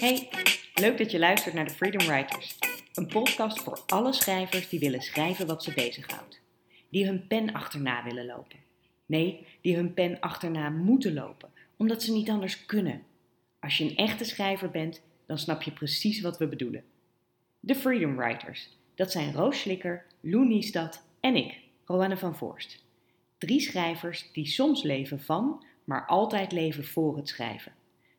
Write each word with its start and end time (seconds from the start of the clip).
Hey, 0.00 0.28
leuk 0.74 0.98
dat 0.98 1.10
je 1.10 1.18
luistert 1.18 1.54
naar 1.54 1.64
de 1.64 1.70
Freedom 1.70 2.06
Writers. 2.06 2.58
Een 2.94 3.06
podcast 3.06 3.60
voor 3.60 3.82
alle 3.86 4.12
schrijvers 4.12 4.68
die 4.68 4.80
willen 4.80 5.00
schrijven 5.00 5.46
wat 5.46 5.62
ze 5.62 5.74
bezighoudt. 5.74 6.40
Die 6.88 7.06
hun 7.06 7.26
pen 7.26 7.52
achterna 7.52 8.04
willen 8.04 8.26
lopen. 8.26 8.58
Nee, 9.06 9.46
die 9.60 9.76
hun 9.76 9.94
pen 9.94 10.20
achterna 10.20 10.68
moeten 10.68 11.14
lopen, 11.14 11.50
omdat 11.76 12.02
ze 12.02 12.12
niet 12.12 12.28
anders 12.28 12.66
kunnen. 12.66 13.02
Als 13.58 13.78
je 13.78 13.84
een 13.84 13.96
echte 13.96 14.24
schrijver 14.24 14.70
bent, 14.70 15.02
dan 15.26 15.38
snap 15.38 15.62
je 15.62 15.72
precies 15.72 16.20
wat 16.20 16.38
we 16.38 16.48
bedoelen. 16.48 16.84
De 17.60 17.74
Freedom 17.74 18.16
Writers. 18.16 18.68
Dat 18.94 19.10
zijn 19.10 19.32
Roos 19.32 19.60
Slikker, 19.60 20.06
Lou 20.20 20.46
Niestad 20.46 21.06
en 21.20 21.36
ik, 21.36 21.58
Roanne 21.84 22.16
van 22.16 22.36
Voorst. 22.36 22.84
Drie 23.38 23.60
schrijvers 23.60 24.32
die 24.32 24.46
soms 24.46 24.82
leven 24.82 25.20
van, 25.20 25.64
maar 25.84 26.06
altijd 26.06 26.52
leven 26.52 26.84
voor 26.84 27.16
het 27.16 27.28
schrijven. 27.28 27.72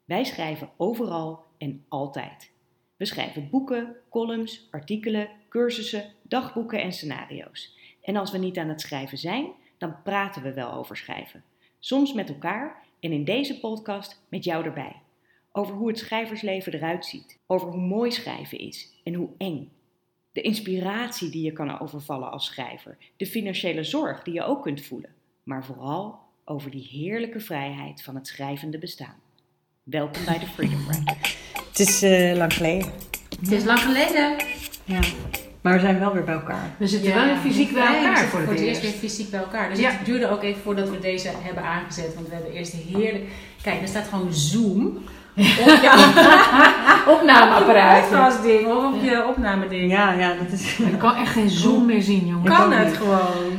Wij 0.06 0.24
schrijven 0.24 0.70
overal 0.78 1.50
en 1.62 1.86
altijd. 1.88 2.52
We 2.98 3.06
schrijven 3.06 3.50
boeken, 3.50 3.96
columns, 4.10 4.68
artikelen, 4.72 5.30
cursussen, 5.50 6.14
dagboeken 6.22 6.82
en 6.82 6.92
scenario's. 6.92 7.78
En 8.02 8.16
als 8.16 8.32
we 8.32 8.38
niet 8.38 8.58
aan 8.58 8.70
het 8.70 8.82
schrijven 8.82 9.18
zijn, 9.18 9.52
dan 9.78 10.02
praten 10.04 10.42
we 10.42 10.54
wel 10.54 10.74
over 10.74 10.98
schrijven. 10.98 11.44
Soms 11.80 12.14
met 12.14 12.30
elkaar 12.30 12.84
en 13.00 13.12
in 13.12 13.24
deze 13.24 13.60
podcast 13.60 14.26
met 14.30 14.44
jou 14.44 14.66
erbij. 14.66 14.96
Over 15.52 15.76
hoe 15.76 15.88
het 15.88 15.98
schrijversleven 15.98 16.74
eruit 16.74 17.06
ziet. 17.06 17.40
Over 17.48 17.68
hoe 17.68 17.82
mooi 17.82 18.12
schrijven 18.12 18.60
is 18.60 19.02
en 19.04 19.14
hoe 19.14 19.30
eng. 19.38 19.72
De 20.32 20.42
inspiratie 20.42 21.30
die 21.30 21.44
je 21.44 21.54
kan 21.54 21.80
overvallen 21.80 22.32
als 22.32 22.46
schrijver. 22.46 22.98
De 23.18 23.26
financiële 23.26 23.84
zorg 23.84 24.24
die 24.24 24.34
je 24.34 24.44
ook 24.44 24.62
kunt 24.62 24.82
voelen. 24.82 25.14
Maar 25.44 25.66
vooral 25.66 26.20
over 26.46 26.72
die 26.72 26.88
heerlijke 26.92 27.40
vrijheid 27.40 28.04
van 28.04 28.16
het 28.16 28.28
schrijvende 28.28 28.78
bestaan. 28.78 29.20
Welkom 29.84 30.26
bij 30.26 30.40
de 30.40 30.48
Freedom 30.48 30.86
Writers. 30.88 31.41
Het 31.72 31.80
is 31.80 32.02
eh, 32.02 32.36
lang 32.38 32.54
geleden. 32.54 32.88
Het 33.42 33.52
is 33.52 33.64
lang 33.64 33.80
geleden. 33.80 34.36
Ja. 34.86 35.00
Maar 35.62 35.74
we 35.74 35.80
zijn 35.80 36.00
wel 36.00 36.14
weer 36.14 36.24
bij 36.24 36.34
elkaar. 36.34 36.70
We 36.78 36.88
zitten 36.88 37.14
wel 37.14 37.36
fysiek 37.42 37.74
bij 37.74 37.86
elkaar 37.86 38.18
voor 38.18 38.40
het, 38.40 38.48
voor 38.48 38.58
het 38.58 38.64
eerst 38.64 38.82
eerst. 38.82 39.00
weer 39.00 39.10
fysiek 39.10 39.30
bij 39.32 39.40
elkaar. 39.40 39.70
Dus 39.70 39.80
Ja. 39.80 39.90
het 39.92 40.06
duurde 40.06 40.30
ook 40.30 40.44
even 40.44 40.62
voordat 40.62 40.90
we 40.90 41.00
deze 41.00 41.30
hebben 41.42 41.64
aangezet. 41.64 42.14
Want 42.16 42.28
we 42.28 42.34
hebben 42.34 42.52
eerst 42.54 42.74
heerlijk... 42.74 43.24
Kijk, 43.64 43.82
er 43.82 43.88
staat 43.88 44.08
gewoon 44.10 44.34
Zoom 44.34 44.86
op 45.38 45.80
jouw 45.84 45.98
Opnameapparaat. 47.16 48.02
podcastding 48.10 48.68
of 48.68 48.94
op 48.94 49.04
je 49.04 49.26
opnameding. 49.28 49.92
Ja, 49.92 50.12
ja, 50.14 50.34
dat 50.44 50.60
is. 50.60 50.78
Ik 50.80 51.00
kan 51.00 51.16
echt 51.16 51.32
geen 51.32 51.50
zoom 51.50 51.86
meer 51.86 52.02
zien, 52.02 52.28
jongen. 52.28 52.44
Kan 52.52 52.66
ook 52.66 52.74
het 52.80 52.88
niet. 52.88 52.98
gewoon. 52.98 53.52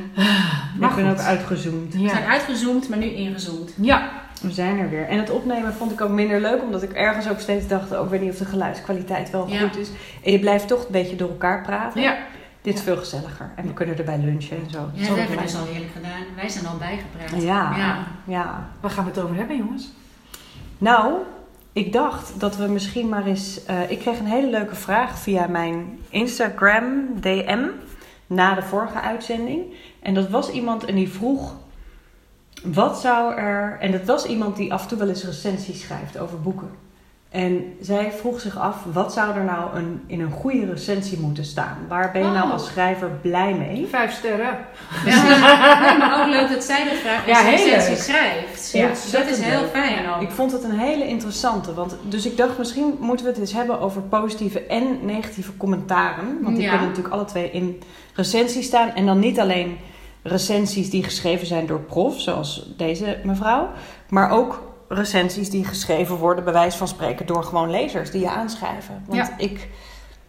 ik 0.75 0.81
ben 0.81 0.91
goed. 0.91 1.03
ook 1.03 1.19
uitgezoomd. 1.19 1.95
We 1.95 2.09
zijn 2.09 2.25
uitgezoomd, 2.25 2.89
maar 2.89 2.99
nu 2.99 3.07
ingezoomd. 3.07 3.73
ja. 3.81 4.11
We 4.43 4.51
zijn 4.53 4.79
er 4.79 4.91
weer. 4.91 5.07
En 5.09 5.19
het 5.19 5.31
opnemen 5.31 5.75
vond 5.75 5.93
ik 5.93 6.01
ook 6.01 6.11
minder 6.11 6.41
leuk, 6.41 6.63
omdat 6.63 6.83
ik 6.83 6.93
ergens 6.93 7.29
ook 7.29 7.41
steeds 7.41 7.67
dacht: 7.69 7.95
ook 7.95 8.11
weet 8.11 8.21
niet 8.21 8.31
of 8.33 8.39
de 8.39 8.45
geluidskwaliteit 8.45 9.31
wel 9.31 9.49
Ja. 9.49 9.59
goed 9.59 9.77
is. 9.77 9.91
En 10.25 10.33
je 10.33 10.39
blijft 10.39 10.69
toch 10.69 10.81
een 10.85 10.93
beetje 10.93 11.17
door 11.17 11.29
elkaar 11.29 11.63
praten. 11.63 12.01
Ja. 12.03 12.17
Dit 12.63 12.75
is 12.75 12.81
veel 12.83 12.97
gezelliger. 12.97 13.51
En 13.57 13.67
we 13.67 13.73
kunnen 13.73 13.99
erbij 13.99 14.19
lunchen 14.19 14.57
en 14.57 14.71
zo. 14.71 14.79
Ja, 14.95 15.09
Dat 15.09 15.17
hebben 15.17 15.37
we 15.37 15.43
dus 15.43 15.57
al 15.57 15.65
heerlijk 15.65 15.93
gedaan. 15.93 16.23
Wij 16.37 16.49
zijn 16.49 16.67
al 16.67 16.77
bijgepraat. 16.77 17.43
Ja, 17.43 17.77
Ja. 17.77 18.07
ja. 18.25 18.69
Waar 18.81 18.91
gaan 18.91 19.05
we 19.05 19.11
het 19.11 19.21
over 19.21 19.37
hebben, 19.37 19.57
jongens? 19.57 19.93
Nou, 20.79 21.13
ik 21.73 21.93
dacht 21.93 22.33
dat 22.41 22.57
we 22.57 22.67
misschien 22.69 23.09
maar 23.09 23.27
eens. 23.27 23.65
eh, 23.65 23.91
ik 23.91 23.99
kreeg 23.99 24.19
een 24.19 24.27
hele 24.27 24.51
leuke 24.51 24.75
vraag 24.75 25.19
via 25.19 25.47
mijn 25.47 25.99
Instagram 26.09 26.85
DM 27.21 27.65
na 28.27 28.55
de 28.55 28.63
vorige 28.63 29.01
uitzending. 29.01 29.63
En 30.03 30.15
dat 30.15 30.29
was 30.29 30.51
iemand 30.51 30.85
en 30.85 30.95
die 30.95 31.09
vroeg. 31.13 31.55
Wat 32.65 33.01
zou 33.01 33.35
er. 33.35 33.77
En 33.81 33.93
dat 33.93 34.05
was 34.05 34.27
iemand 34.27 34.57
die 34.57 34.73
af 34.73 34.83
en 34.83 34.89
toe 34.89 34.99
wel 34.99 35.09
eens 35.09 35.25
recensies 35.25 35.81
schrijft 35.81 36.19
over 36.19 36.41
boeken. 36.41 36.71
En 37.31 37.65
zij 37.81 38.13
vroeg 38.13 38.41
zich 38.41 38.59
af: 38.59 38.77
wat 38.93 39.13
zou 39.13 39.37
er 39.37 39.45
nou 39.45 39.77
een, 39.77 40.03
in 40.07 40.21
een 40.21 40.31
goede 40.31 40.67
recensie 40.73 41.19
moeten 41.19 41.45
staan? 41.45 41.77
Waar 41.89 42.11
ben 42.13 42.23
je 42.25 42.31
nou 42.31 42.51
als 42.51 42.67
schrijver 42.67 43.09
blij 43.23 43.55
mee? 43.55 43.87
Vijf 43.91 44.13
sterren. 44.13 44.57
Ja. 45.07 45.23
Nee, 45.89 45.99
maar 45.99 46.21
ook 46.21 46.27
leuk 46.33 46.49
dat 46.49 46.65
zij 46.65 46.85
dat 46.85 46.95
vraagt 46.95 47.27
Ja, 47.27 47.41
recensie 47.41 47.91
leuk. 47.91 47.99
schrijft. 48.03 48.71
Ja, 48.73 48.89
dat 48.89 49.27
is 49.29 49.41
heel 49.41 49.61
leuk. 49.61 49.71
fijn 49.71 50.09
ook. 50.09 50.23
Ik 50.23 50.31
vond 50.31 50.53
het 50.53 50.65
een 50.65 50.79
hele 50.79 51.07
interessante. 51.07 51.75
Want, 51.75 51.97
dus 52.09 52.27
ik 52.27 52.37
dacht, 52.37 52.59
misschien 52.59 52.97
moeten 53.01 53.27
we 53.27 53.31
het 53.33 53.41
eens 53.41 53.53
hebben 53.53 53.81
over 53.81 54.03
positieve 54.03 54.61
en 54.67 54.99
negatieve 55.03 55.57
commentaren. 55.57 56.39
Want 56.43 56.55
die 56.57 56.65
Ja. 56.65 56.71
kunnen 56.71 56.89
natuurlijk 56.89 57.15
alle 57.15 57.25
twee 57.25 57.51
in 57.51 57.83
recensies 58.15 58.67
staan. 58.67 58.89
En 58.95 59.07
dan 59.07 59.19
niet 59.19 59.41
alleen 59.41 59.79
recensies 60.23 60.91
die 60.91 61.05
geschreven 61.05 61.47
zijn 61.47 61.67
door 61.67 61.81
prof, 61.81 62.21
zoals 62.21 62.67
deze 62.77 63.21
mevrouw. 63.25 63.69
Maar 64.09 64.31
ook 64.31 64.63
recensies 64.89 65.51
die 65.51 65.65
geschreven 65.65 66.17
worden, 66.17 66.45
bij 66.45 66.53
wijze 66.53 66.77
van 66.79 66.89
spreken, 66.89 67.27
door 67.27 67.45
gewoon 67.45 67.71
lezers 67.71 68.11
die 68.11 68.21
je 68.21 68.31
aanschrijven. 68.31 69.03
Want 69.07 69.27
Ja. 69.29 69.35
ik 69.39 69.69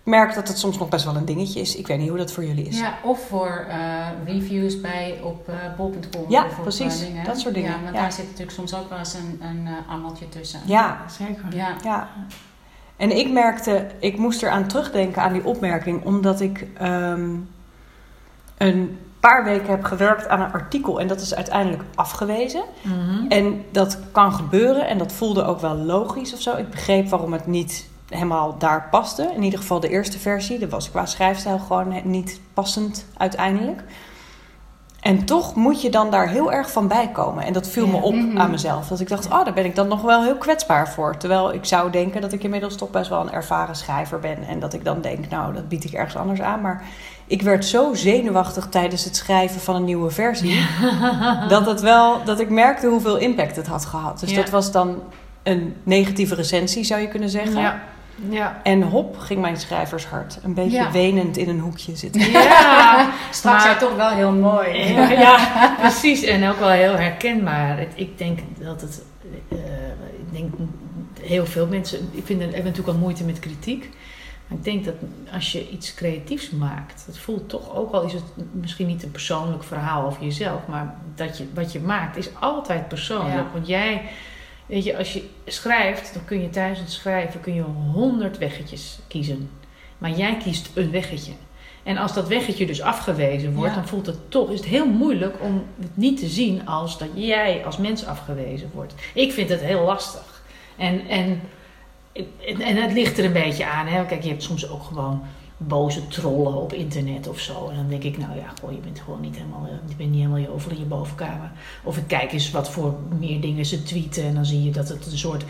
merk 0.03 0.35
dat 0.35 0.47
het 0.47 0.57
soms 0.57 0.77
nog 0.77 0.89
best 0.89 1.05
wel 1.05 1.15
een 1.15 1.25
dingetje 1.25 1.59
is. 1.59 1.75
Ik 1.75 1.87
weet 1.87 1.97
niet 1.99 2.09
hoe 2.09 2.17
dat 2.17 2.31
voor 2.31 2.45
jullie 2.45 2.67
is. 2.67 2.79
Ja, 2.79 2.93
of 3.03 3.27
voor 3.27 3.65
eh, 3.69 3.77
reviews 4.25 4.81
bij 4.81 5.19
op 5.23 5.49
eh 5.49 5.55
bol.com. 5.77 6.25
Ja, 6.29 6.43
op, 6.43 6.61
precies. 6.61 7.01
eh, 7.01 7.07
dingen. 7.07 7.23
Dat 7.25 7.39
soort 7.39 7.53
dingen. 7.53 7.71
Ja, 7.71 7.81
want 7.83 7.95
Ja. 7.95 8.01
daar 8.01 8.11
zit 8.11 8.25
natuurlijk 8.25 8.51
soms 8.51 8.75
ook 8.75 8.89
wel 8.89 8.97
eens 8.97 9.13
een, 9.13 9.39
een 9.41 9.67
angeltje 9.89 10.29
tussen. 10.29 10.59
ja 10.65 10.97
Zeker. 11.17 11.43
Ja. 11.55 11.75
Ja. 11.83 12.09
En 12.97 13.17
ik 13.17 13.31
merkte, 13.31 13.87
ik 13.99 14.17
moest 14.17 14.43
eraan 14.43 14.67
terugdenken 14.67 15.21
aan 15.21 15.33
die 15.33 15.45
opmerking, 15.45 16.03
omdat 16.05 16.41
ik 16.41 16.67
ehm, 16.77 17.29
een 18.57 18.97
paar 19.29 19.43
weken 19.43 19.69
heb 19.69 19.83
gewerkt 19.83 20.27
aan 20.27 20.41
een 20.41 20.51
artikel 20.51 20.99
en 20.99 21.07
dat 21.07 21.21
is 21.21 21.35
uiteindelijk 21.35 21.83
afgewezen. 21.95 22.63
Mhm. 22.81 23.27
En 23.27 23.65
dat 23.71 23.99
kan 24.11 24.33
gebeuren 24.33 24.87
en 24.87 24.97
dat 24.97 25.11
voelde 25.11 25.43
ook 25.43 25.59
wel 25.59 25.75
logisch 25.75 26.33
of 26.33 26.41
zo. 26.41 26.57
Ik 26.57 26.69
begreep 26.69 27.09
waarom 27.09 27.33
het 27.33 27.47
niet 27.47 27.89
helemaal 28.09 28.57
daar 28.57 28.87
paste. 28.91 29.31
In 29.35 29.43
ieder 29.43 29.59
geval 29.59 29.79
de 29.79 29.89
eerste 29.89 30.19
versie, 30.19 30.59
dat 30.59 30.69
was 30.69 30.91
qua 30.91 31.05
schrijfstijl 31.05 31.59
gewoon 31.59 32.01
niet 32.03 32.39
passend 32.53 33.05
uiteindelijk. 33.17 33.83
En 35.03 35.25
toch 35.25 35.55
moet 35.55 35.81
je 35.81 35.89
dan 35.89 36.11
daar 36.11 36.27
heel 36.29 36.51
erg 36.51 36.71
van 36.71 36.87
bijkomen. 36.87 37.43
En 37.43 37.53
dat 37.53 37.67
viel 37.67 37.87
me 37.87 37.97
op 37.97 38.13
Mhm. 38.13 38.37
aan 38.39 38.51
mezelf. 38.51 38.87
Dat 38.87 38.99
ik 38.99 39.07
dacht, 39.09 39.25
oh, 39.25 39.43
daar 39.45 39.53
ben 39.53 39.65
ik 39.65 39.75
dan 39.75 39.87
nog 39.87 40.01
wel 40.01 40.23
heel 40.23 40.35
kwetsbaar 40.37 40.89
voor. 40.89 41.17
Terwijl 41.17 41.53
ik 41.53 41.65
zou 41.65 41.91
denken 41.91 42.21
dat 42.21 42.33
ik 42.33 42.43
inmiddels 42.43 42.75
toch 42.75 42.89
best 42.89 43.09
wel 43.09 43.21
een 43.21 43.31
ervaren 43.31 43.75
schrijver 43.75 44.19
ben. 44.19 44.43
En 44.47 44.59
dat 44.59 44.73
ik 44.73 44.83
dan 44.83 45.01
denk, 45.01 45.29
nou, 45.29 45.53
dat 45.53 45.67
bied 45.67 45.83
ik 45.83 45.91
ergens 45.91 46.15
anders 46.15 46.41
aan. 46.41 46.61
Maar 46.61 46.83
ik 47.27 47.41
werd 47.41 47.65
zo 47.65 47.93
zenuwachtig 47.93 48.67
tijdens 48.69 49.03
het 49.03 49.15
schrijven 49.15 49.61
van 49.61 49.75
een 49.75 49.83
nieuwe 49.83 50.09
versie. 50.11 50.65
dat, 51.47 51.65
het 51.65 51.81
wel, 51.81 52.23
dat 52.23 52.39
ik 52.39 52.49
merkte 52.49 52.87
hoeveel 52.87 53.17
impact 53.17 53.55
het 53.55 53.67
had 53.67 53.85
gehad. 53.85 54.19
Dus 54.19 54.29
Ja. 54.31 54.35
dat 54.35 54.49
was 54.49 54.71
dan 54.71 55.01
een 55.43 55.75
negatieve 55.83 56.35
recensie, 56.35 56.83
zou 56.83 57.01
je 57.01 57.07
kunnen 57.07 57.29
zeggen. 57.29 57.61
Ja. 57.61 57.79
Ja. 58.29 58.59
En 58.63 58.81
hop, 58.81 59.17
ging 59.17 59.41
mijn 59.41 59.57
schrijvershart 59.57 60.39
een 60.43 60.53
beetje 60.53 60.77
Ja. 60.77 60.91
wenend 60.91 61.37
in 61.37 61.49
een 61.49 61.59
hoekje 61.59 61.95
zitten. 61.95 62.31
Ja. 62.31 63.09
Straks 63.31 63.63
Maar- 63.63 63.77
toch 63.79 63.95
wel 63.95 64.09
heel 64.09 64.31
mooi. 64.31 64.77
ja, 64.93 65.75
precies. 65.79 66.23
En 66.23 66.49
ook 66.49 66.59
wel 66.59 66.69
heel 66.69 66.95
herkenbaar. 66.95 67.85
Ik 67.95 68.17
denk 68.17 68.39
dat 68.59 68.81
het. 68.81 69.03
eh, 69.49 69.57
ik 70.17 70.31
denk 70.39 70.53
heel 71.21 71.45
veel 71.45 71.67
mensen. 71.67 72.09
Ik 72.11 72.25
vind, 72.25 72.41
hebben 72.41 72.63
natuurlijk 72.63 72.87
al 72.87 73.01
moeite 73.03 73.23
met 73.23 73.39
kritiek. 73.39 73.89
Maar 74.47 74.57
ik 74.57 74.63
denk 74.63 74.85
dat 74.85 74.93
als 75.33 75.51
je 75.51 75.69
iets 75.69 75.93
creatiefs 75.93 76.49
maakt. 76.49 77.03
Het 77.05 77.17
voelt 77.17 77.49
toch 77.49 77.75
ook 77.75 77.91
al 77.93 78.01
is 78.03 78.13
het 78.13 78.23
misschien 78.51 78.87
niet 78.87 79.03
een 79.03 79.11
persoonlijk 79.11 79.63
verhaal 79.63 80.05
over 80.05 80.23
jezelf. 80.23 80.59
Maar 80.67 80.95
dat 81.15 81.37
je, 81.37 81.47
wat 81.53 81.71
je 81.71 81.79
maakt 81.79 82.17
is 82.17 82.29
altijd 82.39 82.87
persoonlijk. 82.87 83.33
Ja. 83.35 83.45
Want 83.53 83.67
jij. 83.67 84.01
Weet 84.65 84.83
je, 84.83 84.97
als 84.97 85.13
je 85.13 85.29
schrijft, 85.45 86.13
dan 86.13 86.25
kun 86.25 86.41
je 86.41 86.49
tijdens 86.49 86.79
het 86.79 86.91
schrijven 86.91 87.39
kun 87.39 87.53
je 87.53 87.61
honderd 87.93 88.37
weggetjes 88.37 88.99
kiezen. 89.07 89.49
Maar 89.97 90.11
jij 90.11 90.37
kiest 90.37 90.69
een 90.73 90.91
weggetje. 90.91 91.31
En 91.83 91.97
als 91.97 92.13
dat 92.13 92.27
weggetje 92.27 92.65
dus 92.65 92.81
afgewezen 92.81 93.53
wordt, 93.53 93.69
Ja. 93.73 93.75
dan 93.79 93.87
voelt 93.87 94.05
het 94.05 94.31
toch, 94.31 94.49
is 94.49 94.59
het 94.59 94.67
heel 94.67 94.87
moeilijk 94.87 95.35
om 95.41 95.63
het 95.79 95.97
niet 95.97 96.19
te 96.19 96.27
zien 96.27 96.67
als 96.67 96.97
dat 96.97 97.07
jij 97.13 97.65
als 97.65 97.77
mens 97.77 98.05
afgewezen 98.05 98.69
wordt. 98.73 98.93
Ik 99.13 99.31
vind 99.31 99.49
het 99.49 99.61
heel 99.61 99.81
lastig. 99.83 100.41
En, 100.77 101.07
en, 101.07 101.41
en, 102.47 102.61
en 102.61 102.75
het 102.75 102.91
ligt 102.93 103.17
er 103.17 103.25
een 103.25 103.33
beetje 103.33 103.65
aan. 103.65 103.87
Hè? 103.87 104.05
Kijk, 104.05 104.23
je 104.23 104.29
hebt 104.29 104.43
soms 104.43 104.69
ook 104.69 104.83
gewoon 104.83 105.23
boze 105.57 106.07
trollen 106.07 106.53
op 106.55 106.73
internet 106.73 107.27
of 107.27 107.39
zo. 107.39 107.69
En 107.69 107.75
dan 107.75 107.87
denk 107.87 108.03
ik, 108.03 108.17
nou 108.17 108.35
ja, 108.35 108.45
goh, 108.61 108.71
je 108.71 108.77
bent 108.77 108.99
gewoon 108.99 109.21
niet 109.21 109.35
helemaal, 109.35 109.65
eh, 109.65 109.89
je 109.89 109.95
bent 109.95 110.09
niet 110.09 110.19
helemaal 110.19 110.39
je 110.41 110.53
over 110.53 110.71
in 110.71 110.79
je 110.79 110.85
bovenkamer. 110.85 111.51
Of 111.83 111.97
ik 111.97 112.07
kijk 112.07 112.31
eens 112.31 112.51
wat 112.51 112.69
voor 112.69 112.95
meer 113.19 113.41
dingen 113.41 113.65
ze 113.65 113.83
tweeten. 113.83 114.23
En 114.23 114.33
dan 114.33 114.45
zie 114.45 114.63
je 114.63 114.71
dat 114.71 114.89
het 114.89 115.05
een 115.05 115.17
soort 115.17 115.43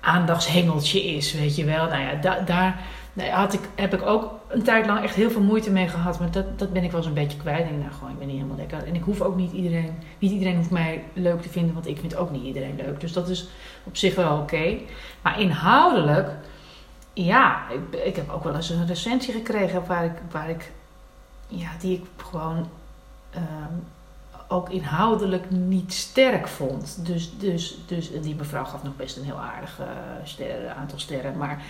aandachtshengeltje 0.00 1.04
is, 1.04 1.32
weet 1.32 1.56
je 1.56 1.64
wel. 1.64 1.86
Nou 1.86 2.00
ja, 2.02 2.14
da- 2.14 2.40
daar 2.40 2.80
had 3.30 3.52
ik, 3.52 3.60
heb 3.74 3.94
ik 3.94 4.02
ook 4.02 4.34
een 4.48 4.62
tijd 4.62 4.86
lang 4.86 5.04
echt 5.04 5.14
heel 5.14 5.30
veel 5.30 5.42
moeite 5.42 5.70
mee 5.70 5.88
gehad. 5.88 6.18
Maar 6.18 6.30
dat, 6.30 6.58
dat 6.58 6.72
ben 6.72 6.84
ik 6.84 6.90
wel 6.90 7.00
eens 7.00 7.08
een 7.08 7.14
beetje 7.14 7.38
kwijt. 7.38 7.58
Ik 7.60 7.68
denk, 7.68 7.80
nou 7.80 7.92
gewoon, 7.92 8.10
ik 8.12 8.18
ben 8.18 8.26
niet 8.26 8.36
helemaal 8.36 8.56
lekker. 8.56 8.84
En 8.86 8.94
ik 8.94 9.02
hoef 9.02 9.20
ook 9.20 9.36
niet 9.36 9.52
iedereen, 9.52 9.90
niet 10.18 10.30
iedereen 10.30 10.56
hoeft 10.56 10.70
mij 10.70 11.04
leuk 11.12 11.42
te 11.42 11.48
vinden. 11.48 11.74
Want 11.74 11.86
ik 11.88 11.98
vind 11.98 12.16
ook 12.16 12.30
niet 12.30 12.42
iedereen 12.44 12.76
leuk. 12.76 13.00
Dus 13.00 13.12
dat 13.12 13.28
is 13.28 13.48
op 13.84 13.96
zich 13.96 14.14
wel 14.14 14.38
oké. 14.38 14.74
Maar 15.22 15.40
inhoudelijk, 15.40 16.30
ja, 17.24 17.68
ik, 17.70 18.00
ik 18.00 18.16
heb 18.16 18.30
ook 18.30 18.44
wel 18.44 18.54
eens 18.54 18.70
een 18.70 18.86
recensie 18.86 19.32
gekregen 19.32 19.86
waar 19.86 20.04
ik, 20.04 20.22
waar 20.30 20.50
ik 20.50 20.72
ja, 21.48 21.70
die 21.80 21.96
ik 21.98 22.04
gewoon 22.16 22.68
ehm, 23.30 23.74
ook 24.48 24.70
inhoudelijk 24.70 25.50
niet 25.50 25.92
sterk 25.92 26.48
vond. 26.48 27.06
Dus, 27.06 27.38
dus, 27.38 27.78
dus 27.86 28.10
die 28.20 28.34
mevrouw 28.34 28.64
gaf 28.64 28.82
nog 28.82 28.96
best 28.96 29.16
een 29.16 29.24
heel 29.24 29.40
aardig 29.40 29.80
eh, 30.38 30.76
aantal 30.76 30.98
sterren. 30.98 31.36
Maar 31.36 31.64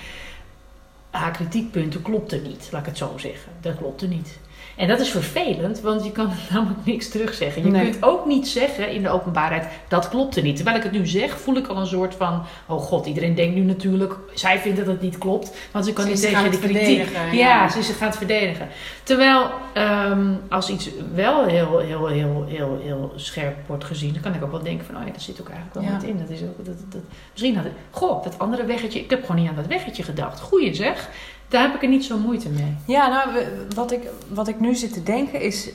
haar 1.10 1.30
kritiekpunten 1.30 2.02
klopten 2.02 2.42
niet, 2.42 2.68
laat 2.72 2.80
ik 2.80 2.86
het 2.86 2.98
zo 2.98 3.18
zeggen. 3.18 3.52
Dat 3.60 3.76
klopte 3.76 4.06
niet. 4.06 4.38
En 4.76 4.88
dat 4.88 5.00
is 5.00 5.10
vervelend, 5.10 5.80
want 5.80 6.04
je 6.04 6.12
kan 6.12 6.30
namelijk 6.52 6.84
niks 6.84 7.08
terugzeggen. 7.08 7.64
Je 7.64 7.70
Nee. 7.70 7.90
kunt 7.90 8.02
ook 8.04 8.26
niet 8.26 8.48
zeggen 8.48 8.90
in 8.90 9.02
de 9.02 9.08
openbaarheid, 9.08 9.66
dat 9.88 10.08
klopte 10.08 10.40
niet. 10.40 10.56
Terwijl 10.56 10.76
ik 10.76 10.82
het 10.82 10.92
nu 10.92 11.06
zeg, 11.06 11.40
voel 11.40 11.56
ik 11.56 11.66
al 11.66 11.76
een 11.76 11.86
soort 11.86 12.14
van... 12.14 12.42
Oh 12.66 12.80
god, 12.80 13.06
iedereen 13.06 13.34
denkt 13.34 13.54
nu 13.54 13.60
natuurlijk, 13.62 14.14
zij 14.34 14.58
vindt 14.58 14.78
dat 14.78 14.86
het 14.86 15.00
niet 15.00 15.18
klopt. 15.18 15.56
Want 15.70 15.84
ze 15.84 15.92
kan 15.92 16.04
Ze 16.04 16.10
niet 16.10 16.20
tegen 16.20 16.50
de 16.50 16.58
kritiek. 16.58 17.08
Ja, 17.12 17.32
ja. 17.32 17.68
ze 17.68 17.78
is 17.78 17.88
het 17.88 17.96
gaan 17.96 18.08
het 18.08 18.16
verdedigen. 18.16 18.68
Terwijl 19.02 19.50
ehm, 19.74 20.26
als 20.48 20.70
iets 20.70 20.88
wel 21.14 21.44
heel, 21.44 21.78
heel, 21.78 22.06
heel, 22.06 22.44
heel, 22.46 22.78
heel 22.82 23.12
scherp 23.16 23.56
wordt 23.66 23.84
gezien... 23.84 24.12
dan 24.12 24.22
kan 24.22 24.34
ik 24.34 24.44
ook 24.44 24.50
wel 24.50 24.62
denken 24.62 24.86
van, 24.86 24.94
oh 24.96 25.02
ja, 25.06 25.10
daar 25.10 25.20
zit 25.20 25.40
ook 25.40 25.48
eigenlijk 25.48 25.74
wel 25.78 25.84
Ja. 25.84 25.92
wat 25.92 26.02
in. 26.02 26.18
Dat 26.18 26.28
is 26.30 26.42
ook, 26.42 26.64
dat, 26.64 26.74
dat, 26.88 27.00
misschien 27.32 27.56
had 27.56 27.64
ik, 27.64 27.72
goh, 27.90 28.22
dat 28.24 28.38
andere 28.38 28.64
weggetje... 28.64 29.00
Ik 29.00 29.10
heb 29.10 29.20
gewoon 29.24 29.40
niet 29.40 29.48
aan 29.50 29.56
dat 29.56 29.66
weggetje 29.66 30.02
gedacht. 30.02 30.40
Goeie 30.40 30.74
zeg, 30.74 31.08
daar 31.48 31.62
heb 31.62 31.74
ik 31.74 31.82
er 31.82 31.88
niet 31.88 32.04
zo 32.04 32.18
moeite 32.18 32.48
mee. 32.48 32.76
Ja, 32.86 33.08
nou, 33.08 33.44
wat 33.74 33.92
ik, 33.92 34.00
wat 34.28 34.48
ik 34.48 34.60
nu 34.60 34.74
zit 34.74 34.92
te 34.92 35.02
denken 35.02 35.40
is 35.40 35.68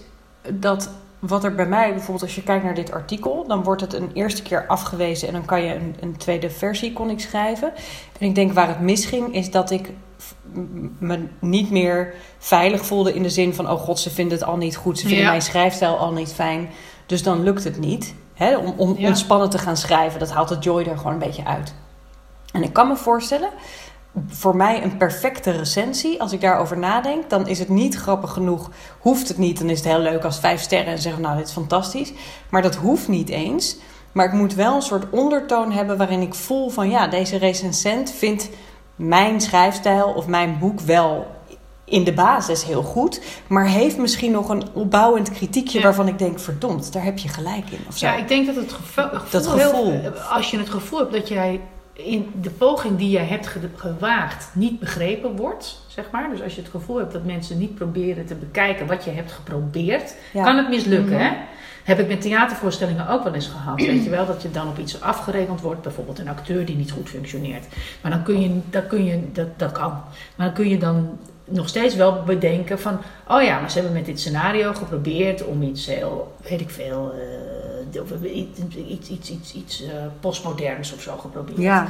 dat 0.50 0.90
wat 1.20 1.44
er 1.44 1.56
bij 1.56 1.66
mij, 1.66 1.90
bijvoorbeeld 1.90 2.22
als 2.22 2.36
je 2.36 2.44
kijkt 2.44 2.64
naar 2.64 2.74
dit 2.76 2.92
artikel, 2.92 3.46
dan 3.48 3.64
wordt 3.64 3.82
het 3.82 3.94
een 3.94 4.12
eerste 4.14 4.42
keer 4.42 4.68
afgewezen 4.68 5.28
en 5.28 5.34
dan 5.34 5.46
kan 5.46 5.62
je 5.64 5.76
een, 5.76 5.96
een 6.00 6.18
tweede 6.18 6.50
versie 6.50 6.94
kon 6.94 7.10
ik 7.10 7.20
schrijven. 7.20 7.72
En 8.20 8.28
ik 8.28 8.36
denk 8.36 8.54
waar 8.54 8.68
het 8.68 8.80
misging 8.80 9.36
is 9.36 9.52
dat 9.52 9.72
ik 9.72 9.92
me 11.00 11.20
niet 11.40 11.72
meer 11.72 12.14
veilig 12.38 12.86
voelde 12.86 13.14
in 13.14 13.24
de 13.24 13.30
zin 13.30 13.54
van, 13.54 13.70
oh 13.70 13.80
god, 13.80 14.00
ze 14.00 14.10
vinden 14.10 14.38
het 14.38 14.48
al 14.48 14.58
niet 14.58 14.76
goed, 14.76 15.00
ze 15.00 15.06
vinden 15.06 15.24
Ja. 15.24 15.30
mijn 15.30 15.42
schrijfstijl 15.42 15.98
al 15.98 16.12
niet 16.12 16.34
fijn, 16.34 16.70
dus 17.06 17.24
dan 17.24 17.44
lukt 17.44 17.64
het 17.64 17.80
niet. 17.80 18.14
Hè, 18.34 18.58
om 18.58 18.74
om 18.78 18.96
Ja. 18.98 19.08
ontspannen 19.08 19.50
te 19.50 19.58
gaan 19.58 19.78
schrijven, 19.78 20.20
dat 20.20 20.32
haalt 20.32 20.48
de 20.48 20.58
joy 20.60 20.84
er 20.84 20.98
gewoon 20.98 21.14
een 21.14 21.20
beetje 21.20 21.46
uit. 21.46 21.74
En 22.54 22.64
ik 22.64 22.74
kan 22.74 22.88
me 22.88 22.96
voorstellen 22.96 23.50
voor 24.28 24.56
mij 24.56 24.84
een 24.84 24.98
perfecte 24.98 25.52
recensie. 25.52 26.22
Als 26.22 26.32
ik 26.32 26.42
daarover 26.42 26.78
nadenk, 26.78 27.30
dan 27.30 27.48
is 27.48 27.60
het 27.60 27.70
niet 27.70 27.96
grappig 27.96 28.32
genoeg. 28.32 28.70
Hoeft 29.00 29.28
het 29.28 29.38
niet, 29.38 29.60
dan 29.60 29.70
is 29.70 29.78
het 29.80 29.88
heel 29.88 30.00
leuk 30.00 30.24
als 30.24 30.40
vijf 30.40 30.62
sterren 30.62 30.94
en 30.94 31.00
zeggen: 31.02 31.22
Nou, 31.22 31.38
dit 31.38 31.48
is 31.48 31.54
fantastisch. 31.54 32.14
Maar 32.50 32.62
dat 32.62 32.76
hoeft 32.76 33.08
niet 33.08 33.30
eens. 33.30 33.76
Maar 34.12 34.26
ik 34.26 34.32
moet 34.34 34.54
wel 34.54 34.76
een 34.76 34.82
soort 34.82 35.06
ondertoon 35.10 35.72
hebben 35.72 35.98
waarin 35.98 36.22
ik 36.22 36.34
voel 36.36 36.70
van 36.70 36.90
ja, 36.90 37.08
deze 37.08 37.38
recensent 37.38 38.12
vindt 38.12 38.50
mijn 38.96 39.42
schrijfstijl 39.42 40.08
of 40.08 40.28
mijn 40.28 40.58
boek 40.60 40.80
wel 40.80 41.28
in 41.86 42.04
de 42.04 42.14
basis 42.14 42.64
heel 42.66 42.84
goed. 42.84 43.22
Maar 43.48 43.66
heeft 43.68 43.98
misschien 43.98 44.32
nog 44.32 44.50
een 44.50 44.64
opbouwend 44.74 45.32
kritiekje 45.32 45.78
Ja. 45.78 45.84
waarvan 45.84 46.08
ik 46.08 46.20
denk: 46.20 46.40
verdomd, 46.40 46.94
daar 46.94 47.04
heb 47.04 47.18
je 47.18 47.28
gelijk 47.30 47.70
in. 47.70 47.80
Of 47.88 47.98
zo. 47.98 48.06
Ja, 48.06 48.16
ik 48.16 48.28
denk 48.28 48.46
dat 48.46 48.56
het 48.56 48.74
gevo- 48.74 49.10
gevoel, 49.14 49.30
Dat 49.32 49.48
gevoel. 49.48 49.92
heel- 49.92 50.12
als 50.12 50.52
je 50.52 50.58
het 50.58 50.70
gevoel 50.70 51.00
hebt 51.00 51.12
dat 51.12 51.28
jij 51.28 51.60
in 51.94 52.32
de 52.42 52.50
poging 52.50 52.98
die 52.98 53.10
jij 53.10 53.26
hebt 53.26 53.48
ge- 53.48 53.60
gewaagd 53.76 54.50
niet 54.54 54.80
begrepen 54.80 55.36
wordt, 55.36 55.82
zeg 55.88 56.06
maar. 56.12 56.30
Dus 56.30 56.42
als 56.42 56.56
je 56.56 56.62
het 56.62 56.70
gevoel 56.70 56.98
hebt 56.98 57.12
dat 57.14 57.24
mensen 57.26 57.58
niet 57.58 57.76
proberen 57.76 58.26
te 58.26 58.36
bekijken 58.36 58.88
wat 58.88 59.04
je 59.04 59.12
hebt 59.12 59.32
geprobeerd, 59.32 60.16
Ja. 60.34 60.44
kan 60.44 60.58
het 60.58 60.70
mislukken, 60.70 61.14
Mhm. 61.16 61.24
hè? 61.24 61.32
Heb 61.84 62.00
ik 62.00 62.08
met 62.08 62.22
theatervoorstellingen 62.22 63.08
ook 63.10 63.24
wel 63.24 63.34
eens 63.34 63.48
gehad. 63.48 63.82
Weet 63.86 64.04
je 64.04 64.10
wel, 64.10 64.26
dat 64.26 64.42
je 64.42 64.52
dan 64.52 64.68
op 64.68 64.78
iets 64.78 65.02
afgerekend 65.02 65.62
wordt. 65.62 65.82
Bijvoorbeeld 65.82 66.20
een 66.20 66.30
acteur 66.30 66.66
die 66.66 66.76
niet 66.76 66.92
goed 66.92 67.10
functioneert. 67.10 67.66
Maar 68.02 68.12
dan 68.12 68.24
kun 68.24 68.42
je, 68.42 68.60
dat, 68.70 68.88
kun 68.88 69.06
je 69.06 69.32
dat, 69.34 69.48
dat 69.60 69.72
kan. 69.72 69.92
Maar 70.36 70.46
dan 70.46 70.54
kun 70.56 70.70
je 70.70 70.78
dan 70.78 71.18
nog 71.52 71.68
steeds 71.68 71.96
wel 71.96 72.24
bedenken 72.24 72.80
van... 72.80 73.00
Oh 73.28 73.44
ja, 73.44 73.60
maar 73.60 73.72
ze 73.72 73.78
hebben 73.78 73.96
met 73.98 74.06
dit 74.06 74.20
scenario 74.20 74.74
geprobeerd 74.74 75.46
om 75.46 75.62
iets 75.62 75.86
heel, 75.86 76.36
weet 76.50 76.62
ik 76.62 76.70
veel... 76.70 77.14
eh, 77.14 78.36
iets, 78.90 79.10
iets, 79.10 79.30
iets, 79.30 79.54
iets, 79.54 79.84
eh, 79.84 79.90
postmoderns 80.20 80.94
of 80.94 81.02
zo 81.02 81.18
geprobeerd. 81.18 81.58
ja. 81.58 81.90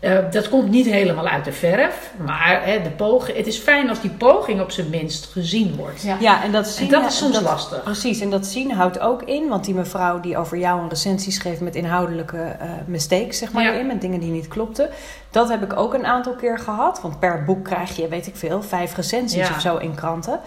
Eh, 0.00 0.18
dat 0.30 0.48
komt 0.48 0.70
niet 0.70 0.86
helemaal 0.86 1.26
uit 1.28 1.44
de 1.44 1.52
verf. 1.52 2.12
Maar 2.26 2.60
hè, 2.64 2.82
de 2.82 2.90
poging, 2.90 3.36
het 3.36 3.46
is 3.46 3.58
fijn 3.58 3.88
als 3.88 4.00
die 4.00 4.10
poging 4.10 4.60
op 4.60 4.70
zijn 4.70 4.90
minst 4.90 5.26
gezien 5.26 5.76
wordt. 5.76 6.02
Ja. 6.02 6.16
ja, 6.20 6.42
en 6.42 6.52
dat, 6.52 6.66
zien, 6.68 6.86
En 6.86 7.00
dat 7.00 7.10
is 7.10 7.16
soms 7.18 7.32
dat- 7.34 7.42
lastig. 7.42 7.82
Precies, 7.82 8.20
en 8.20 8.30
dat 8.30 8.46
zien 8.46 8.70
houdt 8.72 8.98
ook 8.98 9.22
in, 9.22 9.48
want 9.48 9.64
die 9.64 9.74
mevrouw 9.74 10.20
die 10.20 10.38
over 10.38 10.58
jou 10.58 10.80
een 10.82 10.88
recensie 10.88 11.32
schreef 11.32 11.60
met 11.60 11.74
inhoudelijke 11.74 12.42
eh, 12.42 12.68
mistakes, 12.86 13.38
zeg 13.38 13.52
maar, 13.52 13.62
Ja. 13.64 13.72
in, 13.72 13.86
met 13.86 14.00
dingen 14.00 14.20
die 14.20 14.30
niet 14.30 14.48
klopten. 14.48 14.88
Dat 15.30 15.48
heb 15.48 15.62
ik 15.62 15.76
ook 15.78 15.94
een 15.94 16.06
aantal 16.06 16.34
keer 16.34 16.58
gehad, 16.58 17.00
want 17.02 17.18
per 17.18 17.44
boek 17.44 17.64
krijg 17.64 17.96
je, 17.96 18.08
weet 18.08 18.26
ik 18.26 18.36
veel, 18.36 18.62
vijf 18.62 18.96
recensies 18.96 19.48
Ja. 19.48 19.54
of 19.54 19.60
zo 19.60 19.76
in 19.76 19.94
kranten. 19.94 20.40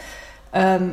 Ehm, 0.49 0.87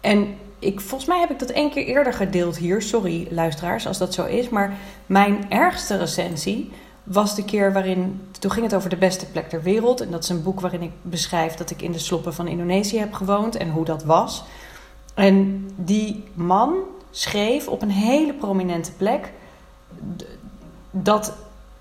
en 0.00 0.34
ik, 0.58 0.80
volgens 0.80 1.08
mij 1.08 1.20
heb 1.20 1.30
ik 1.30 1.38
dat 1.38 1.50
één 1.50 1.70
keer 1.70 1.84
eerder 1.84 2.12
gedeeld 2.12 2.56
hier, 2.56 2.82
sorry 2.82 3.26
luisteraars 3.30 3.86
als 3.86 3.98
dat 3.98 4.14
zo 4.14 4.24
is, 4.24 4.48
maar 4.48 4.72
mijn 5.06 5.44
ergste 5.48 5.96
recensie 5.96 6.72
was 7.06 7.34
de 7.34 7.44
keer 7.44 7.72
waarin, 7.72 8.28
toen 8.38 8.50
ging 8.50 8.64
het 8.64 8.74
over 8.74 8.90
de 8.90 8.96
beste 8.96 9.26
plek 9.26 9.48
ter 9.48 9.62
wereld. 9.62 10.00
En 10.00 10.10
dat 10.10 10.22
is 10.22 10.28
een 10.28 10.42
boek 10.42 10.60
waarin 10.60 10.82
ik 10.82 10.92
beschrijf 11.02 11.54
dat 11.54 11.70
ik 11.70 11.82
in 11.82 11.92
de 11.92 11.98
sloppen 11.98 12.34
van 12.34 12.48
Indonesië 12.48 12.98
heb 12.98 13.12
gewoond 13.12 13.56
en 13.56 13.70
hoe 13.70 13.84
dat 13.84 14.04
was. 14.04 14.44
En 15.14 15.68
die 15.76 16.24
man 16.34 16.74
schreef 17.10 17.68
op 17.68 17.82
een 17.82 17.90
hele 17.90 18.32
prominente 18.32 18.92
plek 18.92 19.32
dat 20.90 21.32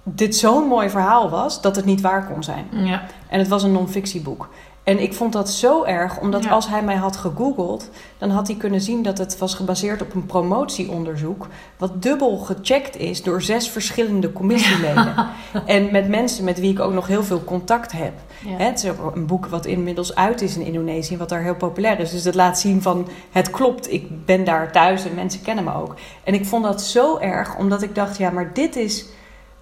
dit 0.04 0.36
zo'n 0.36 0.68
mooi 0.68 0.90
verhaal 0.90 1.30
was 1.30 1.62
dat 1.62 1.76
het 1.76 1.86
niet 1.86 2.02
waar 2.02 2.28
kon 2.28 2.44
zijn. 2.44 2.66
Ja. 2.72 3.06
En 3.30 3.40
het 3.40 3.48
was 3.48 3.64
een 3.64 3.72
non-fictieboek. 3.72 4.50
En 4.86 5.00
ik 5.02 5.14
vond 5.14 5.34
dat 5.34 5.50
zo 5.50 5.84
erg, 5.84 6.20
omdat 6.20 6.44
Ja. 6.44 6.50
als 6.50 6.68
hij 6.68 6.84
mij 6.84 6.96
had 6.96 7.18
gegoogeld, 7.18 7.90
dan 8.18 8.30
had 8.30 8.48
hij 8.48 8.56
kunnen 8.56 8.82
zien 8.82 9.04
dat 9.04 9.18
het 9.18 9.38
was 9.38 9.54
gebaseerd 9.54 10.02
op 10.02 10.14
een 10.16 10.26
promotieonderzoek, 10.26 11.48
wat 11.78 12.02
dubbel 12.02 12.38
gecheckt 12.38 12.98
is 12.98 13.24
door 13.24 13.42
zes 13.42 13.70
verschillende 13.70 14.32
commissieleden. 14.34 15.14
En 15.66 15.92
met 15.92 16.08
mensen 16.08 16.44
met 16.44 16.60
wie 16.60 16.72
ik 16.72 16.80
ook 16.80 16.94
nog 16.94 17.08
heel 17.08 17.24
veel 17.24 17.44
contact 17.44 17.92
heb. 17.92 18.14
Ja. 18.46 18.66
Het 18.66 18.84
is 18.84 18.90
ook 18.90 19.16
een 19.16 19.26
boek 19.26 19.46
wat 19.46 19.66
inmiddels 19.66 20.16
uit 20.16 20.42
is 20.42 20.56
in 20.58 20.66
Indonesië, 20.66 21.18
wat 21.18 21.30
daar 21.30 21.42
heel 21.42 21.56
populair 21.56 22.00
is. 22.00 22.12
Dus 22.12 22.24
dat 22.24 22.36
laat 22.36 22.60
zien 22.60 22.82
van 22.82 23.08
het 23.32 23.50
klopt, 23.50 23.92
ik 23.92 24.26
ben 24.26 24.44
daar 24.44 24.72
thuis 24.72 25.06
en 25.06 25.16
mensen 25.16 25.42
kennen 25.42 25.64
me 25.64 25.74
ook. 25.74 25.96
En 26.24 26.34
ik 26.34 26.46
vond 26.46 26.64
dat 26.64 26.82
zo 26.82 27.18
erg, 27.18 27.58
omdat 27.58 27.82
ik 27.82 27.96
dacht, 27.96 28.18
ja, 28.18 28.30
maar 28.30 28.54
dit 28.54 28.76
is. 28.76 29.06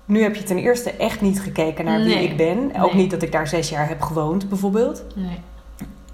Nu 0.05 0.21
heb 0.21 0.35
je 0.35 0.43
ten 0.43 0.57
eerste 0.57 0.91
echt 0.91 1.21
niet 1.21 1.41
gekeken 1.41 1.85
naar 1.85 1.99
wie 1.99 2.15
Nee. 2.15 2.23
ik 2.27 2.37
ben. 2.37 2.71
Ook 2.81 2.93
Nee. 2.93 3.01
niet 3.01 3.11
dat 3.11 3.21
ik 3.21 3.31
daar 3.31 3.47
zes 3.47 3.69
jaar 3.69 3.87
heb 3.87 4.01
gewoond, 4.01 4.49
bijvoorbeeld. 4.49 5.03
Nee. 5.15 5.39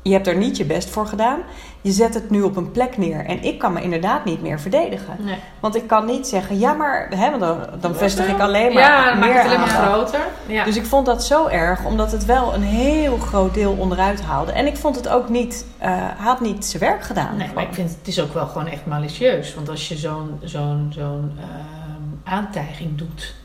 Je 0.02 0.12
hebt 0.16 0.28
er 0.28 0.38
niet 0.38 0.58
je 0.58 0.66
best 0.66 0.90
voor 0.90 1.06
gedaan. 1.08 1.40
Je 1.82 1.92
zet 1.92 2.14
het 2.14 2.30
nu 2.30 2.42
op 2.42 2.56
een 2.56 2.72
plek 2.72 2.98
neer. 2.98 3.26
En 3.26 3.44
ik 3.44 3.60
kan 3.60 3.74
me 3.74 3.82
inderdaad 3.82 4.26
niet 4.26 4.42
meer 4.42 4.60
verdedigen. 4.60 5.16
Nee. 5.20 5.36
Want 5.60 5.76
ik 5.76 5.88
kan 5.88 6.06
niet 6.06 6.28
zeggen, 6.28 6.60
ja, 6.60 6.74
maar 6.74 7.08
hè, 7.16 7.30
want 7.30 7.42
dan, 7.42 7.58
dan 7.82 7.96
vestig 7.96 8.28
ik 8.28 8.40
alleen 8.40 8.74
maar 8.74 8.84
ja, 8.84 9.10
dan 9.10 9.20
maak 9.20 9.34
het 9.34 9.46
alleen 9.46 9.60
maar 9.60 9.68
groter. 9.68 10.20
Ja. 10.48 10.64
Dus 10.64 10.76
ik 10.76 10.86
vond 10.86 11.06
dat 11.06 11.24
zo 11.24 11.48
erg, 11.48 11.86
omdat 11.86 12.12
het 12.12 12.26
wel 12.26 12.54
een 12.54 12.62
heel 12.64 13.18
groot 13.18 13.54
deel 13.54 13.76
onderuit 13.80 14.22
haalde. 14.22 14.52
En 14.52 14.68
ik 14.68 14.78
vond 14.78 14.96
het 14.96 15.08
ook 15.08 15.30
niet, 15.30 15.66
hij 15.78 16.14
had 16.18 16.40
niet 16.42 16.66
zijn 16.66 16.84
werk 16.84 17.04
gedaan. 17.04 17.38
Nee, 17.38 17.48
maar 17.56 17.64
ik 17.64 17.74
vind 17.74 17.90
het 18.00 18.08
is 18.08 18.22
ook 18.22 18.34
wel 18.34 18.48
gewoon 18.48 18.68
echt 18.68 18.86
malicieus. 18.86 19.56
Want 19.56 19.70
als 19.70 19.88
je 19.88 19.98
zo'n 19.98 20.40
zo'n 20.44 20.92
zo'n 20.96 21.32
ehm, 21.40 22.34
aantijging 22.36 22.98
doet, 22.98 23.36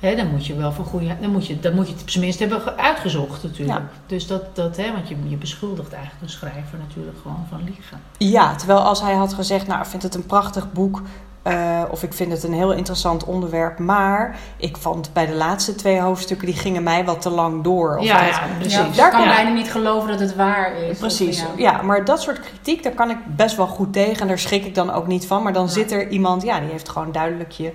hè, 0.00 0.14
dan 0.16 0.26
moet 0.30 0.46
je 0.46 0.54
wel 0.56 0.72
van 0.72 0.84
goede. 0.84 1.16
Dan 1.20 1.30
moet 1.30 1.46
je, 1.46 1.60
dan 1.60 1.74
moet 1.74 1.86
je 1.86 1.92
het 1.92 2.02
op 2.02 2.10
zijn 2.10 2.24
minst 2.24 2.38
hebben 2.38 2.60
ge- 2.60 2.76
uitgezocht, 2.76 3.42
natuurlijk. 3.42 3.78
Ja. 3.78 3.88
Dus 4.06 4.26
dat, 4.26 4.56
dat 4.56 4.76
hè, 4.76 4.92
want 4.92 5.08
je, 5.08 5.16
je 5.28 5.36
beschuldigt 5.36 5.92
eigenlijk 5.92 6.22
een 6.22 6.30
schrijver 6.30 6.78
natuurlijk 6.78 7.16
gewoon 7.22 7.46
van 7.50 7.60
liegen. 7.64 8.00
Ja, 8.18 8.54
terwijl 8.54 8.78
als 8.80 9.00
hij 9.02 9.14
had 9.14 9.34
gezegd, 9.34 9.66
nou, 9.66 9.80
ik 9.80 9.86
vind 9.86 10.02
het 10.02 10.14
een 10.14 10.26
prachtig 10.26 10.72
boek. 10.72 11.02
eh, 11.42 11.82
of 11.90 12.02
ik 12.02 12.12
vind 12.12 12.32
het 12.32 12.42
een 12.42 12.52
heel 12.52 12.72
interessant 12.72 13.24
onderwerp. 13.24 13.78
Maar 13.78 14.36
ik 14.56 14.76
vond 14.76 15.10
bij 15.12 15.26
de 15.26 15.34
laatste 15.34 15.74
twee 15.74 16.00
hoofdstukken, 16.00 16.46
die 16.46 16.56
gingen 16.56 16.82
mij 16.82 17.04
wat 17.04 17.20
te 17.22 17.30
lang 17.30 17.62
door. 17.64 17.96
Of 17.96 18.04
ja, 18.04 18.24
ja, 18.26 18.40
precies. 18.58 18.74
Ja, 18.78 18.88
Daar 18.96 19.10
kan 19.10 19.20
kan- 19.20 19.28
bijna 19.28 19.50
niet 19.50 19.70
geloven 19.70 20.08
dat 20.08 20.20
het 20.20 20.36
waar 20.36 20.76
is. 20.76 20.98
Precies, 20.98 21.44
ja. 21.56 21.82
maar 21.82 22.04
dat 22.04 22.22
soort 22.22 22.40
kritiek, 22.40 22.82
daar 22.82 22.92
kan 22.92 23.10
ik 23.10 23.16
best 23.36 23.56
wel 23.56 23.66
goed 23.66 23.92
tegen. 23.92 24.20
En 24.20 24.28
daar 24.28 24.38
schrik 24.38 24.64
ik 24.64 24.74
dan 24.74 24.90
ook 24.92 25.06
niet 25.06 25.26
van. 25.26 25.42
Maar 25.42 25.52
dan 25.52 25.64
Ja. 25.64 25.70
zit 25.70 25.92
er 25.92 26.08
iemand, 26.08 26.42
ja, 26.42 26.60
die 26.60 26.70
heeft 26.70 26.88
gewoon 26.88 27.12
duidelijk 27.12 27.50
je 27.50 27.72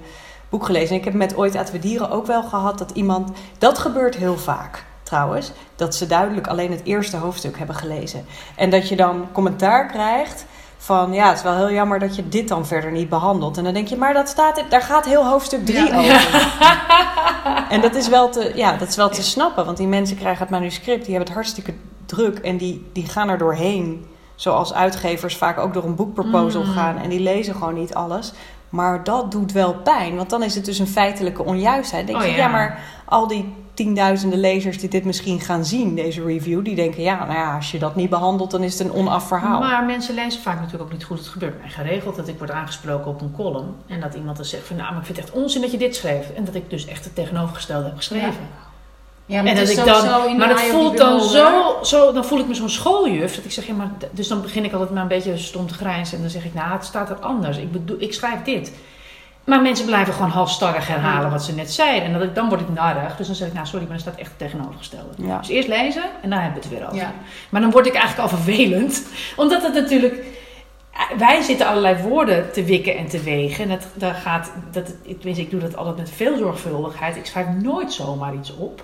boek 0.50 0.66
gelezen. 0.66 0.90
En 0.90 0.96
ik 0.96 1.04
heb 1.06 1.14
met 1.14 1.38
Ooit 1.38 1.56
Aten 1.56 1.74
we 1.74 1.80
Dieren 1.80 2.10
ook 2.12 2.26
wel 2.26 2.44
gehad 2.44 2.78
dat 2.78 2.92
iemand... 2.92 3.32
Dat 3.58 3.78
gebeurt 3.78 4.16
heel 4.16 4.38
vaak, 4.38 4.86
trouwens. 5.04 5.52
Dat 5.76 5.96
ze 5.96 6.08
duidelijk 6.08 6.48
alleen 6.48 6.72
het 6.72 6.82
eerste 6.84 7.18
hoofdstuk 7.18 7.58
hebben 7.58 7.76
gelezen. 7.76 8.26
En 8.56 8.70
dat 8.70 8.90
je 8.90 8.96
dan 8.96 9.28
commentaar 9.32 9.88
krijgt 9.88 10.46
van... 10.78 11.14
Ja, 11.14 11.28
het 11.28 11.38
is 11.38 11.44
wel 11.44 11.56
heel 11.56 11.72
jammer 11.72 12.00
dat 12.00 12.16
je 12.16 12.30
dit 12.30 12.48
dan 12.48 12.66
verder 12.66 12.92
niet 12.92 13.10
behandelt. 13.10 13.58
En 13.58 13.64
dan 13.64 13.74
denk 13.74 13.88
je, 13.88 13.98
maar 13.98 14.14
dat 14.14 14.30
staat, 14.30 14.64
daar 14.70 14.82
gaat 14.82 15.06
heel 15.06 15.26
hoofdstuk 15.26 15.66
3 15.66 15.86
Ja. 15.86 15.98
over. 16.00 16.28
En 17.70 17.82
dat 17.82 17.96
is 17.96 18.08
wel 18.08 18.30
te, 18.30 18.52
ja, 18.56 18.78
dat 18.78 18.88
is 18.88 18.96
wel 18.96 19.10
te 19.10 19.24
snappen. 19.24 19.66
Want 19.66 19.78
die 19.78 19.88
mensen 19.88 20.18
krijgen 20.18 20.42
het 20.42 20.50
manuscript, 20.50 21.06
die 21.06 21.16
hebben 21.16 21.26
het 21.34 21.34
hartstikke 21.34 21.74
druk. 22.06 22.38
En 22.38 22.58
die, 22.58 22.90
die 22.94 23.06
gaan 23.06 23.30
er 23.30 23.38
doorheen. 23.38 24.06
Zoals 24.36 24.74
uitgevers 24.74 25.38
vaak 25.38 25.58
ook 25.58 25.74
door 25.74 25.84
een 25.84 25.96
boekproposal 25.96 26.64
Mm. 26.64 26.72
gaan. 26.72 26.98
En 26.98 27.10
die 27.10 27.20
lezen 27.20 27.54
gewoon 27.54 27.74
niet 27.74 27.94
alles. 27.94 28.34
Maar 28.76 29.04
dat 29.04 29.32
doet 29.32 29.52
wel 29.52 29.74
pijn. 29.74 30.16
Want 30.16 30.30
dan 30.30 30.44
is 30.44 30.56
het 30.56 30.66
dus 30.66 30.80
een 30.80 30.88
feitelijke 30.88 31.44
onjuistheid. 31.44 32.08
Denk 32.08 32.20
Oh, 32.20 32.26
je, 32.26 32.32
ja. 32.32 32.38
ja, 32.38 32.48
maar 32.48 32.80
al 33.06 33.28
die 33.28 33.54
tienduizenden 33.74 34.40
lezers 34.40 34.80
die 34.80 34.90
dit 34.90 35.06
misschien 35.06 35.40
gaan 35.40 35.66
zien, 35.66 35.96
deze 35.96 36.24
review, 36.24 36.66
die 36.66 36.76
denken, 36.76 37.04
ja, 37.04 37.26
nou 37.26 37.34
ja, 37.34 37.56
als 37.56 37.72
je 37.72 37.80
dat 37.80 37.96
niet 37.96 38.10
behandelt, 38.10 38.52
dan 38.52 38.64
is 38.64 38.80
het 38.80 38.88
een 38.88 38.94
onaf 38.94 39.28
verhaal. 39.28 39.60
Maar 39.60 39.86
mensen 39.86 40.16
lezen 40.16 40.42
vaak 40.42 40.56
natuurlijk 40.56 40.84
ook 40.84 40.92
niet 40.92 41.04
goed. 41.04 41.18
Het 41.18 41.28
gebeurt 41.28 41.60
mij 41.60 41.70
geregeld 41.70 42.16
dat 42.16 42.28
ik 42.28 42.38
word 42.38 42.52
aangesproken 42.52 43.12
op 43.12 43.22
een 43.22 43.32
column. 43.32 43.76
En 43.88 44.00
dat 44.00 44.14
iemand 44.14 44.38
dan 44.38 44.46
zegt 44.46 44.68
van 44.68 44.76
nou, 44.76 44.90
maar 44.90 45.00
ik 45.00 45.06
vind 45.06 45.18
het 45.18 45.28
echt 45.28 45.36
onzin 45.36 45.62
dat 45.62 45.72
je 45.72 45.78
dit 45.78 45.96
schreef. 45.96 46.30
En 46.30 46.46
dat 46.46 46.56
ik 46.56 46.70
dus 46.70 46.86
echt 46.86 47.04
het 47.04 47.16
tegenovergestelde 47.16 47.86
heb 47.86 47.96
geschreven. 47.96 48.28
Ja, 48.28 48.65
en 49.28 49.48
het 49.48 49.56
dat 49.56 49.68
is 49.68 49.78
ik 49.78 49.86
dan, 49.86 50.38
maar 50.38 50.48
dat 50.48 50.62
voelt 50.62 50.98
dan 50.98 51.22
zo, 51.22 51.78
zo, 51.84 52.14
dan 52.14 52.26
voel 52.26 52.40
ik 52.40 52.48
me 52.48 52.54
zo'n 52.54 52.70
schooljuf. 52.70 53.36
Dat 53.36 53.46
ik 53.46 53.52
zeg, 53.52 53.68
ja, 53.68 53.74
maar, 53.74 53.92
dus 54.12 54.28
dan 54.28 54.42
begin 54.42 54.64
ik 54.64 54.72
altijd 54.72 54.92
maar 54.92 55.02
een 55.02 55.08
beetje 55.08 55.38
stom 55.38 55.68
te 55.68 55.74
grijnzen. 55.74 56.16
En 56.16 56.22
dan 56.22 56.32
zeg 56.32 56.46
ik, 56.46 56.54
nou, 56.54 56.72
het 56.72 56.86
staat 56.86 57.10
er 57.10 57.16
anders. 57.16 57.58
Ik 57.58 57.72
bedoel, 57.72 58.02
ik 58.02 58.14
schrijf 58.14 58.42
dit. 58.44 58.72
Maar 59.44 59.62
mensen 59.62 59.86
blijven 59.86 60.14
gewoon 60.14 60.30
halstarrig 60.30 60.88
herhalen 60.88 61.32
wat 61.32 61.44
ze 61.44 61.54
net 61.54 61.72
zeiden. 61.72 62.14
En 62.14 62.20
dat 62.20 62.36
dan 62.36 62.50
word 62.50 62.62
ik 62.62 62.70
narrig. 62.70 63.16
Dus 63.16 63.28
dan 63.28 63.36
zeg 63.36 63.48
ik, 63.48 63.54
nou 63.54 63.66
sorry, 63.66 63.86
maar 63.86 63.96
er 63.96 64.02
staat 64.02 64.16
echt 64.16 64.30
het 64.30 64.38
tegenovergestelde. 64.38 65.14
Ja. 65.16 65.38
Dus 65.38 65.48
eerst 65.48 65.68
lezen 65.68 66.04
en 66.22 66.30
dan 66.30 66.40
hebben 66.40 66.62
we 66.62 66.68
het 66.68 66.74
er 66.74 66.80
weer 66.80 66.88
over. 66.88 66.98
Ja. 66.98 67.14
Maar 67.50 67.62
dan 67.62 67.72
word 67.72 67.86
ik 67.86 67.94
eigenlijk 67.94 68.32
al 68.32 68.38
vervelend. 68.38 69.06
Omdat 69.36 69.64
het 69.64 69.74
natuurlijk... 69.74 70.24
Wij 71.18 71.42
zitten 71.42 71.68
allerlei 71.68 72.04
woorden 72.04 72.52
te 72.52 72.64
wikken 72.64 72.98
en 72.98 73.08
te 73.08 73.22
wegen. 73.22 73.64
En 73.64 73.70
dat, 73.70 73.88
daar 73.94 74.14
gaat, 74.14 74.52
dat, 74.72 74.94
ik, 75.04 75.24
ik 75.24 75.52
doe 75.52 75.60
dat 75.60 75.78
altijd 75.78 75.98
met 75.98 76.12
veel 76.12 76.38
zorgvuldigheid. 76.38 77.16
Ik 77.16 77.26
schrijf 77.26 77.48
nooit 77.48 77.94
zomaar 77.94 78.34
iets 78.34 78.56
op. 78.56 78.84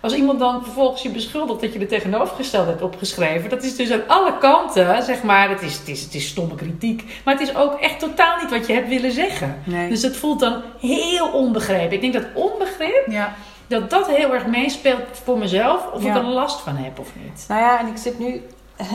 Als 0.00 0.14
iemand 0.14 0.38
dan 0.38 0.62
vervolgens 0.64 1.02
je 1.02 1.08
beschuldigt 1.10 1.60
dat 1.60 1.72
je 1.72 1.78
er 1.78 1.88
tegenovergesteld 1.88 2.66
hebt 2.66 2.82
opgeschreven, 2.82 3.50
dat 3.50 3.62
is 3.62 3.76
dus 3.76 3.90
aan 3.90 4.08
alle 4.08 4.38
kanten, 4.38 5.02
zeg 5.02 5.22
maar, 5.22 5.48
het 5.48 5.62
is, 5.62 5.78
het 5.78 5.88
is, 5.88 6.02
het 6.02 6.14
is 6.14 6.28
stomme 6.28 6.54
kritiek, 6.54 7.20
maar 7.24 7.34
het 7.38 7.48
is 7.48 7.54
ook 7.56 7.74
echt 7.80 7.98
totaal 7.98 8.36
niet 8.40 8.50
wat 8.50 8.66
je 8.66 8.72
hebt 8.72 8.88
willen 8.88 9.12
zeggen. 9.12 9.62
Nee. 9.64 9.88
Dus 9.88 10.02
het 10.02 10.16
voelt 10.16 10.40
dan 10.40 10.62
heel 10.80 11.28
onbegrepen. 11.28 11.92
Ik 11.92 12.00
denk 12.00 12.12
dat 12.12 12.26
onbegrip, 12.34 13.06
Ja. 13.06 13.34
dat 13.66 13.90
dat 13.90 14.06
heel 14.10 14.34
erg 14.34 14.46
meespeelt 14.46 15.00
voor 15.24 15.38
mezelf, 15.38 15.86
of 15.92 16.02
Ja. 16.02 16.10
ik 16.10 16.16
er 16.16 16.28
last 16.28 16.60
van 16.60 16.76
heb 16.76 16.98
of 16.98 17.08
niet. 17.22 17.44
Nou 17.48 17.60
ja, 17.60 17.80
en 17.80 17.86
ik 17.86 17.96
zit 17.96 18.18
nu. 18.18 18.42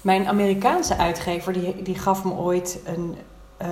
Mijn 0.00 0.28
Amerikaanse 0.28 0.96
uitgever 0.96 1.52
die, 1.52 1.82
die 1.82 1.98
gaf 1.98 2.24
me 2.24 2.32
ooit 2.32 2.80
een, 2.84 3.16
eh, 3.56 3.68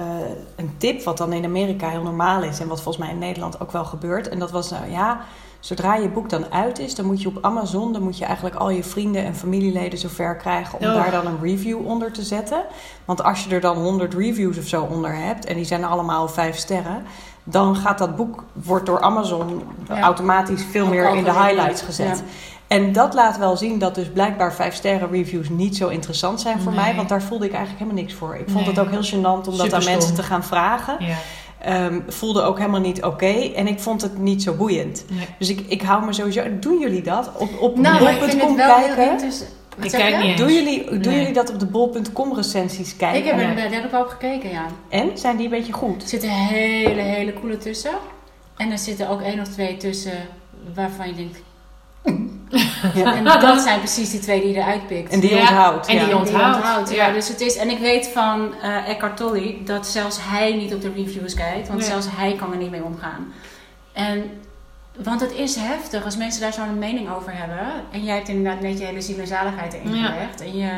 een 0.57 0.75
tip, 0.79 1.03
wat 1.03 1.19
dan 1.19 1.33
in 1.33 1.45
Amerika 1.45 1.89
heel 1.89 2.03
normaal 2.03 2.43
is 2.43 2.61
en 2.61 2.69
wat 2.69 2.83
volgens 2.83 3.05
mij 3.05 3.15
in 3.15 3.21
Nederland 3.21 3.61
ook 3.61 3.73
wel 3.73 3.85
gebeurt. 3.85 4.29
En 4.29 4.39
dat 4.39 4.51
was 4.51 4.71
nou 4.71 4.91
ja, 4.91 5.21
zodra 5.61 5.95
je 5.95 6.09
boek 6.09 6.31
dan 6.31 6.53
uit 6.53 6.79
is, 6.79 6.95
dan 6.95 7.07
moet 7.07 7.23
je 7.23 7.29
op 7.29 7.39
Amazon, 7.41 7.93
dan 7.93 8.03
moet 8.03 8.19
je 8.19 8.25
eigenlijk 8.25 8.57
al 8.57 8.71
je 8.71 8.85
vrienden 8.85 9.25
en 9.25 9.35
familieleden 9.35 9.99
zover 9.99 10.37
krijgen 10.37 10.79
om 10.81 10.87
Oh. 10.87 10.95
daar 10.95 11.11
dan 11.11 11.27
een 11.27 11.39
review 11.43 11.87
onder 11.87 12.13
te 12.13 12.23
zetten. 12.23 12.65
Want 13.05 13.23
als 13.25 13.45
je 13.45 13.55
er 13.55 13.61
dan 13.61 13.77
100 13.77 14.15
reviews 14.15 14.59
of 14.59 14.67
zo 14.67 14.83
onder 14.91 15.15
hebt 15.17 15.45
en 15.45 15.55
die 15.57 15.65
zijn 15.65 15.85
allemaal 15.85 16.29
vijf 16.29 16.57
sterren, 16.57 17.03
dan 17.45 17.77
gaat 17.77 17.99
dat 17.99 18.17
boek 18.17 18.45
wordt 18.53 18.87
door 18.87 19.01
Amazon 19.01 19.63
Ja. 19.89 20.01
automatisch 20.01 20.65
veel 20.71 20.87
meer 20.87 21.15
in 21.15 21.25
de 21.25 21.33
highlights 21.33 21.83
gezet. 21.83 22.19
Ja. 22.19 22.25
En 22.69 22.93
dat 22.93 23.15
laat 23.15 23.39
wel 23.39 23.57
zien 23.57 23.79
dat 23.79 23.95
dus 23.95 24.09
blijkbaar 24.09 24.55
vijf 24.55 24.75
sterren 24.75 25.11
reviews 25.11 25.49
niet 25.49 25.77
zo 25.77 25.89
interessant 25.89 26.41
zijn 26.41 26.61
voor 26.61 26.73
Nee. 26.73 26.81
mij. 26.81 26.95
Want 26.95 27.09
daar 27.09 27.23
voelde 27.23 27.45
ik 27.45 27.53
eigenlijk 27.53 27.83
helemaal 27.83 28.03
niks 28.03 28.15
voor. 28.19 28.35
Ik 28.35 28.45
vond 28.51 28.67
Nee. 28.67 28.75
het 28.75 28.79
ook 28.79 28.91
heel 28.91 29.05
gênant 29.05 29.49
om 29.49 29.57
dat 29.57 29.73
aan 29.73 29.85
mensen 29.85 30.15
te 30.15 30.23
gaan 30.23 30.45
vragen. 30.45 30.97
Ja. 30.99 31.17
Ehm, 31.59 32.01
voelde 32.09 32.43
ook 32.43 32.59
helemaal 32.59 32.81
niet 32.81 33.03
oké. 33.05 33.51
En 33.55 33.67
ik 33.67 33.81
vond 33.81 34.03
het 34.03 34.19
niet 34.19 34.43
zo 34.43 34.55
boeiend. 34.55 35.05
Nee. 35.11 35.27
Dus 35.39 35.49
ik, 35.49 35.61
ik 35.69 35.83
hou 35.83 36.05
me 36.05 36.13
sowieso... 36.13 36.43
Doen 36.61 36.79
jullie 36.79 37.03
dat? 37.03 37.31
Op, 37.37 37.61
op 37.61 37.77
Nou, 37.79 38.09
ik 38.09 38.23
vind 38.23 38.43
het 38.43 38.55
wel 38.57 38.77
kijken? 38.77 39.29
Ik 39.83 39.91
kijk 39.91 40.23
je? 40.23 40.29
niet. 40.29 40.39
Doen 40.39 40.53
jullie, 40.53 40.85
doen 40.91 41.01
Nee. 41.01 41.19
jullie 41.19 41.33
dat 41.33 41.51
op 41.53 41.59
de 41.59 41.67
bol.com 41.67 42.35
recensies 42.35 42.97
kijken? 42.97 43.19
Ik 43.19 43.25
heb 43.25 43.59
er, 43.73 43.85
ik 43.85 43.93
al 43.93 44.03
op 44.03 44.09
gekeken, 44.09 44.51
ja. 44.51 44.67
En? 44.89 45.11
Zijn 45.19 45.37
die 45.37 45.45
een 45.45 45.51
beetje 45.51 45.73
goed? 45.73 46.03
Er 46.03 46.09
zitten 46.09 46.29
hele, 46.31 47.01
hele 47.01 47.33
coole 47.33 47.59
tussen. 47.59 47.93
En 48.57 48.71
er 48.71 48.79
zitten 48.79 49.09
ook 49.09 49.21
één 49.21 49.41
of 49.41 49.49
twee 49.49 49.77
tussen 49.77 50.19
waarvan 50.75 51.09
je 51.09 51.15
denkt... 51.15 51.39
Ja. 52.95 53.15
En 53.15 53.25
dat 53.41 53.61
zijn 53.61 53.79
precies 53.79 54.11
die 54.11 54.21
twee 54.21 54.41
die 54.41 54.51
je 54.53 54.59
eruit 54.59 54.87
pikt. 54.87 55.13
En 55.13 55.21
die 55.21 55.35
Ja, 55.35 55.41
onthoudt. 55.41 55.87
en 55.87 55.99
die 55.99 56.09
ja. 56.09 56.17
onthoudt. 56.17 56.91
Ja. 56.95 57.07
Ja. 57.07 57.13
dus 57.13 57.29
het 57.29 57.41
is, 57.41 57.57
en 57.57 57.71
ik 57.71 57.79
weet 57.79 58.09
van 58.09 58.55
eh 58.63 58.89
Eckhart 58.89 59.17
Tolle 59.17 59.57
dat 59.65 59.87
zelfs 59.87 60.19
hij 60.21 60.53
niet 60.55 60.75
op 60.75 60.83
de 60.83 60.93
reviews 60.97 61.35
kijkt, 61.35 61.69
want 61.69 61.81
Nee. 61.81 61.89
zelfs 61.89 62.07
hij 62.11 62.35
kan 62.35 62.53
er 62.53 62.59
niet 62.59 62.71
mee 62.71 62.85
omgaan. 62.85 63.33
En, 63.93 64.31
want 65.03 65.21
het 65.21 65.33
is 65.33 65.57
heftig 65.57 66.05
als 66.05 66.17
mensen 66.17 66.41
daar 66.41 66.53
zo'n 66.53 66.79
mening 66.79 67.11
over 67.11 67.33
hebben. 67.37 67.67
En 67.93 68.05
jij 68.05 68.15
hebt 68.15 68.29
inderdaad 68.29 68.61
net 68.63 68.79
je 68.79 68.85
hele 68.85 69.01
ziel 69.01 69.19
en 69.19 69.27
zaligheid 69.27 69.73
erin 69.73 69.95
Ja. 69.97 70.07
gelegd. 70.07 70.41
En 70.41 70.57
je, 70.57 70.71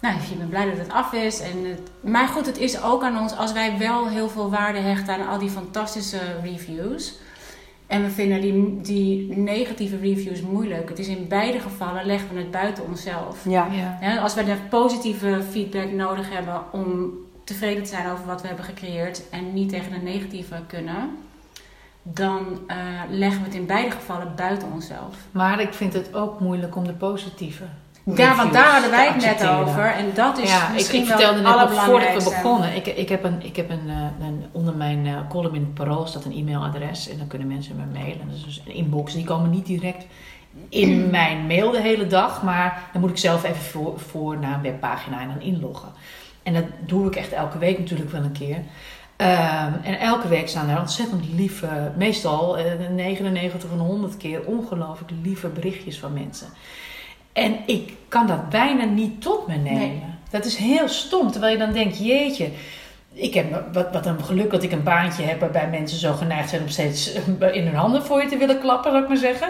nou, 0.00 0.14
je 0.30 0.34
bent 0.36 0.50
blij 0.50 0.64
dat 0.68 0.78
het 0.78 0.92
af 0.92 1.12
is. 1.12 1.40
En 1.40 1.64
het, 1.64 1.80
maar 2.00 2.28
goed, 2.28 2.46
het 2.46 2.58
is 2.58 2.82
ook 2.82 3.02
aan 3.02 3.18
ons 3.18 3.36
als 3.36 3.52
wij 3.52 3.78
wel 3.78 4.08
heel 4.08 4.28
veel 4.28 4.50
waarde 4.50 4.78
hechten 4.78 5.14
aan 5.14 5.28
al 5.28 5.38
die 5.38 5.50
fantastische 5.50 6.18
reviews. 6.42 7.12
En 7.90 8.02
we 8.02 8.10
vinden 8.10 8.40
die, 8.40 8.80
die 8.80 9.36
negatieve 9.36 9.96
reviews 9.96 10.40
moeilijk. 10.40 10.88
Het 10.88 10.98
is 10.98 11.08
in 11.08 11.28
beide 11.28 11.60
gevallen 11.60 12.06
leggen 12.06 12.34
we 12.34 12.40
het 12.40 12.50
buiten 12.50 12.84
onszelf. 12.84 13.44
Ja. 13.44 13.68
Ja. 13.70 13.98
Ja, 14.00 14.18
als 14.18 14.34
we 14.34 14.44
de 14.44 14.56
positieve 14.68 15.42
feedback 15.50 15.92
nodig 15.92 16.32
hebben 16.32 16.62
om 16.72 17.12
tevreden 17.44 17.82
te 17.82 17.88
zijn 17.88 18.10
over 18.10 18.26
wat 18.26 18.40
we 18.40 18.46
hebben 18.46 18.64
gecreëerd 18.64 19.28
en 19.30 19.54
niet 19.54 19.68
tegen 19.68 19.92
de 19.92 19.98
negatieve 19.98 20.62
kunnen, 20.66 21.10
dan 22.02 22.60
eh, 22.66 22.76
leggen 23.08 23.40
we 23.40 23.46
het 23.46 23.54
in 23.54 23.66
beide 23.66 23.90
gevallen 23.90 24.32
buiten 24.36 24.72
onszelf. 24.72 25.16
Maar 25.30 25.60
ik 25.60 25.74
vind 25.74 25.92
het 25.92 26.14
ook 26.14 26.40
moeilijk 26.40 26.76
om 26.76 26.84
de 26.84 26.92
positieve. 26.92 27.64
Ja, 28.04 28.36
want 28.36 28.52
daar 28.52 28.72
hadden 28.72 28.90
wij 28.90 29.06
het 29.06 29.24
net 29.24 29.48
over 29.48 29.92
en 29.92 30.06
dat 30.14 30.38
is 30.38 30.50
ja, 30.50 30.66
ik, 30.68 30.72
misschien 30.72 31.02
ik 31.02 31.08
wel 31.08 31.16
vertelde 31.16 31.40
net 31.40 31.56
nog 31.56 31.84
voordat 31.84 32.24
we 32.24 32.30
begonnen. 32.30 32.76
Ik, 32.76 32.86
ik 32.86 33.08
heb, 33.08 33.24
een, 33.24 33.42
ik 33.42 33.56
heb 33.56 33.70
een, 33.70 33.88
eh, 33.88 34.26
een, 34.26 34.44
onder 34.52 34.74
mijn 34.74 35.06
eh, 35.06 35.14
column 35.28 35.54
in 35.54 35.60
het 35.60 35.74
Parool 35.74 36.06
staat 36.06 36.24
een 36.24 36.36
e-mailadres. 36.36 37.08
En 37.08 37.18
dan 37.18 37.26
kunnen 37.26 37.48
mensen 37.48 37.76
me 37.76 37.98
mailen. 37.98 38.26
Dat 38.26 38.36
is 38.36 38.44
dus 38.44 38.62
een 38.66 38.74
inbox. 38.74 39.12
Die 39.12 39.24
komen 39.24 39.50
niet 39.50 39.66
direct 39.66 40.06
in 40.68 41.10
mijn 41.10 41.46
mail 41.46 41.70
de 41.70 41.80
hele 41.80 42.06
dag. 42.06 42.42
Maar 42.42 42.88
dan 42.92 43.00
moet 43.00 43.10
ik 43.10 43.18
zelf 43.18 43.44
even 43.44 43.62
voor, 43.62 44.00
voor 44.00 44.38
naar 44.38 44.54
een 44.54 44.62
webpagina 44.62 45.20
en 45.20 45.28
dan 45.28 45.40
inloggen. 45.40 45.88
En 46.42 46.54
dat 46.54 46.64
doe 46.86 47.06
ik 47.06 47.16
echt 47.16 47.32
elke 47.32 47.58
week 47.58 47.78
natuurlijk 47.78 48.10
wel 48.10 48.22
een 48.22 48.32
keer. 48.32 48.62
Ehm, 49.16 49.72
en 49.82 49.98
elke 49.98 50.28
week 50.28 50.48
staan 50.48 50.68
er 50.68 50.80
ontzettend 50.80 51.24
lieve, 51.34 51.92
meestal 51.96 52.58
eh, 52.58 52.64
99 52.90 53.68
van 53.68 53.78
100 53.78 54.16
keer 54.16 54.44
ongelooflijk 54.44 55.12
lieve 55.22 55.48
berichtjes 55.48 55.98
van 55.98 56.12
mensen. 56.12 56.46
En 57.40 57.56
ik 57.66 57.92
kan 58.08 58.26
dat 58.26 58.48
bijna 58.48 58.84
niet 58.84 59.22
tot 59.22 59.46
me 59.46 59.54
nemen. 59.54 59.78
Nee. 59.78 60.02
Dat 60.30 60.44
is 60.44 60.56
heel 60.56 60.88
stom. 60.88 61.30
Terwijl 61.30 61.52
je 61.52 61.58
dan 61.58 61.72
denkt, 61.72 61.98
jeetje, 61.98 62.48
ik 63.12 63.34
heb 63.34 63.72
wat, 63.72 63.92
wat 63.92 64.06
een 64.06 64.24
geluk 64.24 64.50
dat 64.50 64.62
ik 64.62 64.72
een 64.72 64.82
baantje 64.82 65.22
heb 65.22 65.40
waarbij 65.40 65.68
mensen 65.68 65.98
zo 65.98 66.12
geneigd 66.12 66.48
zijn 66.48 66.62
om 66.62 66.68
steeds 66.68 67.12
in 67.58 67.66
hun 67.66 67.74
handen 67.74 68.02
voor 68.02 68.22
je 68.22 68.28
te 68.28 68.36
willen 68.36 68.60
klappen, 68.60 68.90
zou 68.90 69.02
ik 69.02 69.08
maar 69.08 69.16
zeggen. 69.16 69.48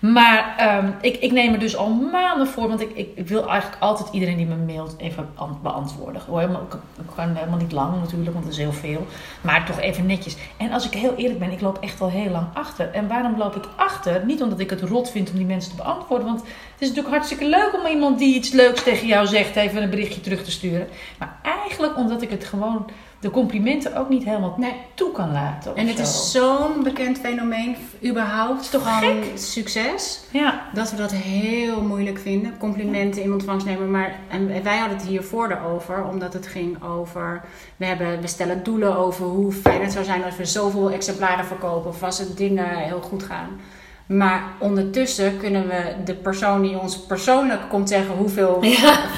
Maar 0.00 0.54
ehm, 0.56 0.90
ik, 1.00 1.16
ik 1.16 1.32
neem 1.32 1.52
er 1.52 1.58
dus 1.58 1.76
al 1.76 1.88
maanden 1.88 2.46
voor, 2.46 2.68
want 2.68 2.80
ik, 2.80 2.90
ik, 3.14 3.28
wil 3.28 3.48
eigenlijk 3.48 3.82
altijd 3.82 4.08
iedereen 4.12 4.36
die 4.36 4.46
me 4.46 4.56
mailt 4.56 4.94
even 4.98 5.28
an- 5.34 5.58
beantwoorden. 5.62 6.22
Helemaal, 6.26 6.62
ik 6.62 6.74
ik 6.74 7.14
kan 7.14 7.34
helemaal 7.34 7.58
niet 7.58 7.72
lang 7.72 8.00
natuurlijk, 8.00 8.32
want 8.32 8.44
dat 8.44 8.52
is 8.52 8.58
heel 8.58 8.72
veel. 8.72 9.06
Maar 9.40 9.66
toch 9.66 9.80
even 9.80 10.06
netjes. 10.06 10.36
En 10.56 10.72
als 10.72 10.86
ik 10.86 10.94
heel 10.94 11.14
eerlijk 11.14 11.38
ben, 11.38 11.50
ik 11.50 11.60
loop 11.60 11.78
echt 11.80 12.00
al 12.00 12.10
heel 12.10 12.30
lang 12.30 12.46
achter. 12.52 12.90
En 12.90 13.08
waarom 13.08 13.38
loop 13.38 13.56
ik 13.56 13.64
achter? 13.76 14.24
Niet 14.24 14.42
omdat 14.42 14.60
ik 14.60 14.70
het 14.70 14.82
rot 14.82 15.10
vind 15.10 15.30
om 15.30 15.36
die 15.36 15.46
mensen 15.46 15.70
te 15.70 15.82
beantwoorden, 15.82 16.26
want 16.26 16.40
het 16.40 16.78
is 16.78 16.88
natuurlijk 16.88 17.14
hartstikke 17.14 17.48
leuk 17.48 17.70
om 17.80 17.86
iemand 17.86 18.18
die 18.18 18.34
iets 18.34 18.52
leuks 18.52 18.82
tegen 18.82 19.06
jou 19.06 19.26
zegt 19.26 19.56
even 19.56 19.82
een 19.82 19.90
berichtje 19.90 20.20
terug 20.20 20.44
te 20.44 20.50
sturen. 20.50 20.88
Maar 21.18 21.38
eigenlijk 21.42 21.96
omdat 21.96 22.22
ik 22.22 22.30
het 22.30 22.44
gewoon, 22.44 22.90
de 23.20 23.30
complimenten 23.30 23.96
ook 23.96 24.08
niet 24.08 24.24
helemaal 24.24 24.54
Nee. 24.56 24.74
toe 24.94 25.12
kan 25.12 25.32
laten. 25.32 25.76
En 25.76 25.86
het 25.86 25.96
zo. 25.96 26.02
is 26.02 26.30
zo'n 26.32 26.82
bekend 26.82 27.18
fenomeen, 27.18 27.76
überhaupt, 28.04 28.60
is 28.60 28.70
toch 28.70 29.00
van 29.00 29.22
succes. 29.34 30.20
Ja, 30.30 30.62
Dat 30.74 30.90
we 30.90 30.96
dat 30.96 31.12
heel 31.12 31.82
moeilijk 31.82 32.18
vinden. 32.18 32.58
Complimenten 32.58 33.22
in 33.22 33.32
ontvangst 33.32 33.66
nemen. 33.66 33.90
Maar 33.90 34.18
en 34.28 34.62
wij 34.62 34.78
hadden 34.78 34.98
het 34.98 35.06
hiervoor 35.06 35.50
erover. 35.50 36.04
Omdat 36.04 36.32
het 36.32 36.46
ging 36.46 36.82
over... 36.84 37.42
We, 37.76 37.84
hebben, 37.84 38.20
we 38.20 38.26
stellen 38.26 38.62
doelen 38.62 38.96
over 38.96 39.26
hoe 39.26 39.52
fijn 39.52 39.82
het 39.82 39.92
zou 39.92 40.04
zijn 40.04 40.24
als 40.24 40.36
we 40.36 40.44
zoveel 40.44 40.90
exemplaren 40.90 41.44
verkopen. 41.44 41.90
Of 41.90 42.02
als 42.02 42.18
het 42.18 42.36
dingen 42.36 42.76
heel 42.76 43.00
goed 43.00 43.22
gaan. 43.22 43.48
Maar 44.08 44.42
ondertussen 44.58 45.38
kunnen 45.38 45.68
we 45.68 45.94
de 46.04 46.14
persoon 46.14 46.62
die 46.62 46.78
ons 46.78 46.98
persoonlijk 46.98 47.60
komt 47.68 47.88
zeggen 47.88 48.14
hoeveel, 48.14 48.64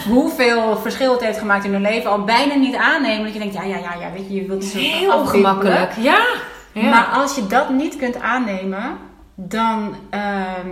hoeveel 0.08 0.76
verschil 0.76 1.12
het 1.12 1.20
heeft 1.20 1.38
gemaakt 1.38 1.64
in 1.64 1.72
hun 1.72 1.82
leven 1.82 2.10
al 2.10 2.24
bijna 2.24 2.54
niet 2.54 2.76
aannemen. 2.76 3.24
Dat 3.24 3.32
je 3.32 3.38
denkt, 3.38 3.54
ja, 3.54 3.62
ja, 3.62 3.76
ja, 3.76 3.94
ja 4.00 4.12
weet 4.12 4.28
je, 4.28 4.34
je 4.34 4.46
wilt 4.46 4.62
het 4.62 4.72
zo 4.72 4.78
heel 4.78 5.18
ongemakkelijk. 5.18 5.92
Ja. 5.96 6.26
ja. 6.72 6.90
Maar 6.90 7.04
als 7.04 7.34
je 7.34 7.46
dat 7.46 7.70
niet 7.70 7.96
kunt 7.96 8.20
aannemen, 8.20 8.98
dan, 9.34 9.94
ehm, 10.10 10.68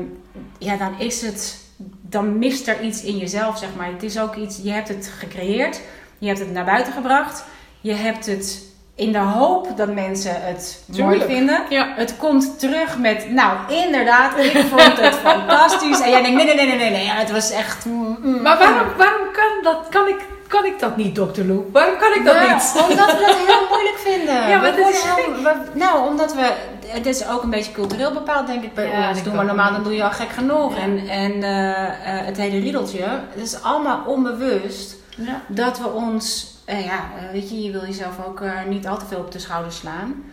ja, 0.59 0.77
dan 0.77 0.99
is 0.99 1.23
het. 1.23 1.67
Dan 2.01 2.39
mist 2.39 2.69
er 2.69 2.81
iets 2.81 3.03
in 3.03 3.17
jezelf, 3.17 3.59
zeg 3.59 3.69
maar. 3.77 3.87
Het 3.87 4.03
is 4.03 4.21
ook 4.21 4.35
iets. 4.35 4.61
Je 4.63 4.71
hebt 4.71 4.89
het 4.89 5.13
gecreëerd, 5.19 5.81
je 6.19 6.27
hebt 6.27 6.39
het 6.39 6.53
naar 6.53 6.65
buiten 6.65 6.93
gebracht, 6.93 7.45
je 7.81 7.93
hebt 7.93 8.27
het 8.27 8.68
in 8.99 9.13
de 9.13 9.19
hoop 9.19 9.69
dat 9.77 9.95
mensen 9.95 10.33
het 10.43 10.83
mooi 10.97 11.21
vinden. 11.27 11.63
Ja. 11.69 11.93
Het 11.97 12.17
komt 12.17 12.59
terug 12.59 12.99
met, 12.99 13.31
nou 13.31 13.57
inderdaad, 13.85 14.39
ik 14.39 14.65
vond 14.71 15.01
het 15.01 15.15
fantastisch. 15.31 16.01
En 16.01 16.11
jij 16.11 16.23
denkt, 16.23 16.37
nee, 16.37 16.47
nee, 16.47 16.55
nee, 16.55 16.67
nee, 16.67 16.79
nee, 16.79 16.91
nee, 16.91 17.07
het 17.09 17.31
was 17.31 17.51
echt. 17.51 17.85
mm, 17.85 18.19
mm, 18.23 18.43
Maar 18.43 18.59
waarom, 18.59 18.87
waarom 18.97 19.27
kan 19.33 19.63
dat? 19.63 19.87
Kan 19.91 20.09
ik, 20.09 20.17
kan 20.49 20.65
ik 20.65 20.79
dat 20.79 20.97
niet, 20.97 21.15
dokter 21.15 21.45
Lou? 21.47 21.65
Waarom 21.73 21.97
kan 21.99 22.13
ik 22.15 22.25
dat 22.25 22.35
Ja, 22.35 22.55
niet? 22.55 22.75
Omdat 22.91 23.07
we 23.13 23.25
dat 23.27 23.37
heel 23.47 23.67
moeilijk 23.71 23.99
vinden. 23.99 24.49
Ja, 24.49 24.61
maar 24.61 24.75
We 24.75 24.81
dat 24.83 24.91
is 24.91 25.03
heel- 25.03 25.43
we- 25.43 25.79
nou, 25.79 26.09
omdat 26.09 26.35
we... 26.35 26.53
Het 26.87 27.07
is 27.07 27.29
ook 27.29 27.43
een 27.43 27.51
beetje 27.51 27.73
cultureel 27.73 28.13
bepaald, 28.13 28.47
denk 28.47 28.63
ik, 28.63 28.75
bij 28.75 28.89
Ja, 28.89 29.09
ons. 29.09 29.23
Doe 29.23 29.35
maar 29.35 29.45
normaal, 29.45 29.73
dan 29.73 29.83
doe 29.83 29.95
je 29.95 30.05
al 30.05 30.11
gek 30.11 30.31
genoeg. 30.31 30.77
En, 30.79 31.09
en 31.09 31.43
eh, 31.43 31.83
eh, 31.85 32.27
het 32.27 32.37
hele 32.37 32.59
riedeltje. 32.59 33.03
Het 33.35 33.43
is 33.43 33.63
allemaal 33.63 34.03
onbewust 34.07 34.97
Ja. 35.17 35.41
dat 35.49 35.79
we 35.79 35.89
ons... 35.89 36.57
eh, 36.69 36.85
ja, 36.85 36.93
eh, 36.93 37.33
weet 37.33 37.51
je, 37.51 37.63
je 37.63 37.71
wil 37.71 37.85
jezelf 37.85 38.15
ook 38.27 38.41
eh, 38.41 38.53
niet 38.69 38.87
al 38.87 38.99
te 38.99 39.05
veel 39.07 39.19
op 39.19 39.33
de 39.33 39.39
schouders 39.39 39.77
slaan. 39.77 40.25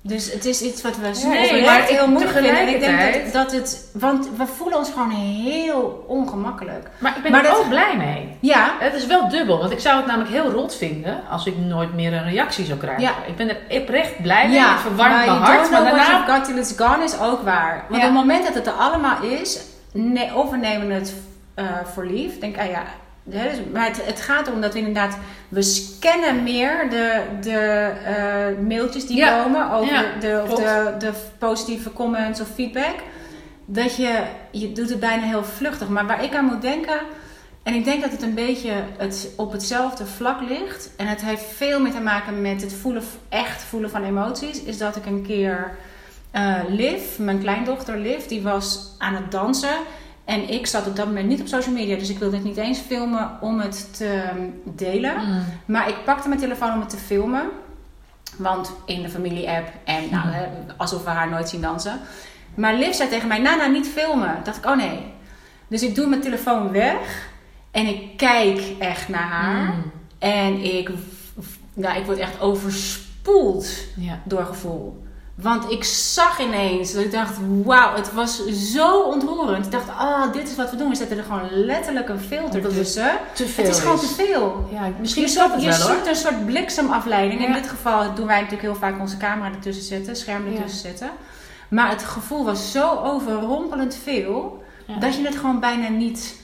Dus 0.00 0.32
het 0.32 0.44
is 0.44 0.62
iets 0.62 0.82
wat 0.82 0.96
we 0.96 1.14
zo 1.14 1.28
Nee, 1.28 1.64
maar 1.64 1.82
heel 1.82 2.08
moeilijk 2.08 2.32
vinden. 2.32 2.58
En 2.58 2.68
ik 2.68 2.80
denk 2.80 3.00
dat, 3.24 3.32
dat 3.32 3.52
het... 3.52 3.90
Want 3.92 4.28
we 4.36 4.46
voelen 4.46 4.78
ons 4.78 4.90
gewoon 4.90 5.10
heel 5.10 6.04
ongemakkelijk. 6.08 6.88
Maar 6.98 7.16
ik 7.16 7.22
ben 7.22 7.32
Maar 7.32 7.44
er 7.44 7.50
dat- 7.50 7.58
ook 7.58 7.68
blij 7.68 7.96
mee. 7.96 8.36
Ja, 8.40 8.74
Het 8.78 8.94
is 8.94 9.06
wel 9.06 9.28
dubbel, 9.28 9.58
want 9.58 9.70
ik 9.70 9.78
zou 9.80 9.96
het 9.96 10.06
namelijk 10.06 10.30
heel 10.30 10.50
rot 10.50 10.74
vinden 10.76 11.20
als 11.30 11.46
ik 11.46 11.56
nooit 11.58 11.94
meer 11.94 12.12
een 12.12 12.24
reactie 12.30 12.64
zou 12.64 12.78
krijgen. 12.78 13.02
Ja. 13.02 13.12
Ik 13.26 13.36
ben 13.36 13.48
er 13.48 13.80
oprecht 13.80 14.22
blij 14.22 14.46
mee, 14.48 14.56
Ja, 14.56 14.72
het 14.72 14.80
verwarmt 14.80 15.16
maar 15.16 15.26
mijn 15.26 15.38
hart. 15.38 15.70
Maar 15.70 15.84
daarna 15.84 16.24
got 16.34 16.44
till 16.44 16.56
it's 16.56 16.74
gone 16.76 17.04
is 17.04 17.18
ook 17.20 17.42
waar. 17.42 17.84
Want 17.88 18.02
Ja. 18.02 18.08
op 18.08 18.14
het 18.14 18.24
moment 18.24 18.44
dat 18.46 18.54
het 18.54 18.66
er 18.66 18.72
allemaal 18.72 19.22
is, 19.22 19.60
of 20.34 20.50
we 20.50 20.56
nemen 20.56 20.90
het 20.90 21.14
voor 21.94 22.06
lief. 22.06 22.38
Denk, 22.38 22.58
ah 22.58 22.70
ja, 22.70 22.82
dus- 23.26 23.60
maar 23.72 23.86
het, 23.86 24.06
het 24.06 24.20
gaat 24.20 24.46
erom 24.46 24.60
dat 24.60 24.72
we 24.72 24.78
inderdaad, 24.78 25.18
we 25.48 25.62
scannen 25.62 26.42
meer 26.42 26.90
de, 26.90 27.20
de 27.40 27.92
eh, 28.04 28.66
mailtjes 28.66 29.06
die 29.06 29.16
Ja. 29.16 29.42
komen 29.42 29.70
over 29.70 29.94
Ja, 29.94 30.04
de, 30.20 30.44
of 30.48 30.58
de, 30.58 30.94
de 30.98 31.12
positieve 31.38 31.92
comments 31.92 32.40
of 32.40 32.48
feedback. 32.54 32.94
Dat 33.64 33.96
je, 33.96 34.22
je 34.50 34.72
doet 34.72 34.88
het 34.90 35.00
bijna 35.00 35.22
heel 35.22 35.44
vluchtig. 35.44 35.88
Maar 35.88 36.06
waar 36.06 36.24
ik 36.24 36.34
aan 36.34 36.44
moet 36.44 36.62
denken, 36.62 36.98
en 37.62 37.74
ik 37.74 37.84
denk 37.84 38.02
dat 38.02 38.10
het 38.10 38.22
een 38.22 38.34
beetje 38.34 38.72
het, 38.96 39.28
op 39.36 39.52
hetzelfde 39.52 40.06
vlak 40.06 40.40
ligt. 40.48 40.90
En 40.96 41.06
het 41.06 41.22
heeft 41.22 41.44
veel 41.54 41.80
meer 41.80 41.92
te 41.92 42.00
maken 42.00 42.40
met 42.40 42.62
het 42.62 42.72
voelen, 42.72 43.02
echt 43.28 43.62
voelen 43.62 43.90
van 43.90 44.04
emoties. 44.04 44.62
Is 44.62 44.78
dat 44.78 44.96
ik 44.96 45.06
een 45.06 45.22
keer 45.26 45.76
eh 46.30 46.54
Liv, 46.68 47.18
mijn 47.18 47.38
kleindochter 47.40 47.98
Liv, 47.98 48.24
die 48.24 48.42
was 48.42 48.94
aan 48.98 49.14
het 49.14 49.30
dansen. 49.30 49.76
En 50.26 50.50
ik 50.50 50.66
zat 50.66 50.86
op 50.86 50.96
dat 50.96 51.06
moment 51.06 51.28
niet 51.28 51.40
op 51.40 51.46
social 51.46 51.74
media. 51.74 51.96
Dus 51.98 52.10
ik 52.10 52.18
wilde 52.18 52.36
het 52.36 52.44
niet 52.44 52.56
eens 52.56 52.78
filmen 52.78 53.30
om 53.40 53.60
het 53.60 53.96
te 53.96 54.06
ehm, 54.06 54.40
delen. 54.64 55.14
Mm. 55.26 55.42
Maar 55.64 55.88
ik 55.88 56.04
pakte 56.04 56.28
mijn 56.28 56.40
telefoon 56.40 56.72
om 56.72 56.80
het 56.80 56.88
te 56.88 56.96
filmen. 56.96 57.48
Want 58.36 58.72
in 58.86 59.02
de 59.02 59.08
familie-app. 59.08 59.68
En 59.84 60.10
nou, 60.10 60.28
eh, 60.34 60.40
alsof 60.76 61.04
we 61.04 61.10
haar 61.10 61.28
nooit 61.30 61.48
zien 61.48 61.60
dansen. 61.60 62.00
Maar 62.54 62.74
Liv 62.74 62.94
zei 62.94 63.08
tegen 63.08 63.28
mij, 63.28 63.38
Nana, 63.38 63.66
niet 63.66 63.88
filmen. 63.88 64.36
Dacht 64.44 64.56
ik, 64.56 64.66
oh 64.66 64.76
nee. 64.76 65.00
Dus 65.68 65.82
ik 65.82 65.94
doe 65.94 66.06
mijn 66.06 66.20
telefoon 66.20 66.70
weg. 66.70 67.28
En 67.70 67.86
ik 67.86 68.16
kijk 68.16 68.60
echt 68.78 69.08
naar 69.08 69.28
haar. 69.28 69.74
Mm. 69.74 69.92
En 70.18 70.64
ik, 70.64 70.90
nou, 71.74 71.98
ik 71.98 72.04
word 72.06 72.18
echt 72.18 72.40
overspoeld 72.40 73.68
Ja. 73.96 74.20
door 74.24 74.44
gevoel. 74.44 75.05
Want 75.36 75.70
ik 75.70 75.84
zag 75.84 76.40
ineens 76.40 76.92
dat 76.92 77.02
ik 77.04 77.12
dacht, 77.12 77.34
wauw, 77.64 77.94
het 77.94 78.12
was 78.12 78.46
zo 78.46 79.00
ontroerend. 79.00 79.64
Ik 79.66 79.72
dacht, 79.72 79.88
ah, 79.98 80.32
dit 80.32 80.48
is 80.48 80.56
wat 80.56 80.70
we 80.70 80.76
doen. 80.76 80.88
We 80.88 80.94
zetten 80.96 81.18
er 81.18 81.24
gewoon 81.24 81.48
letterlijk 81.50 82.08
een 82.08 82.20
filter 82.20 82.56
Omdat 82.56 82.74
tussen. 82.74 83.10
Te 83.34 83.46
veel 83.48 83.64
Het 83.64 83.74
is 83.74 83.80
gewoon 83.80 83.98
te 83.98 84.06
veel. 84.06 84.68
Ja, 84.72 84.90
misschien 85.00 85.28
Je, 85.28 85.40
het 85.40 85.62
je 85.62 85.72
zoekt 85.72 86.06
een 86.06 86.16
soort 86.16 86.46
bliksemafleiding. 86.46 87.46
In 87.46 87.52
dit 87.52 87.68
geval 87.68 88.14
doen 88.14 88.26
wij 88.26 88.36
natuurlijk 88.40 88.62
heel 88.62 88.74
vaak 88.80 89.00
onze 89.00 89.16
camera 89.16 89.50
ertussen 89.54 89.84
zetten, 89.84 90.16
scherm 90.16 90.46
Ja. 90.46 90.56
ertussen 90.56 90.80
zetten. 90.80 91.10
Maar 91.68 91.90
het 91.90 92.02
gevoel 92.02 92.44
was 92.44 92.72
zo 92.72 92.96
overrompelend 92.96 93.98
veel, 94.02 94.62
Ja. 94.86 94.98
dat 94.98 95.14
je 95.16 95.24
het 95.24 95.36
gewoon 95.36 95.60
bijna 95.60 95.88
niet 95.88 96.36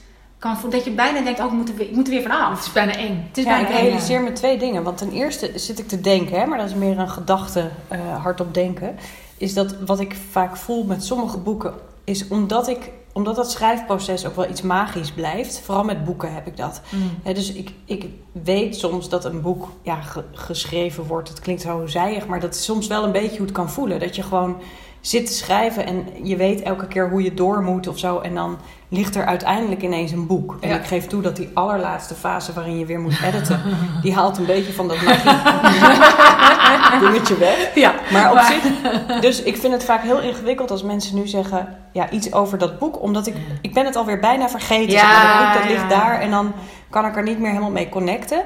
kan 0.43 0.57
voelen. 0.57 0.71
Dat 0.79 0.87
je 0.87 0.91
bijna 0.95 1.21
denkt, 1.21 1.39
oh, 1.39 1.45
ik 1.45 1.51
moet 1.51 1.69
er 1.69 1.75
weer, 1.75 1.87
ik 1.89 1.95
moet 1.95 2.05
er 2.07 2.13
weer 2.13 2.23
Het 2.23 2.31
vanaf. 2.31 2.65
is 2.65 2.71
bijna 2.71 2.95
eng. 2.95 3.25
Het 3.27 3.37
is 3.37 3.43
Ja, 3.43 3.49
bijna 3.49 3.67
ik 3.67 3.73
eng. 3.75 3.81
realiseer 3.83 4.21
me 4.21 4.31
twee 4.31 4.57
dingen. 4.57 4.83
Want 4.83 4.97
ten 4.97 5.11
eerste 5.11 5.51
zit 5.55 5.79
ik 5.79 5.87
te 5.87 6.01
denken, 6.01 6.39
hè, 6.39 6.45
maar 6.45 6.57
dat 6.57 6.67
is 6.67 6.75
meer 6.75 6.99
een 6.99 7.09
gedachte, 7.09 7.69
eh, 7.87 7.99
hardop 8.23 8.53
denken. 8.53 8.95
Is 9.37 9.53
dat 9.53 9.75
wat 9.85 9.99
ik 9.99 10.15
vaak 10.31 10.57
voel 10.57 10.83
met 10.83 11.03
sommige 11.03 11.37
boeken, 11.37 11.73
is 12.03 12.27
omdat 12.27 12.67
ik 12.67 12.91
omdat 13.13 13.35
dat 13.35 13.51
schrijfproces 13.51 14.25
ook 14.25 14.35
wel 14.35 14.49
iets 14.49 14.61
magisch 14.61 15.11
blijft. 15.11 15.59
Vooral 15.65 15.83
met 15.83 16.05
boeken 16.05 16.33
heb 16.33 16.47
ik 16.47 16.57
dat. 16.57 16.81
Hè, 17.23 17.33
dus 17.33 17.53
ik, 17.53 17.71
ik 17.85 18.05
weet 18.31 18.75
soms 18.75 19.09
dat 19.09 19.25
een 19.25 19.41
boek 19.41 19.67
ja, 19.81 20.01
ge- 20.01 20.23
geschreven 20.31 21.03
wordt. 21.07 21.29
Het 21.29 21.39
klinkt 21.39 21.61
zo 21.61 21.85
zijig, 21.87 22.27
maar 22.27 22.39
dat 22.39 22.55
is 22.55 22.63
soms 22.63 22.87
wel 22.87 23.03
een 23.03 23.11
beetje 23.11 23.37
hoe 23.37 23.45
het 23.45 23.55
kan 23.55 23.69
voelen. 23.69 23.99
Dat 23.99 24.15
je 24.15 24.23
gewoon 24.23 24.55
zit 25.03 25.25
te 25.25 25.33
schrijven 25.33 25.85
en 25.85 26.07
je 26.23 26.35
weet 26.35 26.61
elke 26.61 26.87
keer 26.87 27.09
hoe 27.09 27.23
je 27.23 27.33
door 27.33 27.61
moet 27.63 27.87
of 27.87 27.97
zo. 27.97 28.19
En 28.19 28.33
dan 28.33 28.57
ligt 28.89 29.15
er 29.15 29.25
uiteindelijk 29.25 29.81
ineens 29.81 30.11
een 30.11 30.27
boek. 30.27 30.57
En 30.61 30.69
Ja. 30.69 30.75
ik 30.75 30.85
geef 30.85 31.07
toe 31.07 31.21
dat 31.21 31.35
die 31.35 31.49
allerlaatste 31.53 32.15
fase 32.15 32.53
waarin 32.53 32.79
je 32.79 32.85
weer 32.85 32.99
moet 32.99 33.21
editen, 33.23 33.61
die 34.03 34.13
haalt 34.13 34.37
een 34.37 34.45
beetje 34.45 34.73
van 34.73 34.87
dat 34.87 35.01
magie 35.03 35.31
dingetje 36.99 37.37
weg. 37.37 37.75
Ja, 37.75 37.93
Maar 38.11 38.31
op 38.31 38.39
zich, 38.39 38.63
dus 39.21 39.41
ik 39.41 39.57
vind 39.57 39.73
het 39.73 39.83
vaak 39.85 40.01
heel 40.03 40.19
ingewikkeld 40.21 40.71
als 40.71 40.83
mensen 40.83 41.15
nu 41.15 41.27
zeggen 41.27 41.77
ja, 41.91 42.09
iets 42.09 42.33
over 42.33 42.57
dat 42.57 42.79
boek. 42.79 43.01
Omdat 43.01 43.27
ik, 43.27 43.35
ik 43.61 43.73
ben 43.73 43.85
het 43.85 43.95
alweer 43.95 44.19
bijna 44.19 44.49
vergeten. 44.49 44.91
Ja, 44.93 44.99
zeg 44.99 45.23
maar. 45.23 45.43
dat 45.43 45.51
boek 45.53 45.61
dat 45.61 45.71
ligt 45.71 45.91
ja. 45.91 45.99
daar 45.99 46.19
en 46.19 46.31
dan 46.31 46.53
kan 46.89 47.05
ik 47.05 47.15
er 47.15 47.23
niet 47.23 47.39
meer 47.39 47.49
helemaal 47.49 47.71
mee 47.71 47.89
connecten. 47.89 48.43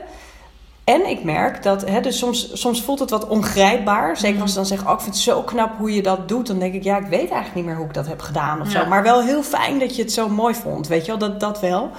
En 0.88 1.10
ik 1.10 1.23
merk 1.23 1.63
dat, 1.63 1.86
hè, 1.89 2.02
dus 2.02 2.17
soms, 2.17 2.50
soms 2.62 2.82
voelt 2.84 3.00
het 3.00 3.10
wat 3.10 3.28
ongrijpbaar. 3.28 4.17
Zeker 4.17 4.41
als 4.41 4.50
ze 4.50 4.56
dan 4.56 4.65
zeggen, 4.65 4.88
oh, 4.88 4.93
ik 4.93 5.00
vind 5.00 5.13
het 5.13 5.23
zo 5.23 5.41
knap 5.41 5.78
hoe 5.78 5.93
je 5.93 6.02
dat 6.02 6.28
doet. 6.28 6.47
Dan 6.47 6.60
denk 6.60 6.73
ik, 6.73 6.84
ja, 6.84 6.97
ik 6.97 7.06
weet 7.06 7.19
eigenlijk 7.19 7.56
niet 7.56 7.65
meer 7.65 7.76
hoe 7.76 7.86
ik 7.86 7.93
dat 7.93 8.08
heb 8.08 8.19
gedaan 8.21 8.62
of 8.62 8.71
Ja. 8.73 8.84
zo. 8.84 8.89
Maar 8.89 9.04
wel 9.04 9.21
heel 9.21 9.43
fijn 9.43 9.80
dat 9.80 9.95
je 9.95 10.02
het 10.02 10.12
zo 10.12 10.30
mooi 10.30 10.54
vond, 10.56 10.88
weet 10.88 11.06
je 11.06 11.08
wel, 11.17 11.30
dat, 11.30 11.39
dat 11.39 11.60
wel. 11.60 11.91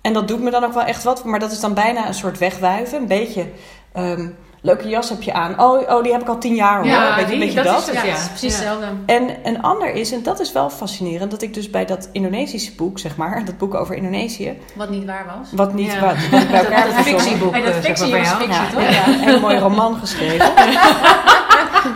En 0.00 0.12
dat 0.12 0.28
doet 0.28 0.40
me 0.42 0.50
dan 0.50 0.64
ook 0.64 0.72
wel 0.72 0.82
echt 0.82 1.02
wat. 1.02 1.24
Maar 1.24 1.38
dat 1.38 1.52
is 1.52 1.60
dan 1.60 1.74
bijna 1.74 2.06
een 2.06 2.14
soort 2.14 2.38
wegwuiven. 2.38 2.98
Een 2.98 3.06
beetje, 3.06 3.46
ehm, 3.92 4.28
leuke 4.60 4.88
jas 4.88 5.08
heb 5.08 5.22
je 5.22 5.32
aan. 5.32 5.60
Oh, 5.60 5.88
oh, 5.90 6.02
die 6.02 6.12
heb 6.12 6.20
ik 6.20 6.28
al 6.28 6.38
tien 6.38 6.54
jaar 6.54 6.76
hoor. 6.76 6.86
Ja, 6.86 7.14
weet 7.16 7.24
je, 7.24 7.30
die- 7.30 7.38
weet 7.38 7.48
je 7.48 7.54
dat 7.54 7.64
dat? 7.64 7.80
is 7.80 7.86
het. 7.86 7.94
Ja, 8.06 8.14
precies 8.28 8.40
Ja. 8.40 8.46
hetzelfde. 8.46 8.86
En 9.06 9.28
een 9.42 9.62
ander 9.62 9.92
is, 9.94 10.12
en 10.12 10.22
dat 10.22 10.40
is 10.40 10.52
wel 10.52 10.70
fascinerend, 10.70 11.30
dat 11.30 11.42
ik 11.42 11.54
dus 11.54 11.70
bij 11.70 11.84
dat 11.84 12.08
Indonesische 12.12 12.72
boek, 12.74 12.98
zeg 12.98 13.16
maar, 13.16 13.44
dat 13.44 13.58
boek 13.58 13.74
over 13.74 13.94
Indonesië, 13.94 14.58
Wat 14.74 14.90
niet 14.90 15.04
waar 15.04 15.26
was. 15.38 15.48
wat 15.52 15.72
niet 15.74 15.92
ik 15.92 16.00
bij 16.00 16.64
elkaar 16.64 16.84
Dat 16.94 16.94
fictieboek, 16.94 17.52
dat 17.52 17.62
eh, 17.64 17.72
zeg 17.72 17.82
fictie 17.84 18.10
maar 18.10 18.20
bij 18.20 18.30
was 18.30 18.38
jou. 18.38 18.42
fictie, 18.52 18.74
toch? 18.76 18.90
Ja, 18.90 19.06
een 19.12 19.18
hele 19.20 19.40
mooie 19.40 19.58
roman 19.58 19.96
geschreven 19.96 20.46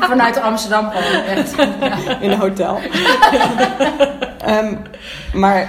Vanuit 0.00 0.40
Amsterdam 0.40 0.90
gewoon. 0.90 1.24
Echt. 1.24 1.54
in 2.20 2.30
een 2.30 2.38
hotel. 2.38 2.78
Ehm, 4.38 4.74
maar 5.32 5.68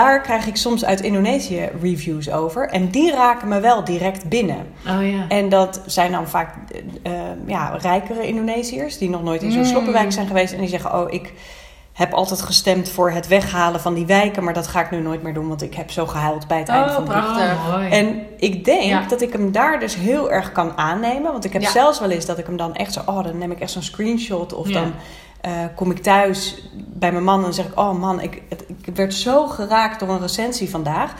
daar 0.00 0.20
krijg 0.20 0.46
ik 0.46 0.56
soms 0.56 0.84
uit 0.84 1.00
Indonesië 1.00 1.68
reviews 1.82 2.30
over. 2.30 2.68
En 2.68 2.88
die 2.90 3.12
raken 3.12 3.48
me 3.48 3.60
wel 3.60 3.84
direct 3.84 4.28
binnen. 4.28 4.66
Oh 4.88 5.10
ja. 5.10 5.24
En 5.28 5.48
dat 5.48 5.80
zijn 5.86 6.12
dan 6.12 6.28
vaak 6.28 6.54
eh, 7.02 7.12
eh, 7.12 7.20
ja, 7.46 7.76
rijkere 7.80 8.26
Indonesiërs 8.26 8.98
die 8.98 9.10
nog 9.10 9.22
nooit 9.22 9.42
in 9.42 9.50
zo'n 9.52 9.60
Mm. 9.60 9.66
sloppenwijk 9.66 10.12
zijn 10.12 10.26
geweest. 10.26 10.52
En 10.52 10.60
die 10.60 10.68
zeggen: 10.68 10.94
Oh, 10.94 11.12
ik 11.12 11.32
heb 11.92 12.12
altijd 12.12 12.42
gestemd 12.42 12.88
voor 12.88 13.10
het 13.10 13.26
weghalen 13.28 13.80
van 13.80 13.94
die 13.94 14.06
wijken. 14.06 14.44
Maar 14.44 14.54
dat 14.54 14.66
ga 14.66 14.80
ik 14.80 14.90
nu 14.90 15.00
nooit 15.00 15.22
meer 15.22 15.34
doen, 15.34 15.48
want 15.48 15.62
ik 15.62 15.74
heb 15.74 15.90
zo 15.90 16.06
gehuild 16.06 16.46
bij 16.46 16.58
het 16.58 16.68
einde 16.68 16.88
Oh, 16.88 16.94
van 16.94 17.04
boek. 17.04 17.12
prachtig. 17.12 17.52
Oh. 17.68 17.92
En 17.92 18.20
ik 18.36 18.64
denk 18.64 18.82
Ja. 18.82 19.04
dat 19.08 19.20
ik 19.22 19.32
hem 19.32 19.52
daar 19.52 19.80
dus 19.80 19.96
heel 19.96 20.30
erg 20.30 20.52
kan 20.52 20.72
aannemen. 20.76 21.32
Want 21.32 21.44
ik 21.44 21.52
heb 21.52 21.62
Ja. 21.62 21.70
zelfs 21.70 22.00
wel 22.00 22.10
eens 22.10 22.26
dat 22.26 22.38
ik 22.38 22.46
hem 22.46 22.56
dan 22.56 22.74
echt 22.74 22.92
zo... 22.92 23.00
Oh, 23.06 23.24
dan 23.24 23.38
neem 23.38 23.50
ik 23.50 23.60
echt 23.60 23.70
zo'n 23.70 23.82
screenshot. 23.82 24.52
Of 24.54 24.68
Ja. 24.68 24.74
dan 24.80 24.92
eh, 25.40 25.50
kom 25.76 25.90
ik 25.90 25.98
thuis 26.02 26.62
bij 26.74 27.12
mijn 27.12 27.24
man 27.24 27.44
en 27.44 27.54
zeg 27.54 27.66
ik... 27.66 27.78
Oh 27.78 27.98
man, 28.00 28.20
ik, 28.20 28.42
het- 28.48 28.64
ik 28.84 28.96
werd 28.96 29.14
zo 29.14 29.46
geraakt 29.46 30.00
door 30.00 30.08
een 30.08 30.20
recensie 30.20 30.70
vandaag. 30.70 31.14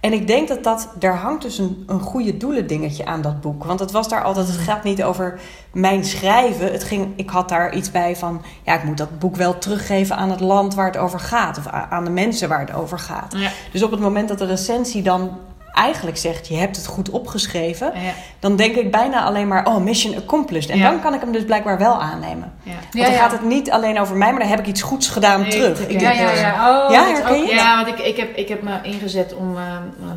En 0.00 0.12
ik 0.12 0.26
denk 0.26 0.48
dat 0.48 0.64
dat... 0.64 0.88
Daar 0.98 1.16
hangt 1.16 1.42
dus 1.42 1.58
een, 1.58 1.84
een 1.86 2.00
goede 2.00 2.36
doelen 2.36 2.66
dingetje 2.66 3.04
aan 3.04 3.20
dat 3.22 3.40
boek. 3.40 3.64
Want 3.64 3.80
het 3.80 3.90
was 3.90 4.08
daar 4.08 4.22
altijd... 4.22 4.46
Het 4.46 4.56
gaat 4.56 4.84
niet 4.84 5.02
over 5.02 5.40
mijn 5.72 6.04
schrijven. 6.04 6.72
Het 6.72 6.84
ging, 6.84 7.12
ik 7.16 7.30
had 7.30 7.48
daar 7.48 7.74
iets 7.74 7.90
bij 7.90 8.16
van... 8.16 8.42
Ja, 8.62 8.74
ik 8.74 8.84
moet 8.84 8.96
dat 8.98 9.18
boek 9.18 9.36
wel 9.36 9.58
teruggeven 9.58 10.16
aan 10.16 10.30
het 10.30 10.40
land 10.40 10.74
waar 10.74 10.86
het 10.86 10.96
over 10.96 11.20
gaat. 11.20 11.58
Of 11.58 11.66
aan 11.66 12.04
de 12.04 12.10
mensen 12.10 12.48
waar 12.48 12.60
het 12.60 12.72
over 12.72 12.98
gaat. 12.98 13.34
Ja. 13.36 13.50
Dus 13.72 13.82
op 13.82 13.90
het 13.90 14.00
moment 14.00 14.28
dat 14.28 14.38
de 14.38 14.46
recensie 14.46 15.02
dan 15.02 15.30
eigenlijk 15.72 16.16
zegt: 16.16 16.48
je 16.48 16.54
hebt 16.56 16.76
het 16.76 16.86
goed 16.86 17.10
opgeschreven, 17.10 17.92
Ja. 17.94 18.12
dan 18.38 18.56
denk 18.56 18.76
ik 18.76 18.90
bijna 18.90 19.24
alleen 19.24 19.48
maar: 19.48 19.66
oh, 19.66 19.76
mission 19.76 20.16
accomplished. 20.16 20.70
En 20.70 20.78
Ja. 20.78 20.90
dan 20.90 21.00
kan 21.00 21.14
ik 21.14 21.20
hem 21.20 21.32
dus 21.32 21.44
blijkbaar 21.44 21.78
wel 21.78 22.00
aannemen. 22.02 22.52
Ja. 22.62 22.72
Want 22.92 23.04
dan 23.06 23.14
gaat 23.14 23.32
het 23.32 23.42
niet 23.44 23.70
alleen 23.70 24.00
over 24.00 24.16
mij, 24.16 24.30
maar 24.30 24.40
dan 24.40 24.48
heb 24.48 24.58
ik 24.58 24.66
iets 24.66 24.82
goeds 24.82 25.08
gedaan 25.08 25.40
Nee, 25.40 25.50
terug. 25.50 25.80
ik- 25.80 25.88
Ik 25.88 26.00
Ja, 26.00 26.12
denk, 26.12 26.20
ja, 26.20 26.32
ja. 26.40 26.68
Oh, 26.86 26.90
herken 26.90 27.30
ook. 27.36 27.46
je? 27.46 27.54
Ja, 27.54 27.84
want 27.84 27.98
ik, 27.98 28.04
ik, 28.06 28.16
heb, 28.16 28.36
ik 28.36 28.48
heb 28.48 28.62
me 28.62 28.78
ingezet 28.82 29.34
om 29.34 29.56
eh, 29.56 29.62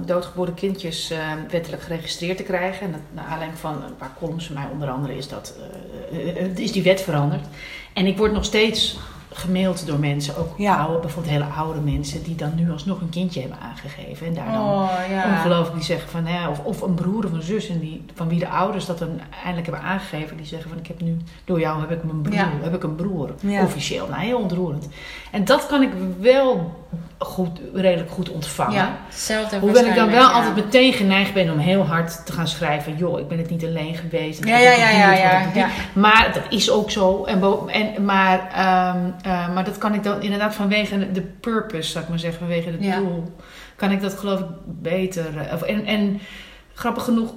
doodgeboren 0.05 0.53
kindjes 0.53 1.11
eh, 1.11 1.17
wettelijk 1.49 1.81
geregistreerd 1.83 2.37
te 2.37 2.43
krijgen. 2.43 2.85
En 2.85 2.91
dat, 2.91 3.01
naar 3.11 3.25
aanleiding 3.31 3.59
van 3.59 3.73
een 3.73 3.95
paar 3.97 4.11
columns 4.19 4.45
van 4.45 4.55
mij 4.55 4.65
onder 4.71 4.89
andere 4.89 5.17
is, 5.17 5.27
dat, 5.27 5.53
eh, 6.11 6.57
is 6.57 6.71
die 6.71 6.83
wet 6.83 7.01
veranderd. 7.01 7.43
En 7.93 8.05
ik 8.05 8.17
word 8.17 8.31
nog 8.31 8.45
steeds 8.45 8.97
gemaild 9.37 9.87
door 9.87 9.99
mensen, 9.99 10.37
ook 10.37 10.53
Ja. 10.57 10.75
oude, 10.77 10.99
bijvoorbeeld 10.99 11.33
hele 11.33 11.45
oude 11.57 11.79
mensen, 11.79 12.23
die 12.23 12.35
dan 12.35 12.51
nu 12.55 12.71
alsnog 12.71 13.01
een 13.01 13.09
kindje 13.09 13.39
hebben 13.39 13.59
aangegeven. 13.59 14.27
En 14.27 14.33
daar 14.33 14.51
dan 14.51 14.61
Oh, 14.61 14.89
ja. 15.09 15.23
ongelooflijk 15.37 15.75
die 15.75 15.83
zeggen 15.85 16.09
van, 16.09 16.25
ja, 16.25 16.49
of, 16.49 16.59
of 16.63 16.81
een 16.81 16.93
broer 16.93 17.25
of 17.25 17.31
een 17.31 17.41
zus 17.41 17.69
en 17.69 17.79
die, 17.79 18.05
van 18.13 18.27
wie 18.27 18.39
de 18.39 18.47
ouders 18.49 18.85
dat 18.85 18.99
dan 18.99 19.09
eindelijk 19.43 19.67
hebben 19.71 19.85
aangegeven. 19.89 20.37
Die 20.37 20.45
zeggen 20.45 20.69
van, 20.69 20.79
ik 20.79 20.87
heb 20.87 21.01
nu, 21.01 21.17
door 21.45 21.59
jou 21.59 21.79
heb 21.79 21.91
ik 21.91 22.03
mijn 22.03 22.21
broer, 22.21 22.35
Ja. 22.35 22.49
heb 22.61 22.73
ik 22.75 22.83
een 22.83 22.95
broer. 22.95 23.29
Officieel, 23.63 24.07
nou 24.07 24.21
heel 24.21 24.37
ontroerend. 24.39 24.87
En 25.31 25.45
dat 25.45 25.67
kan 25.67 25.81
ik 25.81 25.89
wel 26.19 26.73
goed, 27.17 27.59
redelijk 27.73 28.09
goed 28.11 28.29
ontvangen. 28.29 28.73
Ja, 28.73 28.97
hetzelfde 29.07 29.59
Hoewel 29.59 29.85
ik 29.85 29.95
dan 29.95 30.09
wel 30.11 30.21
ja. 30.21 30.31
altijd 30.31 30.55
meteen 30.55 30.93
geneigd 30.93 31.33
ben 31.33 31.51
om 31.51 31.57
heel 31.57 31.85
hard 31.85 32.25
te 32.25 32.31
gaan 32.31 32.47
schrijven. 32.47 32.97
Joh, 32.97 33.19
ik 33.19 33.27
ben 33.27 33.37
het 33.37 33.49
niet 33.49 33.63
alleen 33.65 33.95
geweest. 33.95 34.45
Ja, 34.45 34.57
ja, 34.57 34.71
ja, 34.71 34.89
ja, 35.13 35.41
ja. 35.53 35.67
Maar 35.93 36.29
dat 36.33 36.43
is 36.49 36.71
ook 36.71 36.91
zo. 36.91 37.23
En, 37.23 37.41
en, 37.67 38.05
maar, 38.05 38.49
ehm, 38.53 38.97
eh, 39.21 39.53
maar 39.53 39.63
dat 39.63 39.77
kan 39.77 39.93
ik 39.93 40.03
dan 40.03 40.21
inderdaad 40.21 40.55
vanwege 40.55 41.11
de 41.11 41.21
purpose, 41.21 41.89
zou 41.91 42.03
ik 42.03 42.09
maar 42.09 42.19
zeggen, 42.19 42.39
vanwege 42.39 42.69
het 42.69 42.95
doel, 42.97 43.35
kan 43.75 43.91
ik 43.91 44.01
dat 44.01 44.13
geloof 44.13 44.39
ik 44.39 44.45
beter. 44.65 45.37
eh, 45.37 45.53
of- 45.53 45.61
en, 45.61 45.85
en 45.85 46.19
grappig 46.73 47.03
genoeg, 47.03 47.33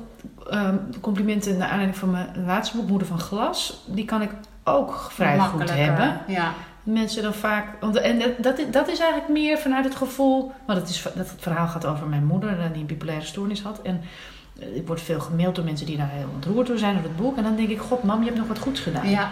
ehm, 0.50 0.74
de 0.90 1.00
complimenten 1.00 1.56
naar 1.56 1.68
aanleiding 1.68 1.98
van 1.98 2.10
mijn 2.10 2.28
laatste 2.46 2.76
boek, 2.76 2.88
Moeder 2.88 3.06
van 3.08 3.20
Glas, 3.20 3.82
die 3.86 4.04
kan 4.04 4.22
ik 4.22 4.30
ook 4.64 5.08
vrij 5.10 5.38
goed 5.38 5.74
hebben. 5.74 6.20
Ja. 6.26 6.52
Mensen 6.92 7.22
dan 7.22 7.34
vaak. 7.34 7.80
Want, 7.80 7.96
en 7.96 8.18
dat, 8.18 8.56
dat, 8.70 8.88
is, 8.88 8.98
eigenlijk 8.98 9.28
meer 9.28 9.58
vanuit 9.58 9.84
het 9.84 9.94
gevoel. 9.94 10.52
Want 10.66 10.78
het, 10.78 10.88
is, 10.88 11.02
dat 11.02 11.30
het 11.30 11.40
verhaal 11.40 11.66
gaat 11.66 11.86
over 11.86 12.06
mijn 12.06 12.24
moeder, 12.24 12.60
eh, 12.60 12.72
die 12.72 12.80
een 12.80 12.86
bipolaire 12.86 13.24
stoornis 13.24 13.62
had. 13.62 13.82
En 13.82 14.00
eh, 14.60 14.76
ik 14.76 14.86
word 14.86 15.00
veel 15.00 15.20
gemaild 15.20 15.54
door 15.54 15.64
mensen 15.64 15.86
die 15.86 15.96
daar 15.96 16.10
heel 16.10 16.28
ontroerd 16.34 16.66
door 16.66 16.78
zijn 16.78 16.94
door 16.94 17.02
het 17.02 17.16
boek. 17.16 17.36
En 17.36 17.42
dan 17.42 17.56
denk 17.56 17.68
ik: 17.68 17.78
God, 17.78 18.02
mam, 18.02 18.18
je 18.18 18.24
hebt 18.24 18.38
nog 18.38 18.48
wat 18.48 18.58
goeds 18.58 18.80
gedaan. 18.80 19.08
Ja. 19.08 19.30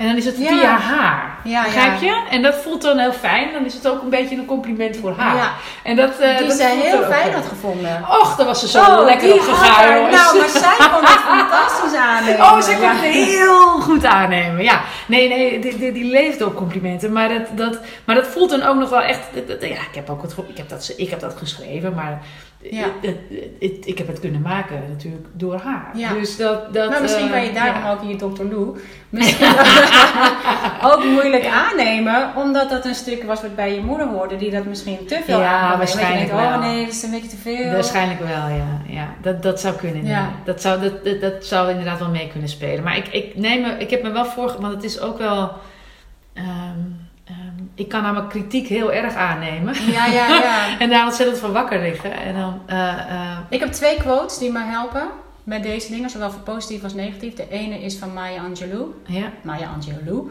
En 0.00 0.06
dan 0.06 0.16
is 0.16 0.24
het 0.24 0.38
Ja. 0.38 0.48
via 0.48 0.76
haar. 0.78 1.36
Ja, 1.44 1.62
begrijp 1.62 2.00
je? 2.00 2.22
En 2.30 2.42
dat 2.42 2.54
voelt 2.54 2.82
dan 2.82 2.98
heel 2.98 3.12
fijn. 3.12 3.52
Dan 3.52 3.64
is 3.64 3.74
het 3.74 3.88
ook 3.88 4.02
een 4.02 4.08
beetje 4.10 4.36
een 4.36 4.44
compliment 4.44 4.96
voor 4.96 5.14
haar. 5.16 5.36
Ja. 5.36 5.52
En 5.82 5.96
dat, 5.96 6.18
eh, 6.18 6.38
Die 6.38 6.46
dat 6.46 6.56
zij 6.56 6.76
heel 6.76 7.02
fijn 7.02 7.32
had 7.32 7.46
gevonden. 7.46 8.04
Och, 8.08 8.36
daar 8.36 8.46
was 8.46 8.60
ze 8.60 8.68
zo 8.68 8.80
Oh, 8.80 9.04
lekker 9.04 9.32
op 9.34 9.40
gegaan. 9.40 9.88
Nou, 10.10 10.38
maar 10.38 10.48
zij 10.48 10.76
kon 10.92 11.04
het 11.04 11.20
fantastisch 11.28 11.98
aannemen. 11.98 12.40
Oh, 12.40 12.60
ze 12.60 12.70
Ja. 12.70 12.90
het 12.92 13.00
heel 13.00 13.80
goed 13.80 14.04
aannemen. 14.04 14.62
Ja, 14.64 14.80
nee, 15.06 15.28
nee, 15.28 15.58
die, 15.58 15.78
die, 15.78 15.92
die 15.92 16.04
leeft 16.04 16.42
op 16.42 16.56
complimenten. 16.56 17.12
Maar 17.12 17.28
dat, 17.28 17.46
dat, 17.50 17.78
maar 18.04 18.14
dat 18.14 18.26
voelt 18.26 18.50
dan 18.50 18.62
ook 18.62 18.76
nog 18.76 18.90
wel 18.90 19.02
echt. 19.02 19.20
dat- 19.46 19.60
Ja, 19.62 19.66
ik 19.68 19.94
heb 19.94 20.10
ook 20.10 20.22
het, 20.22 20.34
ik 20.48 20.56
heb 20.56 20.68
dat, 20.68 20.92
ik 20.96 21.10
heb 21.10 21.20
dat 21.20 21.34
geschreven, 21.36 21.94
maar 21.94 22.20
Ja. 22.62 22.82
het, 23.00 23.10
het- 23.30 23.40
het- 23.60 23.86
ik 23.86 23.98
heb 23.98 24.06
het 24.06 24.20
kunnen 24.20 24.40
maken 24.40 24.82
natuurlijk 24.88 25.26
door 25.32 25.60
haar. 25.64 25.90
Ja. 25.94 26.12
Dus 26.12 26.36
dat, 26.36 26.74
dat, 26.74 26.90
Maar 26.90 27.00
misschien 27.02 27.26
eh, 27.26 27.32
kan 27.32 27.44
je 27.44 27.52
daarom 27.52 27.82
ja. 27.82 27.90
ook 27.92 28.00
hier 28.00 28.16
Dr. 28.18 28.42
Lou 28.42 28.78
misschien 29.10 29.48
ook 30.90 31.04
moeilijk 31.04 31.46
aannemen, 31.46 32.30
omdat 32.36 32.70
dat 32.70 32.84
een 32.84 32.94
stuk 32.94 33.22
was 33.22 33.42
wat 33.42 33.56
bij 33.56 33.74
je 33.74 33.80
moeder 33.80 34.06
hoorde, 34.06 34.36
die 34.36 34.50
dat 34.50 34.64
misschien 34.64 35.06
te 35.06 35.20
veel 35.24 35.40
Ja, 35.40 35.76
waarschijnlijk 35.78 36.20
je 36.20 36.26
denkt, 36.26 36.42
wel. 36.48 36.54
oh 36.58 36.60
nee, 36.60 36.84
dat 36.84 36.94
is 36.94 37.02
een 37.02 37.10
beetje 37.10 37.28
te 37.28 37.36
veel. 37.36 37.70
Waarschijnlijk 37.72 38.20
wel, 38.20 38.48
ja. 38.48 38.80
ja 38.86 39.08
dat, 39.22 39.42
dat 39.42 39.60
zou 39.60 39.74
kunnen. 39.74 40.06
Ja. 40.06 40.30
Dat, 40.44 40.60
zou, 40.60 40.80
dat, 40.80 41.04
dat, 41.04 41.20
dat 41.20 41.44
zou 41.44 41.70
inderdaad 41.70 41.98
wel 41.98 42.10
mee 42.10 42.28
kunnen 42.28 42.48
spelen. 42.48 42.84
Maar 42.84 42.96
ik, 42.96 43.08
ik, 43.08 43.36
neem 43.36 43.60
me, 43.62 43.70
ik 43.78 43.90
heb 43.90 44.02
me 44.02 44.10
wel 44.10 44.24
voor... 44.26 44.56
Want 44.60 44.74
het 44.74 44.84
is 44.84 45.00
ook 45.00 45.18
wel... 45.18 45.52
ehm, 46.34 46.78
ik 47.74 47.88
kan 47.88 48.02
namelijk 48.02 48.28
kritiek 48.30 48.66
heel 48.66 48.92
erg 48.92 49.14
aannemen. 49.14 49.74
Ja, 49.92 50.06
ja, 50.06 50.28
ja. 50.28 50.66
En 50.80 50.90
daar 50.90 51.04
ontzettend 51.04 51.38
van 51.38 51.52
wakker 51.52 51.80
liggen. 51.80 52.12
En 52.12 52.34
dan... 52.34 52.60
eh, 52.66 52.88
eh, 52.88 53.38
Ik 53.48 53.60
heb 53.60 53.72
twee 53.72 53.96
quotes 53.96 54.38
die 54.38 54.52
me 54.52 54.60
helpen 54.64 55.08
met 55.44 55.62
deze 55.62 55.90
dingen, 55.92 56.10
zowel 56.10 56.30
voor 56.30 56.40
positief 56.40 56.82
als 56.82 56.94
negatief. 56.94 57.34
De 57.34 57.46
ene 57.50 57.78
is 57.82 57.96
van 57.98 58.12
Maya 58.12 58.42
Angelou. 58.42 58.94
ja. 59.06 59.32
Maya 59.42 59.68
Angelou. 59.74 60.30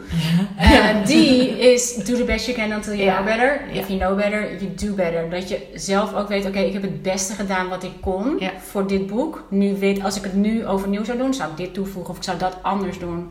Eh, 0.58 1.06
die 1.06 1.58
is 1.72 1.94
do 1.94 2.14
the 2.16 2.24
best 2.24 2.46
you 2.46 2.56
can 2.58 2.72
until 2.72 2.92
you 2.92 3.04
Ja. 3.04 3.14
know 3.14 3.26
better. 3.26 3.60
If 3.72 3.86
you 3.88 3.98
know 3.98 4.16
better, 4.16 4.42
you 4.62 4.74
do 4.74 4.94
better. 4.94 5.30
Dat 5.30 5.48
je 5.48 5.66
zelf 5.74 6.14
ook 6.14 6.28
weet, 6.28 6.46
oké, 6.46 6.58
ik 6.58 6.72
heb 6.72 6.82
het 6.82 7.02
beste 7.02 7.34
gedaan 7.34 7.68
wat 7.68 7.82
ik 7.82 7.90
kon 8.00 8.40
voor 8.58 8.86
dit 8.86 9.06
boek. 9.06 9.44
Nu 9.48 9.76
weet, 9.78 10.02
als 10.04 10.16
ik 10.16 10.22
het 10.22 10.34
nu 10.34 10.66
overnieuw 10.66 11.04
zou 11.04 11.18
doen, 11.18 11.34
zou 11.34 11.50
ik 11.50 11.56
dit 11.56 11.74
toevoegen 11.74 12.10
of 12.10 12.16
ik 12.16 12.22
zou 12.24 12.38
dat 12.38 12.56
anders 12.62 12.98
doen. 12.98 13.30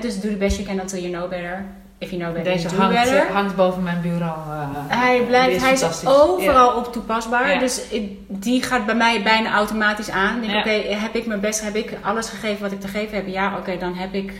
Dus 0.00 0.20
do 0.20 0.28
the 0.28 0.36
best 0.36 0.56
you 0.56 0.68
can 0.68 0.80
until 0.80 0.98
you 1.00 1.12
know 1.12 1.28
better. 1.30 1.64
If 1.98 2.10
you 2.10 2.22
know 2.22 2.34
better, 2.34 2.52
Deze 2.52 2.68
do 2.68 2.76
hangt, 2.76 2.94
better. 2.94 3.32
hangt 3.32 3.56
boven 3.56 3.82
mijn 3.82 4.00
bureau. 4.00 4.36
eh, 4.50 4.68
Hij, 4.86 5.20
blijft, 5.26 5.60
hij 5.62 5.72
is 5.72 6.06
overal 6.06 6.76
op 6.76 6.92
toepasbaar. 6.92 7.50
Ja. 7.52 7.58
Dus 7.58 7.88
ik- 7.88 8.10
die 8.28 8.62
gaat 8.62 8.86
bij 8.86 8.94
mij 8.94 9.22
bijna 9.22 9.52
automatisch 9.54 10.10
aan. 10.10 10.42
Ja. 10.44 10.58
Oké, 10.58 10.70
heb 10.88 11.14
ik 11.14 11.26
mijn 11.26 11.40
best, 11.40 11.60
heb 11.62 11.74
ik 11.74 11.96
alles 12.02 12.28
gegeven 12.28 12.62
wat 12.62 12.72
ik 12.72 12.80
te 12.80 12.88
geven 12.88 13.16
heb? 13.16 13.26
Ja, 13.26 13.56
oké, 13.58 13.76
dan 13.78 13.94
heb 13.94 14.14
ik, 14.14 14.32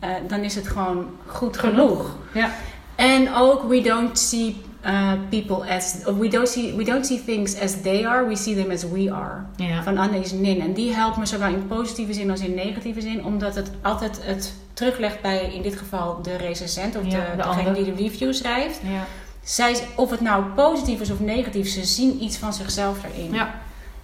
eh, 0.00 0.08
dan 0.28 0.40
is 0.40 0.54
het 0.54 0.68
gewoon 0.68 1.06
goed 1.26 1.58
genoeg. 1.58 2.16
Ja. 2.32 2.50
En 2.96 3.34
ook, 3.34 3.68
we 3.68 3.80
don't 3.80 4.18
see 4.18 4.62
uh, 4.86 5.12
people 5.28 5.74
as, 5.74 6.02
we 6.18 6.28
don't 6.28 6.48
see, 6.48 6.74
we 6.76 6.84
don't 6.84 7.06
see 7.06 7.22
things 7.24 7.60
as 7.60 7.80
they 7.80 8.04
are, 8.04 8.26
we 8.26 8.36
see 8.36 8.54
them 8.54 8.70
as 8.70 8.84
we 8.88 9.12
are. 9.12 9.44
Ja. 9.56 9.82
Van 9.82 9.98
Annelies 9.98 10.32
Nin. 10.32 10.60
En 10.60 10.72
die 10.72 10.94
helpt 10.94 11.16
me 11.16 11.26
zowel 11.26 11.48
in 11.48 11.66
positieve 11.66 12.12
zin 12.12 12.30
als 12.30 12.40
in 12.40 12.54
negatieve 12.54 13.00
zin, 13.00 13.24
omdat 13.24 13.54
het 13.54 13.70
altijd 13.82 14.20
het 14.22 14.54
teruglegt 14.72 15.20
bij, 15.20 15.54
in 15.54 15.62
dit 15.62 15.76
geval, 15.76 16.22
de 16.22 16.36
recensent 16.36 16.96
of 16.96 17.02
Ja, 17.04 17.10
de, 17.10 17.36
de 17.36 17.42
degene 17.42 17.72
die 17.72 17.84
de 17.84 18.02
review 18.02 18.32
schrijft. 18.32 18.80
Ja. 18.82 19.04
Zij, 19.42 19.76
of 19.96 20.10
het 20.10 20.20
nou 20.20 20.44
positief 20.44 21.00
is 21.00 21.10
of 21.10 21.20
negatief, 21.20 21.68
ze 21.68 21.84
zien 21.84 22.22
iets 22.22 22.36
van 22.36 22.52
zichzelf 22.52 22.98
erin. 23.04 23.32
Ja. 23.32 23.54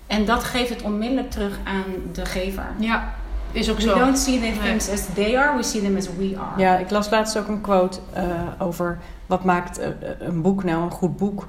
En 0.07 0.25
dat 0.25 0.45
geeft 0.45 0.71
het 0.71 0.83
onmiddellijk 0.83 1.31
terug 1.31 1.59
aan 1.64 1.85
de 2.12 2.27
gever. 2.27 2.66
ja, 2.79 3.14
is 3.53 3.71
ook 3.71 3.77
We 3.77 3.83
zo. 3.83 3.99
don't 3.99 4.19
see 4.19 4.35
the 4.35 4.41
Nee. 4.47 4.59
things 4.59 4.91
as 4.91 5.05
they 5.15 5.39
are, 5.39 5.57
we 5.57 5.63
see 5.63 5.83
them 5.83 5.97
as 5.97 6.07
we 6.19 6.35
are. 6.39 6.61
Ja, 6.61 6.77
ik 6.79 6.91
las 6.91 7.11
laatst 7.11 7.39
ook 7.39 7.49
een 7.49 7.61
quote 7.61 7.99
eh, 8.13 8.25
over 8.59 8.99
wat 9.27 9.45
maakt 9.45 9.79
eh, 9.79 9.89
een 10.19 10.43
boek 10.43 10.65
nou 10.65 10.83
een 10.83 10.91
goed 10.91 11.17
boek. 11.17 11.49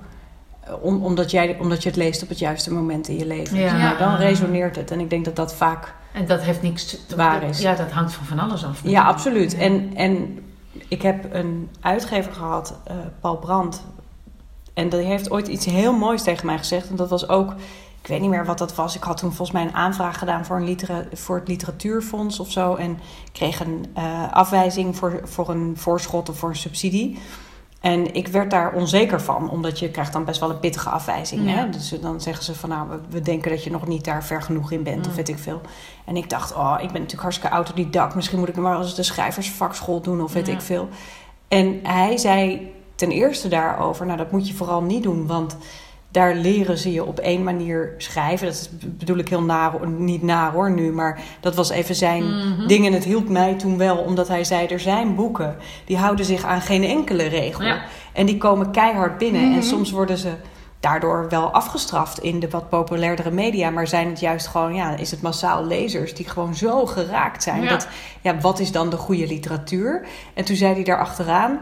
Eh, 0.64 0.74
Om, 0.82 1.04
omdat, 1.04 1.32
jij, 1.32 1.58
omdat 1.60 1.84
je 1.84 1.90
het 1.90 1.98
leest 1.98 2.24
op 2.24 2.30
het 2.30 2.40
juiste 2.40 2.74
moment 2.74 3.08
in 3.08 3.18
je 3.18 3.26
leven. 3.26 3.58
Ja. 3.58 3.78
Nou, 3.78 3.98
dan 3.98 4.16
resoneert 4.16 4.76
het. 4.76 4.92
En 4.92 5.00
ik 5.00 5.10
denk 5.10 5.26
dat 5.26 5.36
dat 5.36 5.56
vaak... 5.56 5.94
En 6.12 6.26
dat 6.26 6.42
heeft 6.42 6.62
niks 6.62 7.06
te 7.08 7.16
Waar 7.16 7.44
is. 7.44 7.60
Ja, 7.60 7.76
dat 7.76 7.92
hangt 7.92 8.14
van 8.14 8.26
van 8.26 8.40
alles 8.40 8.66
af. 8.66 8.80
Ja, 8.84 9.04
absoluut. 9.04 9.52
Ja. 9.52 9.58
En, 9.58 9.92
en 9.96 10.40
ik 10.88 11.02
heb 11.02 11.34
een 11.34 11.70
uitgever 11.82 12.34
gehad, 12.34 12.80
eh, 12.84 12.96
Paul 13.20 13.38
Brandt. 13.38 13.84
En 14.74 14.90
die 14.90 15.00
heeft 15.00 15.32
ooit 15.32 15.48
iets 15.48 15.66
heel 15.66 15.94
moois 15.94 16.22
tegen 16.24 16.46
mij 16.46 16.58
gezegd. 16.58 16.90
En 16.90 16.96
dat 16.96 17.10
was 17.10 17.28
ook... 17.30 17.54
Ik 18.02 18.08
weet 18.08 18.22
niet 18.22 18.30
meer 18.30 18.46
wat 18.46 18.58
dat 18.58 18.76
was. 18.76 18.96
Ik 18.96 19.04
had 19.04 19.18
toen 19.18 19.34
volgens 19.34 19.52
mij 19.52 19.62
een 19.68 19.76
aanvraag 19.76 20.18
gedaan 20.18 20.46
voor, 20.46 20.56
een 20.56 20.64
litera- 20.64 21.06
voor 21.14 21.36
het 21.36 21.48
literatuurfonds 21.48 22.40
of 22.40 22.52
zo. 22.52 22.76
En 22.76 23.00
kreeg 23.32 23.60
een 23.60 23.86
eh, 23.94 24.32
afwijzing 24.32 24.96
voor, 24.96 25.20
voor 25.24 25.50
een 25.50 25.74
voorschot 25.78 26.30
of 26.30 26.38
voor 26.38 26.50
een 26.50 26.56
subsidie. 26.56 27.20
En 27.82 28.14
ik 28.14 28.28
werd 28.28 28.52
daar 28.52 28.74
onzeker 28.74 29.22
van, 29.22 29.50
omdat 29.50 29.80
je 29.80 29.90
krijgt 29.92 30.14
dan 30.14 30.26
best 30.26 30.40
wel 30.40 30.50
een 30.50 30.60
pittige 30.60 30.90
afwijzing. 30.90 31.50
Ja. 31.50 31.56
Hè? 31.56 31.70
Dus 31.70 31.90
dan 32.02 32.22
zeggen 32.22 32.44
ze 32.44 32.56
van 32.56 32.70
nou, 32.70 32.88
we, 33.10 33.22
denken 33.22 33.52
dat 33.52 33.64
je 33.64 33.72
nog 33.72 33.88
niet 33.88 34.06
daar 34.06 34.24
ver 34.24 34.42
genoeg 34.42 34.72
in 34.72 34.84
bent, 34.84 35.08
of 35.08 35.16
weet 35.16 35.30
ik 35.30 35.40
veel. 35.40 35.62
En 36.06 36.16
ik 36.18 36.30
dacht, 36.30 36.54
oh, 36.56 36.74
ik 36.74 36.86
ben 36.92 36.94
natuurlijk 36.94 37.22
hartstikke 37.22 37.56
autodidact. 37.56 38.16
Misschien 38.16 38.40
moet 38.40 38.48
ik 38.48 38.56
maar 38.56 38.78
eens 38.78 38.96
de 38.96 39.04
schrijversvakschool 39.04 40.02
doen, 40.02 40.22
of 40.22 40.34
weet 40.34 40.48
Ja. 40.48 40.54
ik 40.54 40.62
veel. 40.62 40.90
En 41.48 41.80
hij 41.84 42.18
zei 42.18 42.72
ten 42.96 43.12
eerste 43.12 43.48
daarover, 43.48 44.06
nou 44.06 44.18
dat 44.18 44.32
moet 44.32 44.48
je 44.48 44.54
vooral 44.54 44.82
niet 44.82 45.04
doen, 45.04 45.28
want 45.28 45.58
daar 46.12 46.36
leren 46.36 46.78
ze 46.78 46.92
je 46.92 47.06
op 47.06 47.20
één 47.20 47.44
manier 47.44 47.94
schrijven. 47.98 48.48
Dat 48.48 48.70
bedoel 48.80 49.18
ik 49.18 49.30
heel 49.30 49.42
naar, 49.42 49.88
niet 49.90 50.22
naar 50.24 50.52
hoor 50.52 50.72
nu, 50.72 50.92
maar 50.92 51.20
dat 51.40 51.56
was 51.56 51.70
even 51.70 51.96
zijn 51.96 52.24
Mhm. 52.24 52.68
ding. 52.68 52.86
En 52.86 52.94
het 52.94 53.04
hielp 53.04 53.30
mij 53.30 53.54
toen 53.54 53.78
wel, 53.78 53.98
omdat 53.98 54.28
hij 54.28 54.44
zei, 54.44 54.68
er 54.68 54.80
zijn 54.80 55.16
boeken 55.16 55.56
die 55.86 55.98
houden 55.98 56.26
zich 56.26 56.44
aan 56.44 56.62
geen 56.62 56.84
enkele 56.84 57.24
regel. 57.28 57.66
Ja. 57.66 57.82
En 58.14 58.26
die 58.26 58.38
komen 58.38 58.72
keihard 58.72 59.18
binnen. 59.18 59.42
Mhm. 59.48 59.54
En 59.56 59.64
soms 59.64 59.92
worden 59.92 60.18
ze 60.18 60.32
daardoor 60.80 61.26
wel 61.30 61.52
afgestraft 61.52 62.20
in 62.20 62.40
de 62.40 62.50
wat 62.50 62.70
populairdere 62.70 63.32
media. 63.32 63.70
Maar 63.70 63.88
zijn 63.88 64.08
het 64.10 64.20
juist 64.20 64.48
gewoon, 64.48 64.74
ja, 64.76 64.96
is 64.98 65.12
het 65.12 65.22
massaal 65.22 65.66
lezers 65.66 66.14
die 66.14 66.30
gewoon 66.30 66.56
zo 66.56 66.86
geraakt 66.86 67.44
zijn. 67.44 67.62
Ja. 67.64 67.70
Dat, 67.70 67.88
ja, 68.22 68.38
wat 68.40 68.60
is 68.60 68.72
dan 68.72 68.90
de 68.90 68.98
goede 68.98 69.28
literatuur? 69.28 70.08
En 70.34 70.46
toen 70.46 70.56
zei 70.56 70.74
hij 70.74 70.84
daar 70.84 71.00
achteraan. 71.00 71.60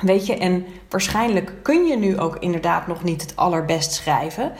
Weet 0.00 0.26
je, 0.26 0.36
en 0.36 0.66
waarschijnlijk 0.88 1.52
kun 1.62 1.84
je 1.86 1.96
nu 1.96 2.18
ook 2.18 2.36
inderdaad 2.36 2.86
nog 2.86 3.02
niet 3.02 3.22
het 3.22 3.36
allerbest 3.36 3.92
schrijven. 3.92 4.52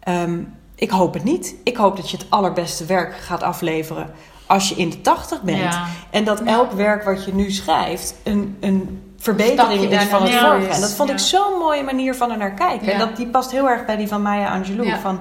Ehm, 0.00 0.38
ik 0.74 0.90
hoop 0.90 1.14
het 1.14 1.24
niet. 1.24 1.54
Ik 1.64 1.76
hoop 1.76 1.96
dat 1.96 2.10
je 2.10 2.16
het 2.16 2.26
allerbeste 2.30 2.84
werk 2.84 3.16
gaat 3.16 3.42
afleveren 3.42 4.10
als 4.50 4.68
je 4.68 4.74
in 4.74 4.90
de 4.90 5.00
tachtig 5.00 5.42
bent. 5.42 5.58
Ja. 5.58 5.86
En 6.10 6.24
dat 6.24 6.42
elk 6.42 6.72
werk 6.72 7.04
wat 7.04 7.24
je 7.24 7.34
nu 7.34 7.50
schrijft 7.50 8.14
een, 8.22 8.56
een 8.60 9.02
verbetering 9.18 9.90
is 9.90 10.02
van 10.02 10.22
het 10.22 10.34
vorige. 10.34 10.66
En 10.66 10.80
dat 10.80 10.92
vond 10.92 11.10
ik 11.10 11.18
zo'n 11.18 11.58
mooie 11.58 11.82
manier 11.82 12.14
van 12.14 12.30
er 12.30 12.36
naar 12.36 12.54
kijken. 12.54 12.86
Ja. 12.86 12.92
En 12.92 12.98
dat, 12.98 13.16
die 13.16 13.26
past 13.26 13.50
heel 13.50 13.68
erg 13.68 13.84
bij 13.84 13.96
die 13.96 14.08
van 14.08 14.22
Maya 14.22 14.52
Angelou. 14.52 15.00
Van 15.00 15.20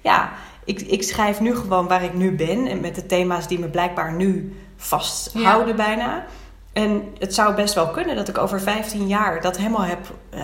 ja, 0.00 0.30
ik, 0.64 0.80
ik 0.80 1.02
schrijf 1.02 1.40
nu 1.40 1.56
gewoon 1.56 1.88
waar 1.88 2.02
ik 2.02 2.14
nu 2.14 2.34
ben. 2.34 2.66
En 2.66 2.80
met 2.80 2.94
de 2.94 3.06
thema's 3.06 3.46
die 3.46 3.58
me 3.58 3.68
blijkbaar 3.68 4.12
nu 4.12 4.56
vasthouden 4.76 5.76
bijna. 5.76 6.24
En 6.72 7.02
het 7.18 7.34
zou 7.34 7.54
best 7.54 7.74
wel 7.74 7.88
kunnen 7.88 8.16
dat 8.16 8.28
ik 8.28 8.38
over 8.38 8.60
15 8.60 9.06
jaar 9.08 9.40
dat 9.40 9.56
helemaal 9.56 9.82
heb 9.84 9.98
eh 10.30 10.40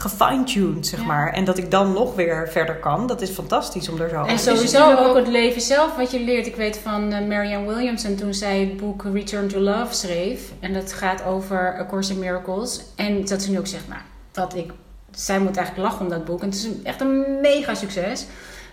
gefine-tuned, 0.00 0.86
zeg 0.86 1.00
Ja. 1.00 1.06
maar. 1.06 1.32
En 1.32 1.44
dat 1.44 1.58
ik 1.58 1.70
dan 1.70 1.92
nog 1.92 2.14
weer 2.14 2.48
verder 2.50 2.76
kan. 2.76 3.06
Dat 3.06 3.20
is 3.22 3.30
fantastisch 3.30 3.88
om 3.88 4.00
er 4.00 4.08
zo 4.08 4.14
En 4.14 4.20
over 4.22 4.36
te 4.36 4.42
sowieso 4.42 4.78
natuurlijk 4.78 5.00
ook 5.00 5.08
ook- 5.08 5.16
het 5.16 5.28
leven 5.28 5.60
zelf 5.60 5.96
wat 5.96 6.10
je 6.10 6.20
leert. 6.20 6.46
Ik 6.46 6.56
weet 6.56 6.76
van 6.78 7.12
eh, 7.12 7.26
Marianne 7.26 7.66
Williamson 7.74 8.14
toen 8.14 8.34
zij 8.34 8.60
het 8.60 8.76
boek 8.76 9.04
Return 9.12 9.48
to 9.48 9.58
Love 9.58 9.94
schreef. 9.94 10.40
En 10.60 10.72
dat 10.72 10.92
gaat 10.92 11.24
over 11.24 11.76
A 11.80 11.86
Course 11.86 12.12
in 12.12 12.18
Miracles. 12.18 12.80
En 12.96 13.24
dat 13.24 13.42
ze 13.42 13.50
nu 13.50 13.58
ook 13.58 13.66
zegt, 13.66 13.88
nou, 13.88 14.00
dat 14.32 14.54
ik... 14.56 14.70
Zij 15.10 15.38
moet 15.38 15.56
eigenlijk 15.56 15.88
lachen 15.88 16.04
om 16.04 16.10
dat 16.10 16.24
boek. 16.24 16.40
En 16.40 16.46
het 16.46 16.54
is 16.54 16.68
echt 16.82 17.00
een 17.00 17.40
mega 17.40 17.74
succes. 17.74 18.26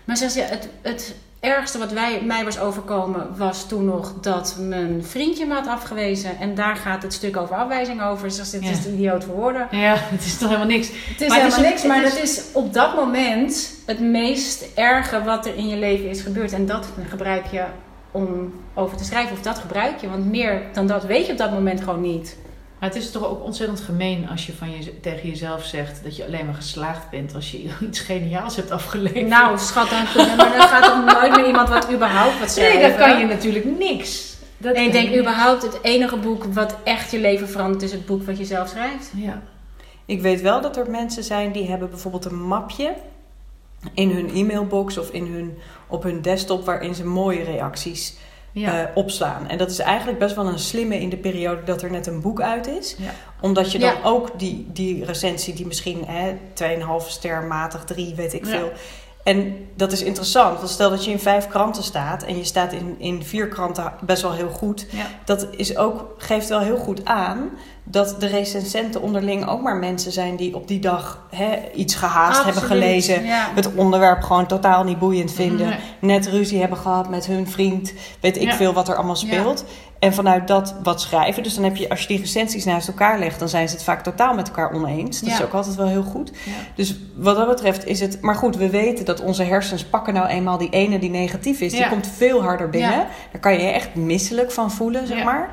Maar 0.04 0.16
zegt 0.16 0.32
ze, 0.32 0.40
het, 0.40 0.68
het 0.82 1.14
ergste 1.46 1.78
wat 1.78 1.92
wij, 1.92 2.20
mij 2.24 2.44
was 2.44 2.58
overkomen 2.58 3.26
was 3.36 3.68
toen 3.68 3.84
nog 3.84 4.12
dat 4.20 4.56
mijn 4.60 5.04
vriendje 5.04 5.46
me 5.46 5.54
had 5.54 5.66
afgewezen. 5.66 6.38
En 6.38 6.54
daar 6.54 6.76
gaat 6.76 7.02
het 7.02 7.12
stuk 7.12 7.36
over 7.36 7.56
afwijzing 7.56 8.02
over. 8.02 8.28
Dus 8.28 8.50
dit 8.50 8.64
Ja. 8.64 8.70
is 8.70 8.82
de 8.82 8.92
idioot 8.92 9.24
voor 9.24 9.34
woorden. 9.34 9.68
Ja, 9.70 9.94
het 10.16 10.24
is 10.24 10.38
toch 10.38 10.48
helemaal 10.48 10.68
niks. 10.70 10.88
Het 10.88 11.20
is 11.20 11.28
Maar 11.28 11.38
het 11.40 11.46
is 11.48 11.54
helemaal 11.54 11.58
een- 11.58 11.70
niks, 11.70 11.82
maar 11.84 12.02
het 12.02 12.12
het 12.14 12.22
is- 12.22 12.38
is 12.38 12.44
op 12.52 12.72
dat 12.72 12.94
moment 12.94 13.72
het 13.86 14.00
meest 14.00 14.64
erge 14.74 15.22
wat 15.22 15.46
er 15.46 15.56
in 15.56 15.68
je 15.68 15.76
leven 15.76 16.08
is 16.08 16.20
gebeurd. 16.20 16.52
En 16.52 16.66
dat 16.66 16.86
gebruik 17.08 17.46
je 17.46 17.64
om 18.10 18.54
over 18.74 18.96
te 18.96 19.04
schrijven. 19.04 19.32
Of 19.32 19.42
dat 19.42 19.58
gebruik 19.58 20.00
je. 20.00 20.08
Want 20.10 20.26
meer 20.30 20.62
dan 20.72 20.86
dat 20.86 21.04
weet 21.04 21.26
je 21.26 21.32
op 21.32 21.38
dat 21.38 21.50
moment 21.52 21.80
gewoon 21.80 22.00
niet. 22.00 22.36
Maar 22.78 22.88
het 22.88 22.98
is 22.98 23.10
toch 23.10 23.26
ook 23.26 23.44
ontzettend 23.44 23.80
gemeen 23.80 24.28
als 24.28 24.46
je 24.46 24.52
van 24.52 24.70
je, 24.70 25.00
tegen 25.00 25.28
jezelf 25.28 25.64
zegt 25.64 26.04
dat 26.04 26.16
je 26.16 26.24
alleen 26.24 26.44
maar 26.44 26.54
geslaagd 26.54 27.10
bent 27.10 27.34
als 27.34 27.50
je 27.50 27.58
iets 27.88 28.00
geniaals 28.00 28.56
hebt 28.56 28.70
afgeleverd. 28.70 29.26
Nou, 29.26 29.58
schat, 29.58 29.90
dan, 29.90 30.02
maar 30.36 30.36
dan 30.58 30.68
gaat 30.68 30.84
toch 30.84 31.20
nooit 31.20 31.36
meer 31.36 31.46
iemand 31.46 31.68
wat 31.68 31.92
überhaupt 31.92 32.38
wat 32.38 32.50
schrijven. 32.50 32.80
nee, 32.80 32.88
dat 32.88 32.98
kan 32.98 33.18
je 33.18 33.26
natuurlijk 33.26 33.78
niks. 33.78 34.36
Dat 34.58 34.74
En 34.74 34.84
ik 34.84 34.92
denk 34.92 35.16
überhaupt 35.16 35.62
het 35.62 35.78
enige 35.82 36.16
boek 36.16 36.44
wat 36.44 36.76
echt 36.84 37.10
je 37.10 37.20
leven 37.20 37.48
verandert 37.48 37.82
is 37.82 37.92
het 37.92 38.06
boek 38.06 38.22
wat 38.22 38.38
je 38.38 38.44
zelf 38.44 38.68
schrijft. 38.68 39.10
Ja. 39.14 39.42
Ik 40.06 40.20
weet 40.20 40.40
wel 40.40 40.60
dat 40.60 40.76
er 40.76 40.90
mensen 40.90 41.24
zijn 41.24 41.52
die 41.52 41.68
hebben 41.68 41.90
bijvoorbeeld 41.90 42.24
een 42.24 42.42
mapje 42.42 42.94
in 43.94 44.10
hun 44.10 44.30
e-mailbox 44.34 44.98
of 44.98 45.10
in 45.10 45.26
hun, 45.26 45.58
op 45.86 46.02
hun 46.02 46.22
desktop 46.22 46.64
waarin 46.64 46.94
ze 46.94 47.04
mooie 47.04 47.42
reacties 47.42 48.16
Ja. 48.60 48.82
eh, 48.82 48.96
opslaan. 48.96 49.48
En 49.48 49.58
dat 49.58 49.70
is 49.70 49.78
eigenlijk 49.78 50.18
best 50.18 50.34
wel 50.36 50.46
een 50.46 50.58
slimme 50.58 51.00
in 51.00 51.08
de 51.08 51.16
periode 51.16 51.62
dat 51.64 51.82
er 51.82 51.90
net 51.90 52.06
een 52.06 52.20
boek 52.20 52.40
uit 52.40 52.66
is. 52.68 52.96
Ja. 52.98 53.10
Omdat 53.40 53.72
je 53.72 53.78
dan 53.78 53.94
Ja. 53.94 54.00
ook 54.04 54.38
die, 54.38 54.66
die 54.72 55.04
recensie 55.04 55.54
die 55.54 55.66
misschien 55.66 56.04
hè, 56.06 56.32
2,5 56.54 57.08
ster 57.08 57.42
matig, 57.42 57.84
3, 57.84 58.14
weet 58.14 58.32
ik 58.34 58.44
Ja. 58.44 58.50
veel. 58.50 58.72
En 59.26 59.66
dat 59.76 59.92
is 59.92 60.02
interessant. 60.02 60.58
Want 60.58 60.70
stel 60.70 60.90
dat 60.90 61.04
je 61.04 61.10
in 61.10 61.18
vijf 61.18 61.48
kranten 61.48 61.82
staat 61.82 62.22
en 62.22 62.36
je 62.36 62.44
staat 62.44 62.72
in, 62.72 62.94
in 62.98 63.22
vier 63.24 63.48
kranten 63.48 63.92
best 64.00 64.22
wel 64.22 64.32
heel 64.32 64.48
goed. 64.48 64.86
Ja. 64.90 65.06
Dat 65.24 65.46
is 65.50 65.76
ook, 65.76 66.14
geeft 66.18 66.48
wel 66.48 66.60
heel 66.60 66.76
goed 66.76 67.04
aan 67.04 67.50
dat 67.84 68.16
de 68.18 68.26
recensenten 68.26 69.02
onderling 69.02 69.48
ook 69.48 69.62
maar 69.62 69.76
mensen 69.76 70.12
zijn 70.12 70.36
die 70.36 70.54
op 70.54 70.68
die 70.68 70.80
dag 70.80 71.26
hè, 71.30 71.58
iets 71.74 71.94
gehaast 71.94 72.44
hebben 72.44 72.62
gelezen. 72.62 73.24
Ja. 73.24 73.48
Het 73.54 73.74
onderwerp 73.74 74.22
gewoon 74.22 74.46
totaal 74.46 74.84
niet 74.84 74.98
boeiend 74.98 75.32
vinden. 75.32 75.68
Nee. 75.68 75.78
Net 76.00 76.26
ruzie 76.26 76.60
hebben 76.60 76.78
gehad 76.78 77.08
met 77.08 77.26
hun 77.26 77.48
vriend. 77.48 77.92
Weet 78.20 78.36
ik 78.36 78.42
Ja. 78.42 78.54
veel 78.56 78.72
wat 78.72 78.88
er 78.88 78.94
allemaal 78.96 79.16
speelt. 79.16 79.64
En 79.98 80.14
vanuit 80.14 80.48
dat 80.48 80.74
wat 80.82 81.00
schrijven. 81.00 81.42
Dus 81.42 81.54
dan 81.54 81.64
heb 81.64 81.76
je, 81.76 81.88
als 81.88 82.00
je 82.00 82.06
die 82.06 82.18
recensies 82.20 82.64
naast 82.64 82.88
elkaar 82.88 83.18
legt, 83.18 83.38
dan 83.38 83.48
zijn 83.48 83.68
ze 83.68 83.74
het 83.74 83.84
vaak 83.84 84.02
totaal 84.02 84.34
met 84.34 84.48
elkaar 84.48 84.72
oneens. 84.72 85.20
Dat 85.20 85.28
Ja. 85.28 85.34
is 85.36 85.42
ook 85.42 85.52
altijd 85.52 85.74
wel 85.74 85.86
heel 85.86 86.02
goed. 86.02 86.30
Ja. 86.44 86.52
Dus 86.74 86.96
wat 87.14 87.36
dat 87.36 87.48
betreft 87.48 87.86
is 87.86 88.00
het. 88.00 88.20
Maar 88.20 88.34
goed, 88.34 88.56
we 88.56 88.70
weten 88.70 89.04
dat 89.04 89.20
onze 89.20 89.42
hersens 89.42 89.84
pakken 89.84 90.14
nou 90.14 90.26
eenmaal 90.26 90.58
die 90.58 90.70
ene 90.70 90.98
die 90.98 91.10
negatief 91.10 91.60
is. 91.60 91.72
Die 91.72 91.88
komt 91.88 92.06
veel 92.16 92.42
harder 92.42 92.70
binnen. 92.70 93.06
Daar 93.32 93.40
kan 93.40 93.52
je 93.52 93.60
je 93.62 93.68
echt 93.70 93.94
misselijk 93.94 94.52
van 94.52 94.70
voelen, 94.70 95.06
zeg 95.06 95.24
maar. 95.24 95.50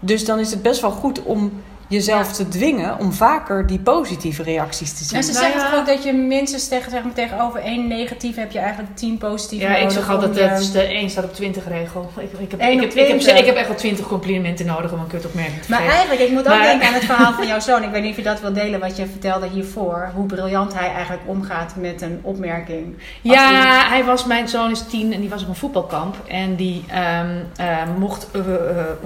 Dus 0.00 0.24
dan 0.24 0.38
is 0.38 0.50
het 0.50 0.62
best 0.62 0.80
wel 0.80 0.90
goed 0.90 1.22
om 1.22 1.52
jezelf 1.88 2.26
Ja. 2.28 2.32
te 2.34 2.48
dwingen 2.48 2.98
om 2.98 3.12
vaker 3.12 3.66
die 3.66 3.78
positieve 3.78 4.42
reacties 4.42 4.92
te 4.92 5.04
zien. 5.04 5.16
En 5.16 5.24
ze 5.24 5.32
Nou 5.32 5.44
zeggen 5.44 5.60
ja. 5.62 5.70
toch 5.70 5.78
ook 5.80 5.86
dat 5.86 6.02
je 6.04 6.12
minstens 6.12 6.68
tegen, 6.68 6.90
zeg 6.90 7.02
maar, 7.04 7.12
tegenover 7.12 7.60
één 7.60 7.88
negatief 7.88 8.36
heb 8.36 8.50
je 8.52 8.58
eigenlijk 8.58 8.96
tien 8.96 9.18
positieve 9.18 9.66
Ja, 9.66 9.76
ik 9.76 9.90
zeg 9.90 10.10
altijd, 10.10 10.34
dat 10.34 10.60
is 10.60 10.70
de 10.72 10.82
1 10.82 11.10
staat 11.10 11.24
op 11.24 11.34
20 11.34 11.68
regel. 11.68 12.10
Ik, 12.16 12.22
ik, 12.22 12.30
heb, 12.30 12.40
ik, 12.40 12.52
op 12.52 12.60
heb, 12.60 12.70
ik, 12.70 12.80
heb, 12.80 12.90
20. 12.90 13.38
ik 13.38 13.46
heb 13.46 13.56
echt 13.56 13.66
wel 13.68 13.76
20 13.76 14.06
complimenten 14.06 14.66
nodig 14.66 14.92
om 14.92 15.00
een 15.00 15.06
kutopmerking 15.06 15.62
te 15.62 15.70
Maar 15.70 15.78
geven. 15.78 15.92
eigenlijk, 15.94 16.22
ik 16.22 16.30
moet 16.30 16.40
ook 16.40 16.46
Maar- 16.48 16.62
denken 16.62 16.86
aan 16.88 16.94
het 16.94 17.04
verhaal 17.04 17.32
van 17.32 17.46
jouw 17.52 17.60
zoon. 17.60 17.82
Ik 17.82 17.90
weet 17.90 18.02
niet 18.02 18.10
of 18.10 18.16
je 18.16 18.22
dat 18.22 18.40
wil 18.40 18.52
delen, 18.52 18.80
wat 18.80 18.96
je 18.96 19.06
vertelde 19.06 19.48
hiervoor. 19.48 20.10
Hoe 20.14 20.26
briljant 20.26 20.74
hij 20.74 20.88
eigenlijk 20.92 21.22
omgaat 21.26 21.74
met 21.76 22.02
een 22.02 22.18
opmerking. 22.22 22.96
Ja, 23.20 23.88
hij 23.88 24.04
was, 24.04 24.24
mijn 24.24 24.48
zoon 24.48 24.70
is 24.70 24.82
tien 24.86 25.12
en 25.12 25.20
die 25.20 25.28
was 25.28 25.42
op 25.42 25.48
een 25.48 25.54
voetbalkamp. 25.54 26.16
En 26.28 26.54
die 26.56 26.84
ehm, 26.88 27.28
eh, 27.56 27.66
mocht, 27.98 28.26
eh, 28.32 28.40
eh, 28.40 28.46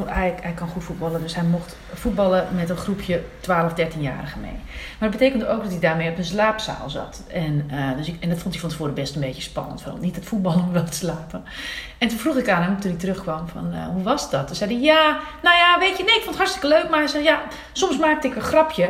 hij, 0.06 0.34
hij 0.40 0.52
kan 0.52 0.68
goed 0.68 0.84
voetballen, 0.84 1.22
dus 1.22 1.34
hij 1.34 1.44
mocht 1.44 1.76
voetballen 1.94 2.46
met 2.56 2.67
een 2.70 2.76
groepje 2.76 3.22
12, 3.40 3.72
13-jarigen 3.72 4.40
mee. 4.40 4.58
Maar 4.98 5.10
dat 5.10 5.18
betekende 5.18 5.48
ook 5.48 5.62
dat 5.62 5.70
hij 5.70 5.80
daarmee 5.80 6.10
op 6.10 6.18
een 6.18 6.24
slaapzaal 6.24 6.90
zat. 6.90 7.22
En, 7.28 7.64
eh, 7.70 7.96
dus 7.96 8.08
ik, 8.08 8.16
en 8.20 8.28
dat 8.28 8.38
vond 8.38 8.52
hij 8.52 8.62
van 8.62 8.70
tevoren 8.70 8.94
best 8.94 9.14
een 9.14 9.20
beetje 9.20 9.42
spannend. 9.42 9.82
Van, 9.82 10.00
niet 10.00 10.16
het 10.16 10.24
voetballen, 10.24 10.60
maar 10.64 10.72
wel 10.72 10.84
het 10.84 10.94
slapen. 10.94 11.44
En 11.98 12.08
toen 12.08 12.18
vroeg 12.18 12.36
ik 12.36 12.48
aan 12.48 12.62
hem, 12.62 12.80
toen 12.80 12.90
hij 12.90 13.00
terugkwam, 13.00 13.48
van 13.48 13.72
eh, 13.72 13.86
hoe 13.86 14.02
was 14.02 14.30
dat? 14.30 14.46
Toen 14.46 14.56
zei 14.56 14.72
hij, 14.72 14.82
ja, 14.82 15.18
nou 15.42 15.56
ja, 15.56 15.78
weet 15.78 15.96
je, 15.96 16.04
nee, 16.04 16.16
ik 16.16 16.22
vond 16.22 16.36
het 16.36 16.36
hartstikke 16.36 16.68
leuk. 16.68 16.88
Maar 16.90 16.98
hij 16.98 17.08
zei, 17.08 17.24
ja, 17.24 17.42
soms 17.72 17.98
maakte 17.98 18.28
ik 18.28 18.36
een 18.36 18.42
grapje. 18.42 18.88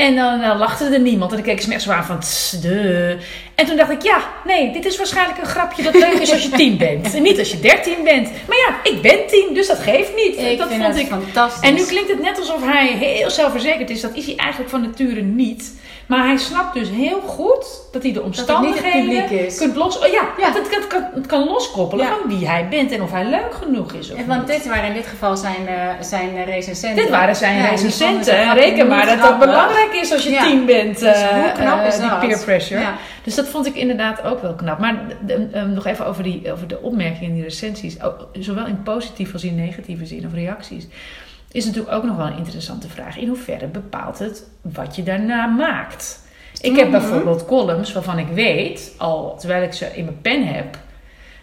En 0.00 0.16
dan 0.16 0.40
eh, 0.40 0.58
lachte 0.58 0.84
er 0.84 1.00
niemand. 1.00 1.30
En 1.30 1.36
dan 1.36 1.46
keek 1.46 1.60
ze 1.60 1.68
me 1.68 1.74
echt 1.74 1.82
zo 1.82 1.90
aan 1.90 2.04
van, 2.04 2.20
"Tss, 2.20 2.60
de. 2.60 3.16
En 3.54 3.66
toen 3.66 3.76
dacht 3.76 3.90
ik, 3.90 4.02
ja, 4.02 4.22
nee, 4.44 4.72
dit 4.72 4.84
is 4.84 4.96
waarschijnlijk 4.96 5.38
een 5.38 5.46
grapje 5.46 5.82
dat 5.82 5.94
leuk 5.94 6.12
is 6.12 6.32
als 6.32 6.42
je 6.42 6.48
tien 6.48 6.76
bent. 6.78 7.14
En 7.14 7.22
niet 7.22 7.38
als 7.38 7.50
je 7.50 7.60
dertien 7.60 8.04
bent. 8.04 8.30
Maar 8.48 8.56
ja, 8.56 8.90
ik 8.90 9.02
ben 9.02 9.26
tien, 9.26 9.54
dus 9.54 9.66
dat 9.66 9.78
geeft 9.78 10.14
niet. 10.14 10.36
Ik 10.36 10.58
dat 10.58 10.68
vond 10.72 10.96
ik 10.96 11.06
fantastisch. 11.06 11.68
en 11.68 11.74
nu 11.74 11.84
klinkt 11.84 12.10
het 12.10 12.22
net 12.22 12.38
alsof 12.38 12.64
hij 12.64 12.86
heel 12.86 13.30
zelfverzekerd 13.30 13.90
is. 13.90 14.00
Dat 14.00 14.14
is 14.14 14.26
hij 14.26 14.36
eigenlijk 14.36 14.70
van 14.70 14.82
nature 14.82 15.20
niet. 15.20 15.72
Maar 16.10 16.26
hij 16.26 16.36
snapt 16.36 16.74
dus 16.74 16.88
heel 16.88 17.20
goed 17.20 17.66
dat 17.92 18.02
hij 18.02 18.12
de 18.12 18.22
omstandigheden 18.22 19.26
kunt 19.58 19.76
los... 19.76 19.98
Oh 19.98 20.06
ja, 20.06 20.22
Ja. 20.38 20.50
Dat 20.52 20.54
het, 20.54 20.68
kan, 20.68 20.86
kan, 20.88 21.10
het 21.14 21.26
kan 21.26 21.44
loskoppelen 21.44 22.06
Ja. 22.06 22.12
van 22.20 22.38
wie 22.38 22.48
hij 22.48 22.68
bent 22.68 22.92
en 22.92 23.02
of 23.02 23.10
hij 23.10 23.24
leuk 23.24 23.54
genoeg 23.62 23.92
is. 23.92 24.10
Of 24.12 24.18
En 24.18 24.26
want 24.26 24.46
niet. 24.46 24.56
dit 24.56 24.66
waren 24.66 24.84
in 24.88 24.94
dit 24.94 25.06
geval 25.06 25.36
zijn, 25.36 25.66
eh 25.68 25.88
zijn 26.00 26.44
recensenten. 26.44 27.02
Dit 27.02 27.10
waren 27.10 27.36
zijn 27.36 27.56
Ja, 27.56 27.68
recensenten. 27.68 28.36
En 28.38 28.54
reken 28.54 28.86
maar 28.86 29.06
dat 29.06 29.20
dat 29.20 29.38
belangrijk 29.38 29.92
is 29.92 30.12
als 30.12 30.22
je 30.22 30.30
Ja. 30.30 30.42
tien 30.42 30.66
bent. 30.66 30.98
Dus 30.98 31.22
eh, 31.22 31.28
hoe 31.28 31.52
knap 31.52 31.80
eh, 31.80 31.86
is 31.86 31.98
die 31.98 32.08
dat? 32.08 32.20
peer 32.20 32.38
pressure. 32.44 32.84
Dus 33.24 33.34
dat 33.34 33.48
vond 33.48 33.66
ik 33.66 33.74
inderdaad 33.74 34.22
ook 34.24 34.42
wel 34.42 34.54
knap. 34.54 34.78
Maar 34.78 34.94
um, 35.54 35.72
nog 35.72 35.86
even 35.86 36.06
over, 36.06 36.22
die, 36.22 36.52
over 36.52 36.66
de 36.68 36.80
opmerkingen 36.82 37.28
in 37.28 37.34
die 37.34 37.42
recensies. 37.42 37.96
Zowel 38.32 38.66
in 38.66 38.82
positieve 38.82 39.32
als 39.32 39.44
in 39.44 39.54
negatieve 39.54 40.06
zin 40.06 40.26
of 40.26 40.32
reacties. 40.34 40.86
Is 41.52 41.64
natuurlijk 41.64 41.94
ook 41.94 42.04
nog 42.04 42.16
wel 42.16 42.26
een 42.26 42.36
interessante 42.36 42.88
vraag. 42.88 43.16
In 43.16 43.28
hoeverre 43.28 43.66
bepaalt 43.66 44.18
het 44.18 44.46
wat 44.62 44.96
je 44.96 45.02
daarna 45.02 45.46
maakt? 45.46 46.20
Ik 46.60 46.76
heb 46.76 46.88
Mhm. 46.88 46.98
bijvoorbeeld 47.00 47.46
columns 47.46 47.92
waarvan 47.92 48.18
ik 48.18 48.26
weet, 48.28 48.94
al 48.98 49.36
terwijl 49.38 49.62
ik 49.62 49.72
ze 49.72 49.86
in 49.96 50.04
mijn 50.04 50.20
pen 50.20 50.46
heb, 50.46 50.78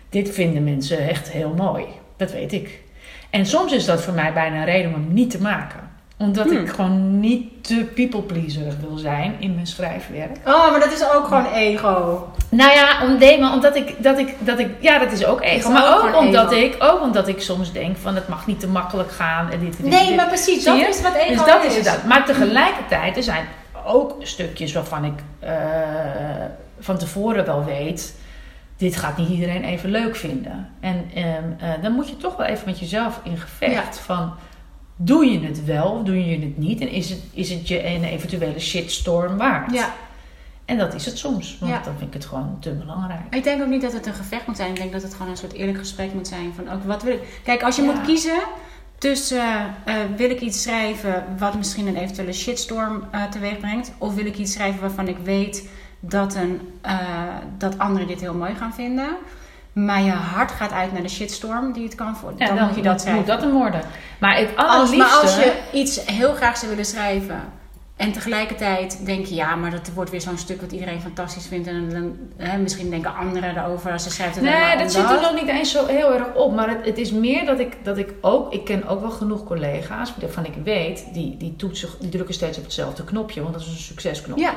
dit 0.09 0.29
vinden 0.33 0.63
mensen 0.63 0.97
echt 1.09 1.31
heel 1.31 1.53
mooi. 1.57 1.85
Dat 2.17 2.31
weet 2.31 2.53
ik. 2.53 2.79
En 3.29 3.45
soms 3.45 3.71
is 3.73 3.85
dat 3.85 4.01
voor 4.01 4.13
mij 4.13 4.33
bijna 4.33 4.57
een 4.57 4.65
reden 4.65 4.93
om 4.93 5.01
hem 5.01 5.13
niet 5.13 5.29
te 5.29 5.41
maken. 5.41 5.86
Omdat 6.19 6.45
Hmm. 6.45 6.57
ik 6.57 6.69
gewoon 6.69 7.19
niet 7.19 7.63
te 7.63 7.91
people 7.95 8.21
pleaser 8.21 8.73
wil 8.81 8.97
zijn 8.97 9.35
in 9.39 9.53
mijn 9.53 9.67
schrijfwerk. 9.67 10.37
Oh, 10.45 10.71
maar 10.71 10.79
dat 10.79 10.91
is 10.91 11.03
ook 11.13 11.27
gewoon 11.27 11.45
ego. 11.45 12.27
Nou 12.49 12.71
ja, 12.71 13.03
om, 13.03 13.17
nee, 13.17 13.39
maar 13.39 13.53
omdat 13.53 13.75
ik, 13.75 14.03
dat 14.03 14.19
ik, 14.19 14.35
dat 14.39 14.59
ik, 14.59 14.69
ja, 14.79 14.99
dat 14.99 15.11
is 15.11 15.25
ook 15.25 15.41
ego. 15.41 15.69
Maar 15.71 15.95
ook 15.97 16.15
omdat, 16.15 16.51
ego. 16.51 16.65
ik, 16.65 16.75
ook 16.83 17.01
omdat 17.01 17.27
ik 17.27 17.41
soms 17.41 17.71
denk 17.71 17.97
van 17.97 18.15
het 18.15 18.27
mag 18.27 18.47
niet 18.47 18.59
te 18.59 18.67
makkelijk 18.67 19.11
gaan. 19.11 19.51
En 19.51 19.59
dit, 19.59 19.77
dit, 19.77 19.85
Nee, 19.89 20.07
dit. 20.07 20.15
maar 20.15 20.27
precies, 20.27 20.63
dat 20.63 20.77
is 20.77 21.01
wat 21.01 21.13
ego 21.13 21.33
Dus 21.43 21.45
dat 21.53 21.63
is. 21.63 21.77
is 21.77 21.89
het. 21.89 22.05
Maar 22.05 22.25
tegelijkertijd, 22.25 23.17
er 23.17 23.23
zijn 23.23 23.45
ook 23.85 24.15
stukjes 24.19 24.73
waarvan 24.73 25.05
ik 25.05 25.19
eh, 25.39 25.51
van 26.79 26.97
tevoren 26.97 27.45
wel 27.45 27.63
weet. 27.65 28.15
Dit 28.77 28.95
gaat 28.95 29.17
niet 29.17 29.29
iedereen 29.29 29.63
even 29.63 29.89
leuk 29.89 30.15
vinden. 30.15 30.69
En 30.79 31.09
ehm, 31.15 31.25
eh, 31.59 31.69
dan 31.81 31.91
moet 31.91 32.09
je 32.09 32.17
toch 32.17 32.35
wel 32.35 32.45
even 32.47 32.63
met 32.65 32.79
jezelf 32.79 33.19
in 33.23 33.37
gevecht. 33.37 33.99
Van, 33.99 34.33
doe 34.97 35.25
je 35.25 35.39
het 35.39 35.65
wel 35.65 35.85
of 35.91 36.03
doe 36.03 36.25
je 36.29 36.39
het 36.39 36.57
niet? 36.57 36.81
En 36.81 36.89
is 36.89 37.09
het, 37.09 37.19
is 37.33 37.49
het 37.49 37.67
je 37.67 37.85
een 37.85 38.03
eventuele 38.03 38.59
shitstorm 38.59 39.37
waard? 39.37 39.71
Ja, 39.73 39.93
En 40.65 40.77
dat 40.77 40.93
is 40.93 41.05
het 41.05 41.17
soms. 41.17 41.57
Want 41.59 41.71
Ja. 41.71 41.81
dan 41.83 41.93
vind 41.97 42.07
ik 42.07 42.13
het 42.13 42.25
gewoon 42.25 42.57
te 42.59 42.71
belangrijk. 42.71 43.19
ik 43.35 43.43
denk 43.43 43.61
ook 43.61 43.67
niet 43.67 43.81
dat 43.81 43.93
het 43.93 44.05
een 44.05 44.13
gevecht 44.13 44.47
moet 44.47 44.55
zijn. 44.57 44.69
Ik 44.69 44.75
denk 44.77 44.91
dat 44.91 45.01
het 45.01 45.13
gewoon 45.13 45.31
een 45.31 45.37
soort 45.37 45.53
eerlijk 45.53 45.77
gesprek 45.77 46.13
moet 46.13 46.27
zijn. 46.27 46.53
Van 46.55 46.69
ook 46.71 46.83
wat 46.83 47.03
wil 47.03 47.13
ik. 47.13 47.41
Kijk, 47.43 47.63
als 47.63 47.75
je 47.75 47.81
Ja. 47.81 47.91
moet 47.91 48.01
kiezen 48.01 48.39
tussen 48.97 49.73
eh, 49.85 49.95
wil 50.15 50.29
ik 50.29 50.41
iets 50.41 50.61
schrijven 50.63 51.23
wat 51.37 51.55
misschien 51.55 51.87
een 51.87 51.95
eventuele 51.97 52.33
shitstorm 52.33 53.03
eh 53.11 53.23
teweeg 53.23 53.59
brengt, 53.59 53.91
of 53.97 54.13
wil 54.15 54.25
ik 54.25 54.37
iets 54.37 54.53
schrijven 54.53 54.81
waarvan 54.81 55.07
ik 55.07 55.17
weet 55.23 55.69
dat, 55.99 56.35
een, 56.35 56.61
eh, 56.81 56.97
dat 57.57 57.77
anderen 57.79 58.07
dit 58.07 58.21
heel 58.21 58.33
mooi 58.33 58.55
gaan 58.55 58.73
vinden. 58.73 59.09
Maar 59.85 60.01
je 60.01 60.11
hart 60.11 60.51
gaat 60.51 60.71
uit 60.71 60.93
naar 60.93 61.01
de 61.01 61.09
shitstorm 61.09 61.73
die 61.73 61.83
het 61.83 61.95
kan 61.95 62.15
voor. 62.15 62.33
Dan, 62.37 62.65
moet 62.65 62.75
je 62.75 62.81
dat 62.81 63.01
schrijven. 63.01 63.21
moet 63.21 63.31
dat 63.31 63.41
hem 63.41 63.51
worden. 63.51 63.81
Maar 64.19 64.37
het 64.37 64.55
Als, 64.55 64.95
maar 64.95 65.19
als 65.21 65.35
je 65.35 65.53
iets 65.73 66.05
heel 66.05 66.33
graag 66.33 66.57
zou 66.57 66.69
willen 66.69 66.85
schrijven. 66.85 67.41
En 67.95 68.11
tegelijkertijd 68.11 69.05
denk 69.05 69.25
je, 69.25 69.35
ja, 69.35 69.55
maar 69.55 69.71
dat 69.71 69.91
wordt 69.93 70.11
weer 70.11 70.21
zo'n 70.21 70.37
stuk 70.37 70.61
wat 70.61 70.71
iedereen 70.71 71.01
fantastisch 71.01 71.47
vindt. 71.47 71.67
En 71.67 71.89
dan, 71.89 72.17
hè, 72.37 72.57
misschien 72.57 72.89
denken 72.89 73.15
anderen 73.15 73.57
erover 73.57 73.91
als 73.91 74.03
ze 74.03 74.11
schrijft. 74.11 74.35
het 74.35 74.43
Nee, 74.43 74.77
dat 74.77 74.91
zit 74.91 75.09
er 75.09 75.21
nog 75.21 75.33
niet 75.33 75.47
eens 75.47 75.71
zo 75.71 75.85
heel 75.85 76.13
erg 76.13 76.33
op. 76.33 76.55
Maar 76.55 76.69
het, 76.69 76.85
het 76.85 76.97
is 76.97 77.11
meer 77.11 77.45
dat 77.45 77.59
ik, 77.59 77.77
dat 77.83 77.97
ik 77.97 78.13
ook... 78.21 78.53
Ik 78.53 78.65
ken 78.65 78.87
ook 78.87 79.01
wel 79.01 79.11
genoeg 79.11 79.43
collega's 79.43 80.13
waarvan 80.19 80.45
ik 80.45 80.53
weet... 80.63 81.05
Die, 81.13 81.37
die, 81.37 81.55
toetsen, 81.55 81.89
die 81.99 82.09
drukken 82.09 82.33
steeds 82.33 82.57
op 82.57 82.63
hetzelfde 82.63 83.03
knopje. 83.03 83.41
Want 83.41 83.53
dat 83.53 83.61
is 83.61 83.67
een 83.67 83.77
succesknop. 83.77 84.37
Ja, 84.37 84.53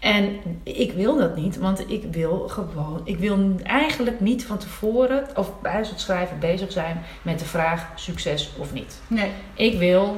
En 0.00 0.38
ik 0.62 0.92
wil 0.92 1.16
dat 1.16 1.36
niet. 1.36 1.58
Want 1.58 1.90
ik 1.90 2.04
wil 2.10 2.48
gewoon... 2.48 3.00
Ik 3.04 3.18
wil 3.18 3.38
eigenlijk 3.62 4.20
niet 4.20 4.44
van 4.44 4.58
tevoren... 4.58 5.26
Of 5.36 5.60
bij 5.62 5.72
het 5.76 5.92
schrijven 6.00 6.38
bezig 6.38 6.72
zijn 6.72 7.02
met 7.22 7.38
de 7.38 7.44
vraag 7.44 7.86
succes 7.94 8.52
of 8.58 8.72
niet. 8.72 9.00
nee. 9.06 9.30
Ik 9.54 9.78
wil 9.78 10.16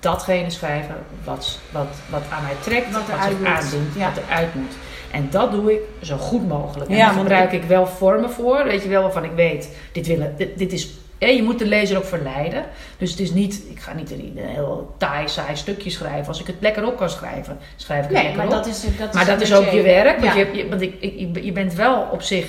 datgene 0.00 0.50
schrijven 0.50 0.94
wat, 1.24 1.58
wat, 1.72 1.86
wat 2.10 2.22
aan 2.30 2.42
mij 2.42 2.54
trekt, 2.60 2.92
Wat 2.92 3.06
wat, 3.08 3.22
zich 3.22 3.46
aandient, 3.46 3.94
Ja. 3.96 4.12
wat 4.14 4.22
eruit 4.24 4.54
moet. 4.54 4.72
En 5.12 5.28
dat 5.30 5.50
doe 5.52 5.72
ik 5.72 5.80
zo 6.02 6.16
goed 6.16 6.48
mogelijk. 6.48 6.90
En 6.90 6.96
Ja, 6.96 7.04
daar 7.06 7.14
gebruik 7.18 7.52
ik 7.52 7.62
wel 7.62 7.86
vormen 7.86 8.30
voor, 8.30 8.64
weet 8.64 8.82
je 8.82 8.88
wel, 8.88 9.02
waarvan 9.02 9.24
ik 9.24 9.32
weet, 9.34 9.76
dit, 9.92 10.06
willen, 10.06 10.34
dit, 10.36 10.58
dit 10.58 10.72
is... 10.72 10.90
je 11.28 11.42
moet 11.42 11.58
de 11.58 11.66
lezer 11.66 11.96
ook 11.96 12.04
verleiden. 12.04 12.64
Dus 12.98 13.10
het 13.10 13.20
is 13.20 13.30
niet, 13.32 13.62
ik 13.70 13.80
ga 13.80 13.92
niet 13.94 14.10
een, 14.10 14.32
heel 14.36 14.94
taai, 14.98 15.28
saai 15.28 15.56
stukje 15.56 15.90
schrijven. 15.90 16.26
Als 16.26 16.40
ik 16.40 16.46
het 16.46 16.56
lekker 16.58 16.86
op 16.86 16.96
kan 16.96 17.10
schrijven, 17.10 17.58
schrijf 17.76 18.00
ik 18.04 18.08
het 18.10 18.14
Nee, 18.16 18.22
lekker 18.26 18.46
maar 18.46 18.58
op. 18.58 18.64
dat 18.64 18.74
is, 18.74 18.84
dat 18.98 19.12
Maar 19.12 19.22
is 19.22 19.28
dat 19.28 19.40
is 19.40 19.54
ook 19.54 19.70
je 19.70 19.82
werk. 19.82 20.20
Want, 20.20 20.34
Ja. 20.34 20.38
je, 20.40 20.50
je, 20.56 20.68
want 20.68 20.80
ik, 20.80 20.94
ik, 21.00 21.42
je- 21.44 21.52
bent 21.52 21.74
wel 21.74 22.08
op 22.12 22.22
zich. 22.22 22.46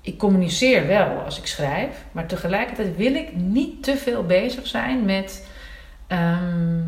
Ik 0.00 0.18
communiceer 0.18 0.86
wel 0.86 1.06
als 1.24 1.38
ik 1.38 1.46
schrijf. 1.46 1.88
Maar 2.12 2.26
tegelijkertijd 2.26 2.96
wil 2.96 3.14
ik 3.14 3.36
niet 3.36 3.82
te 3.82 3.96
veel 3.96 4.24
bezig 4.26 4.66
zijn 4.66 5.04
met 5.04 5.46
ehm, 6.06 6.82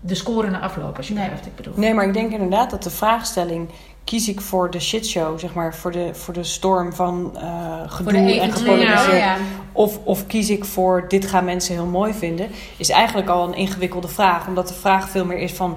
de 0.00 0.14
score 0.14 0.50
na 0.50 0.60
afloop. 0.60 0.96
Als 0.96 1.08
je 1.08 1.14
Nee. 1.14 1.22
begrijpt 1.22 1.44
wat 1.46 1.54
ik 1.58 1.64
bedoel. 1.64 1.80
Nee, 1.84 1.94
maar 1.94 2.06
ik 2.06 2.12
denk 2.14 2.32
inderdaad 2.32 2.70
dat 2.70 2.82
de 2.82 2.90
vraagstelling... 2.90 3.68
kies 4.06 4.28
ik 4.28 4.40
voor 4.40 4.70
de 4.70 4.80
shitshow, 4.80 5.38
zeg 5.38 5.54
maar, 5.54 5.74
voor 5.74 5.92
de, 5.92 6.08
voor 6.12 6.34
de 6.34 6.44
storm 6.44 6.92
van 6.94 7.30
eh 7.36 7.80
gedoe 7.86 8.40
en 8.40 8.52
gepolariseerd... 8.52 9.18
Ja. 9.18 9.36
Of, 9.72 9.98
of 10.04 10.26
kies 10.26 10.50
ik 10.50 10.64
voor 10.64 11.04
dit 11.08 11.26
gaan 11.26 11.44
mensen 11.44 11.74
heel 11.74 11.86
mooi 11.86 12.12
vinden, 12.14 12.50
is 12.76 12.88
eigenlijk 12.90 13.28
al 13.28 13.46
een 13.48 13.54
ingewikkelde 13.54 14.08
vraag. 14.08 14.46
Omdat 14.46 14.68
de 14.68 14.74
vraag 14.74 15.08
veel 15.08 15.24
meer 15.24 15.38
is 15.38 15.52
van 15.52 15.76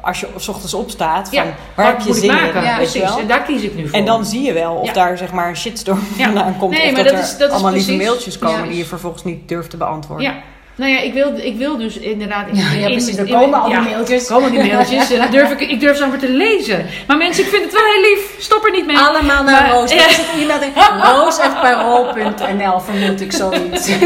als 0.00 0.20
je 0.20 0.28
's 0.36 0.48
ochtends 0.48 0.74
opstaat, 0.74 1.28
van 1.28 1.38
Ja, 1.44 1.54
waar 1.76 1.86
heb 1.86 2.00
je 2.00 2.14
zin 2.14 2.32
maken? 2.32 2.54
in? 2.54 2.62
Ja, 2.62 2.76
weet 2.76 2.92
je 2.92 2.98
Precies. 2.98 3.14
wel? 3.14 3.18
En 3.18 3.28
daar 3.28 3.42
kies 3.42 3.62
ik 3.62 3.74
nu 3.74 3.88
voor. 3.88 3.98
En 3.98 4.04
dan 4.04 4.24
zie 4.24 4.42
je 4.42 4.52
wel 4.52 4.74
of 4.74 4.86
Ja. 4.86 4.92
daar 4.92 5.18
zeg 5.18 5.32
maar 5.32 5.48
een 5.48 5.56
shitstorm 5.56 5.98
vandaan 5.98 6.56
komt. 6.58 6.70
Nee, 6.72 6.88
of 6.90 6.94
dat, 6.96 7.04
dat 7.04 7.12
er 7.14 7.18
is- 7.20 7.36
dat 7.38 7.48
is 7.48 7.54
allemaal 7.54 7.72
lieve 7.72 7.96
mailtjes 7.96 8.38
komen 8.38 8.68
die 8.68 8.76
je 8.78 8.84
vervolgens 8.84 9.24
niet 9.24 9.48
durft 9.48 9.70
te 9.70 9.76
beantwoorden. 9.76 10.26
Nou 10.74 10.92
ja, 10.92 10.98
ik 11.00 11.12
wil, 11.12 11.32
ik 11.36 11.56
wil 11.56 11.76
dus 11.76 11.98
inderdaad... 11.98 12.48
In, 12.48 12.54
Ja, 12.54 12.72
ja, 12.72 12.86
in- 12.86 12.92
precies. 12.92 13.16
Er 13.16 13.26
in- 13.26 13.32
komen 13.34 13.60
al 13.60 13.66
die 13.68 13.74
ja, 13.76 13.80
mailtjes. 13.80 14.26
komen 14.26 14.50
die 14.50 14.64
mailtjes. 14.64 15.10
En 15.12 15.18
dan 15.18 15.30
durf 15.30 15.50
ik, 15.50 15.60
ik 15.60 15.80
durf 15.80 15.96
ze 15.96 16.04
amper 16.04 16.18
te 16.18 16.28
lezen. 16.30 16.86
Maar 17.06 17.16
mensen, 17.16 17.44
ik 17.44 17.50
vind 17.50 17.62
het 17.64 17.72
wel 17.72 17.82
heel 17.84 18.00
lief. 18.00 18.34
Stop 18.38 18.64
er 18.64 18.70
niet 18.70 18.86
mee. 18.86 18.96
Allemaal 18.98 19.42
naar 19.44 19.62
Maar- 19.62 19.70
Roos. 19.70 19.92
Ja. 19.92 19.96
Er 20.04 20.10
in 20.38 20.46
vermoed 22.80 23.20
ik 23.20 23.32
zoiets. 23.32 23.88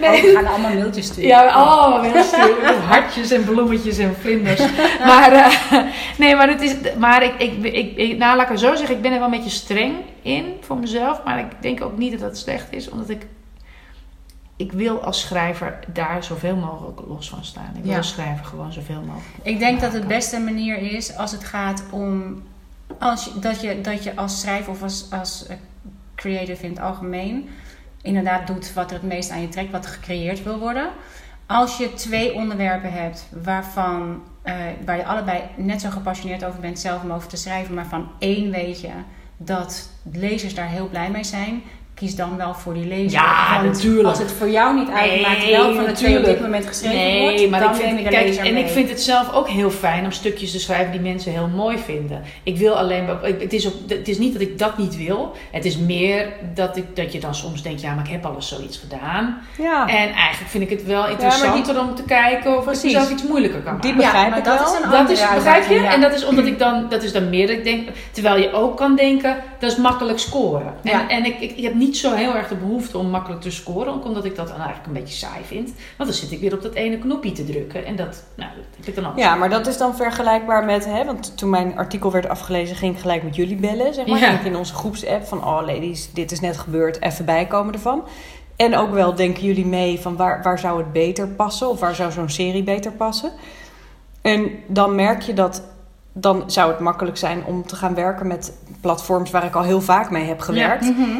Nee. 0.00 0.10
Oh, 0.16 0.22
we 0.22 0.32
gaan 0.34 0.46
allemaal 0.46 0.70
mailtjes 0.70 1.06
sturen. 1.06 1.28
Ja, 1.28 1.46
oh, 1.46 2.02
heel 2.02 2.22
sturen. 2.22 2.80
Hartjes 2.88 3.30
en 3.30 3.44
bloemetjes 3.44 3.98
en 3.98 4.16
vlinders. 4.20 4.60
Maar, 5.06 5.32
eh, 5.32 5.46
nee, 6.18 6.34
maar, 6.36 6.48
het 6.48 6.62
is, 6.62 6.74
maar 6.98 7.22
ik, 7.22 7.32
ik, 7.38 7.52
ik, 7.62 7.96
ik, 7.96 8.18
nou, 8.18 8.36
laat 8.36 8.44
ik 8.44 8.50
het 8.50 8.60
zo 8.60 8.74
zeggen, 8.74 8.96
ik 8.96 9.02
ben 9.02 9.12
er 9.12 9.18
wel 9.18 9.26
een 9.28 9.34
beetje 9.34 9.50
streng 9.50 9.94
in 10.22 10.44
voor 10.60 10.76
mezelf. 10.76 11.20
Maar 11.24 11.38
ik 11.38 11.46
denk 11.60 11.84
ook 11.84 11.98
niet 11.98 12.10
dat 12.12 12.20
dat 12.20 12.38
slecht 12.38 12.66
is, 12.70 12.88
omdat 12.90 13.08
ik, 13.08 13.22
ik 14.56 14.72
wil 14.72 15.02
als 15.04 15.20
schrijver 15.20 15.78
daar 15.92 16.24
zoveel 16.24 16.56
mogelijk 16.56 17.00
los 17.08 17.28
van 17.28 17.44
staan. 17.44 17.72
Ik 17.76 17.82
wil 17.82 17.90
Ja. 17.90 17.96
als 17.96 18.08
schrijver 18.08 18.44
gewoon 18.44 18.72
zoveel 18.72 19.00
mogelijk. 19.00 19.34
Ik 19.42 19.58
denk 19.58 19.80
dat 19.80 19.92
het 19.92 20.08
beste 20.08 20.38
manier 20.40 20.78
is 20.78 21.16
als 21.16 21.32
het 21.32 21.44
gaat 21.44 21.84
om 21.90 22.42
als 22.98 23.40
dat, 23.40 23.60
je, 23.60 23.80
dat 23.80 24.04
je 24.04 24.16
als 24.16 24.40
schrijver 24.40 24.72
of 24.72 24.82
als, 24.82 25.06
als 25.10 25.46
eh, 25.46 25.56
creative 26.14 26.64
in 26.64 26.70
het 26.70 26.80
algemeen 26.80 27.48
inderdaad 28.02 28.46
doet 28.46 28.72
wat 28.74 28.90
er 28.90 28.96
het 28.96 29.06
meest 29.06 29.30
aan 29.30 29.40
je 29.40 29.48
trekt, 29.48 29.70
wat 29.72 29.84
er 29.84 29.90
gecreëerd 29.90 30.42
wil 30.42 30.58
worden. 30.58 30.88
Als 31.46 31.76
je 31.76 31.92
twee 31.92 32.34
onderwerpen 32.34 32.92
hebt 32.92 33.28
waarvan, 33.42 34.22
eh, 34.42 34.54
waar 34.84 34.96
je 34.96 35.04
allebei 35.06 35.42
net 35.56 35.80
zo 35.80 35.90
gepassioneerd 35.90 36.44
over 36.44 36.60
bent 36.60 36.78
zelf 36.78 37.02
om 37.02 37.10
over 37.10 37.28
te 37.28 37.36
schrijven, 37.36 37.74
maar 37.74 37.86
van 37.86 38.08
één 38.18 38.50
weet 38.50 38.80
je 38.80 38.90
dat 39.36 39.90
lezers 40.12 40.54
daar 40.54 40.68
heel 40.68 40.88
blij 40.88 41.10
mee 41.10 41.24
zijn, 41.24 41.62
kies 41.96 42.14
dan 42.16 42.36
wel 42.36 42.54
voor 42.54 42.74
die 42.74 42.86
lezer. 42.86 43.10
Ja, 43.20 43.60
Want 43.62 43.72
natuurlijk. 43.72 44.08
Als 44.08 44.18
het 44.18 44.32
voor 44.32 44.48
jou 44.50 44.74
niet 44.78 44.88
uitmaakt 44.88 45.38
Nee, 45.38 45.50
welk 45.56 45.74
van 45.74 45.84
de 45.84 45.92
twee 45.92 46.08
op 46.10 46.24
dit 46.24 46.26
natuurlijk. 46.26 46.40
moment 46.40 46.66
geschreven 46.66 46.96
Nee, 46.96 47.20
wordt, 47.20 47.50
maar 47.50 47.60
dan 47.60 47.68
ik 47.70 47.74
vind, 47.76 47.88
neem 47.88 47.98
je 47.98 48.04
de 48.04 48.10
kijk, 48.10 48.26
lezer 48.26 48.46
en 48.46 48.54
mee. 48.54 48.64
ik 48.64 48.70
vind 48.70 48.88
het 48.88 49.00
zelf 49.02 49.32
ook 49.32 49.48
heel 49.48 49.70
fijn 49.70 50.04
om 50.04 50.10
stukjes 50.12 50.50
te 50.50 50.60
schrijven 50.60 50.92
die 50.92 51.00
mensen 51.00 51.32
heel 51.32 51.48
mooi 51.54 51.78
vinden. 51.78 52.22
Ik 52.42 52.56
wil 52.56 52.74
alleen, 52.78 53.08
ik- 53.22 53.40
het 53.40 53.52
is, 53.52 53.66
ook, 53.66 53.72
het 53.88 54.08
is 54.08 54.18
niet 54.18 54.32
dat 54.32 54.42
ik 54.42 54.58
dat 54.58 54.78
niet 54.78 54.96
wil. 54.96 55.36
Het 55.50 55.64
is 55.64 55.76
meer 55.78 56.28
dat, 56.54 56.76
ik, 56.76 56.96
dat 56.96 57.12
je 57.12 57.20
dan 57.20 57.34
soms 57.34 57.62
denkt, 57.62 57.80
ja, 57.80 57.94
maar 57.94 58.04
ik 58.04 58.10
heb 58.10 58.24
alles 58.26 58.48
zoiets 58.48 58.78
gedaan. 58.78 59.38
Ja, 59.58 59.88
En 59.88 60.12
eigenlijk 60.12 60.50
vind 60.50 60.62
ik 60.64 60.70
het 60.70 60.84
wel 60.84 61.08
interessanter 61.08 61.80
om 61.80 61.94
te 61.94 62.02
kijken 62.02 62.50
of 62.52 62.58
ik 62.58 62.64
Precies. 62.64 62.82
mezelf 62.84 63.10
iets 63.10 63.22
moeilijker 63.26 63.60
kan 63.60 63.72
maken. 63.74 63.88
Die 63.88 63.96
begrijp 63.96 64.28
maar 64.28 64.38
ik 64.38 64.44
dat 64.44 64.58
wel. 64.58 64.74
is 64.74 64.84
een 64.84 64.90
Dat 64.90 65.10
is, 65.10 65.20
begrijp 65.34 65.68
je? 65.68 65.86
En 65.86 66.00
dat 66.00 66.14
is 66.14 66.24
omdat 66.26 66.46
ik 66.46 66.58
dan, 66.58 66.86
dat 66.88 67.02
is 67.02 67.12
dan 67.12 67.28
meer 67.30 67.46
dat 67.46 67.56
ik 67.56 67.64
denk, 67.64 67.88
terwijl 68.10 68.36
je 68.42 68.52
ook 68.52 68.76
kan 68.76 68.96
denken, 68.96 69.36
dat 69.58 69.70
is 69.70 69.76
makkelijk 69.76 70.18
scoren. 70.18 70.74
En, 70.82 70.90
Ja. 70.90 71.08
en 71.08 71.24
ik, 71.24 71.40
ik, 71.40 71.56
ik 71.56 71.62
heb 71.64 71.74
niet 71.74 71.85
zo 71.94 72.14
heel 72.14 72.34
erg 72.34 72.48
de 72.48 72.54
behoefte 72.54 72.98
om 72.98 73.10
makkelijk 73.10 73.40
te 73.40 73.50
scoren, 73.50 73.92
ook 73.92 74.04
omdat 74.04 74.24
ik 74.24 74.36
dat 74.36 74.48
dan 74.48 74.56
eigenlijk 74.56 74.86
een 74.86 74.92
beetje 74.92 75.16
saai 75.16 75.44
vind. 75.44 75.72
Want 75.96 76.10
dan 76.10 76.18
zit 76.18 76.30
ik 76.30 76.40
weer 76.40 76.54
op 76.54 76.62
dat 76.62 76.74
ene 76.74 76.98
knopje 76.98 77.32
te 77.32 77.44
drukken 77.44 77.84
en 77.84 77.96
dat, 77.96 78.24
nou, 78.36 78.50
dat 78.56 78.64
heb 78.76 78.86
ik 78.86 78.94
dan 78.94 79.06
ook. 79.06 79.18
Ja, 79.18 79.34
maar 79.34 79.50
dat 79.50 79.66
is 79.66 79.78
dan 79.78 79.96
vergelijkbaar 79.96 80.64
met, 80.64 80.84
hè, 80.84 81.04
want 81.04 81.36
toen 81.36 81.50
mijn 81.50 81.78
artikel 81.78 82.10
werd 82.10 82.28
afgelezen, 82.28 82.76
ging 82.76 82.94
ik 82.94 83.00
gelijk 83.00 83.22
met 83.22 83.36
jullie 83.36 83.56
bellen, 83.56 83.94
zeg 83.94 84.06
maar. 84.06 84.18
Ja. 84.18 84.26
Ging 84.26 84.40
ik 84.40 84.46
in 84.46 84.56
onze 84.56 84.74
groepsapp 84.74 85.24
van, 85.24 85.38
oh 85.44 85.60
ladies, 85.66 86.12
dit 86.12 86.32
is 86.32 86.40
net 86.40 86.56
gebeurd, 86.56 87.02
even 87.02 87.24
bijkomen 87.24 87.74
ervan. 87.74 88.04
En 88.56 88.76
ook 88.76 88.90
wel 88.90 89.14
denken 89.14 89.42
jullie 89.42 89.66
mee 89.66 90.00
van 90.00 90.16
waar, 90.16 90.42
waar 90.42 90.58
zou 90.58 90.78
het 90.78 90.92
beter 90.92 91.28
passen 91.28 91.68
of 91.68 91.80
waar 91.80 91.94
zou 91.94 92.12
zo'n 92.12 92.28
serie 92.28 92.62
beter 92.62 92.92
passen. 92.92 93.32
En 94.22 94.50
dan 94.66 94.94
merk 94.94 95.22
je 95.22 95.34
dat, 95.34 95.62
dan 96.12 96.50
zou 96.50 96.70
het 96.70 96.80
makkelijk 96.80 97.16
zijn 97.16 97.44
om 97.44 97.66
te 97.66 97.76
gaan 97.76 97.94
werken 97.94 98.26
met 98.26 98.52
platforms 98.80 99.30
waar 99.30 99.44
ik 99.44 99.54
al 99.54 99.62
heel 99.62 99.80
vaak 99.80 100.10
mee 100.10 100.24
heb 100.24 100.40
gewerkt. 100.40 100.84
Mhm. 100.84 101.18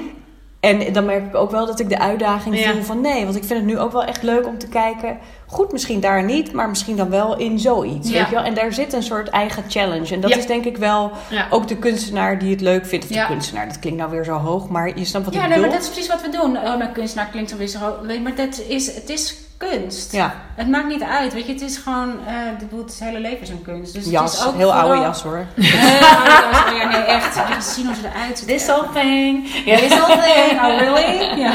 En 0.60 0.92
dan 0.92 1.04
merk 1.04 1.26
ik 1.26 1.34
ook 1.34 1.50
wel 1.50 1.66
dat 1.66 1.80
ik 1.80 1.88
de 1.88 1.98
uitdaging 1.98 2.58
Ja. 2.58 2.72
voel 2.72 2.82
van 2.82 3.00
nee, 3.00 3.24
want 3.24 3.36
ik 3.36 3.44
vind 3.44 3.58
het 3.58 3.68
nu 3.68 3.78
ook 3.78 3.92
wel 3.92 4.04
echt 4.04 4.22
leuk 4.22 4.46
om 4.46 4.58
te 4.58 4.68
kijken. 4.68 5.18
Goed, 5.48 5.72
misschien 5.72 6.00
daar 6.00 6.22
niet, 6.24 6.52
maar 6.52 6.68
misschien 6.68 6.96
dan 6.96 7.10
wel 7.10 7.36
in 7.36 7.58
zoiets. 7.58 8.08
Ja. 8.10 8.18
Weet 8.18 8.28
je 8.28 8.34
wel? 8.34 8.44
En 8.44 8.54
daar 8.54 8.72
zit 8.72 8.92
een 8.92 9.02
soort 9.02 9.28
eigen 9.28 9.64
challenge. 9.68 10.14
En 10.14 10.20
dat 10.20 10.30
Ja. 10.30 10.36
is 10.36 10.46
denk 10.46 10.64
ik 10.64 10.76
wel 10.76 11.10
Ja. 11.30 11.46
ook 11.50 11.68
de 11.68 11.76
kunstenaar 11.76 12.38
die 12.38 12.50
het 12.50 12.60
leuk 12.60 12.86
vindt. 12.86 13.04
Of 13.04 13.10
Ja. 13.10 13.20
de 13.26 13.32
kunstenaar, 13.32 13.66
dat 13.68 13.78
klinkt 13.78 13.98
nou 13.98 14.10
weer 14.10 14.24
zo 14.24 14.32
hoog, 14.32 14.68
maar 14.68 14.98
je 14.98 15.04
snapt 15.04 15.24
wat 15.24 15.34
Ja, 15.34 15.42
ik 15.42 15.48
nee, 15.48 15.58
maar 15.58 15.68
bedoel. 15.68 15.82
dat 15.82 15.88
is 15.88 15.94
precies 15.94 16.12
wat 16.12 16.22
we 16.22 16.38
doen. 16.38 16.56
Oh, 16.56 16.76
mijn 16.78 16.92
kunstenaar 16.92 17.26
klinkt 17.26 17.50
zo 17.50 17.56
weer 17.56 17.66
zo. 17.66 17.96
Nee, 18.02 18.20
maar 18.20 18.34
dat 18.34 18.60
is, 18.68 18.94
het 18.94 19.08
is 19.10 19.34
kunst. 19.56 20.12
Ja, 20.12 20.34
Het 20.54 20.68
maakt 20.68 20.88
niet 20.88 21.02
uit, 21.02 21.32
weet 21.32 21.46
je. 21.46 21.52
Het 21.52 21.62
is 21.62 21.76
gewoon, 21.76 22.10
eh 22.26 22.34
de 22.58 22.64
boel, 22.64 22.78
het 22.84 22.98
hele 23.04 23.20
leven 23.20 23.40
is 23.40 23.48
een 23.48 23.62
kunst. 23.62 23.94
Dus 23.94 24.02
het 24.04 24.12
jas, 24.12 24.38
is 24.38 24.46
ook 24.46 24.56
heel 24.56 24.72
oude 24.74 25.00
jas 25.00 25.22
hoor. 25.22 25.46
Heel 25.56 26.08
oude 26.08 26.30
jas. 26.30 26.72
Oh 26.72 26.78
ja, 26.78 26.88
nee, 26.88 27.00
echt. 27.00 27.34
Je 27.34 27.42
zien 27.74 27.86
hoe 27.86 27.94
ze 27.94 28.00
eruit 28.14 28.38
ziet. 28.38 28.48
This 28.48 28.66
whole 28.66 28.86
thing. 28.94 29.48
Ja. 29.64 29.76
This 29.76 29.98
whole 29.98 30.20
thing. 30.22 30.60
Oh, 30.60 30.78
really? 30.78 31.38
Ja. 31.40 31.52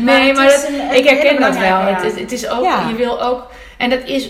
Nee, 0.00 0.32
maar 0.34 0.46
dat- 0.48 0.68
een- 0.68 0.96
ik 0.96 1.08
herken 1.08 1.40
dat 1.40 1.56
wel. 1.58 1.80
Het, 1.80 2.20
het 2.20 2.32
is 2.32 2.48
ook, 2.48 2.64
Ja. 2.64 2.88
je 2.88 2.94
wil 2.94 3.22
ook, 3.22 3.46
en 3.78 3.90
dat 3.90 4.02
is, 4.04 4.24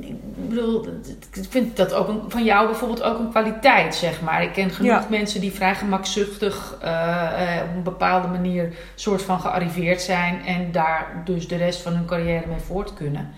ik 0.00 0.48
bedoel, 0.48 0.86
ik 1.34 1.44
vind 1.48 1.76
dat 1.76 1.92
ook 1.94 2.08
een, 2.08 2.20
van 2.28 2.44
jou 2.44 2.66
bijvoorbeeld 2.66 3.02
ook 3.02 3.18
een 3.18 3.30
kwaliteit, 3.30 3.94
zeg 3.94 4.20
maar. 4.20 4.42
Ik 4.42 4.52
ken 4.52 4.70
genoeg 4.70 4.90
Ja. 4.92 5.06
mensen 5.10 5.40
die 5.40 5.52
vrij 5.52 5.74
gemakzuchtig 5.74 6.76
eh, 6.82 7.56
eh, 7.56 7.62
op 7.70 7.76
een 7.76 7.82
bepaalde 7.82 8.28
manier 8.28 8.72
soort 8.94 9.22
van 9.22 9.40
gearriveerd 9.40 10.02
zijn 10.02 10.42
en 10.46 10.72
daar 10.72 11.22
dus 11.24 11.48
de 11.48 11.56
rest 11.56 11.80
van 11.82 11.92
hun 11.92 12.06
carrière 12.06 12.46
mee 12.46 12.60
voort 12.66 12.94
kunnen. 12.94 13.34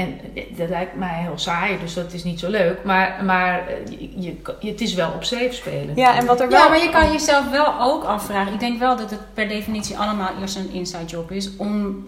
En 0.00 0.20
dat 0.56 0.68
lijkt 0.68 0.96
mij 0.96 1.14
heel 1.22 1.38
saai, 1.38 1.78
dus 1.80 1.94
dat 1.94 2.12
is 2.12 2.24
niet 2.24 2.40
zo 2.40 2.48
leuk. 2.50 2.84
Maar, 2.84 3.24
maar 3.24 3.66
eh, 3.68 3.74
je, 4.16 4.36
je, 4.60 4.70
het 4.70 4.80
is 4.80 4.94
wel 4.94 5.10
op 5.10 5.24
safe 5.24 5.48
spelen. 5.52 5.96
Ja, 5.96 6.16
en 6.16 6.26
wat 6.26 6.40
er 6.40 6.48
wel... 6.48 6.58
Ja, 6.62 6.68
maar 6.68 6.82
je 6.82 6.90
kan 6.90 7.12
jezelf 7.12 7.50
wel 7.50 7.80
ook 7.80 8.04
afvragen. 8.04 8.52
Ik 8.52 8.60
denk 8.60 8.78
wel 8.78 8.96
dat 8.96 9.10
het 9.10 9.20
per 9.34 9.48
definitie 9.48 9.98
allemaal 9.98 10.28
eerst 10.40 10.56
een 10.56 10.70
inside 10.72 11.04
job 11.04 11.30
is. 11.30 11.56
Om, 11.56 12.04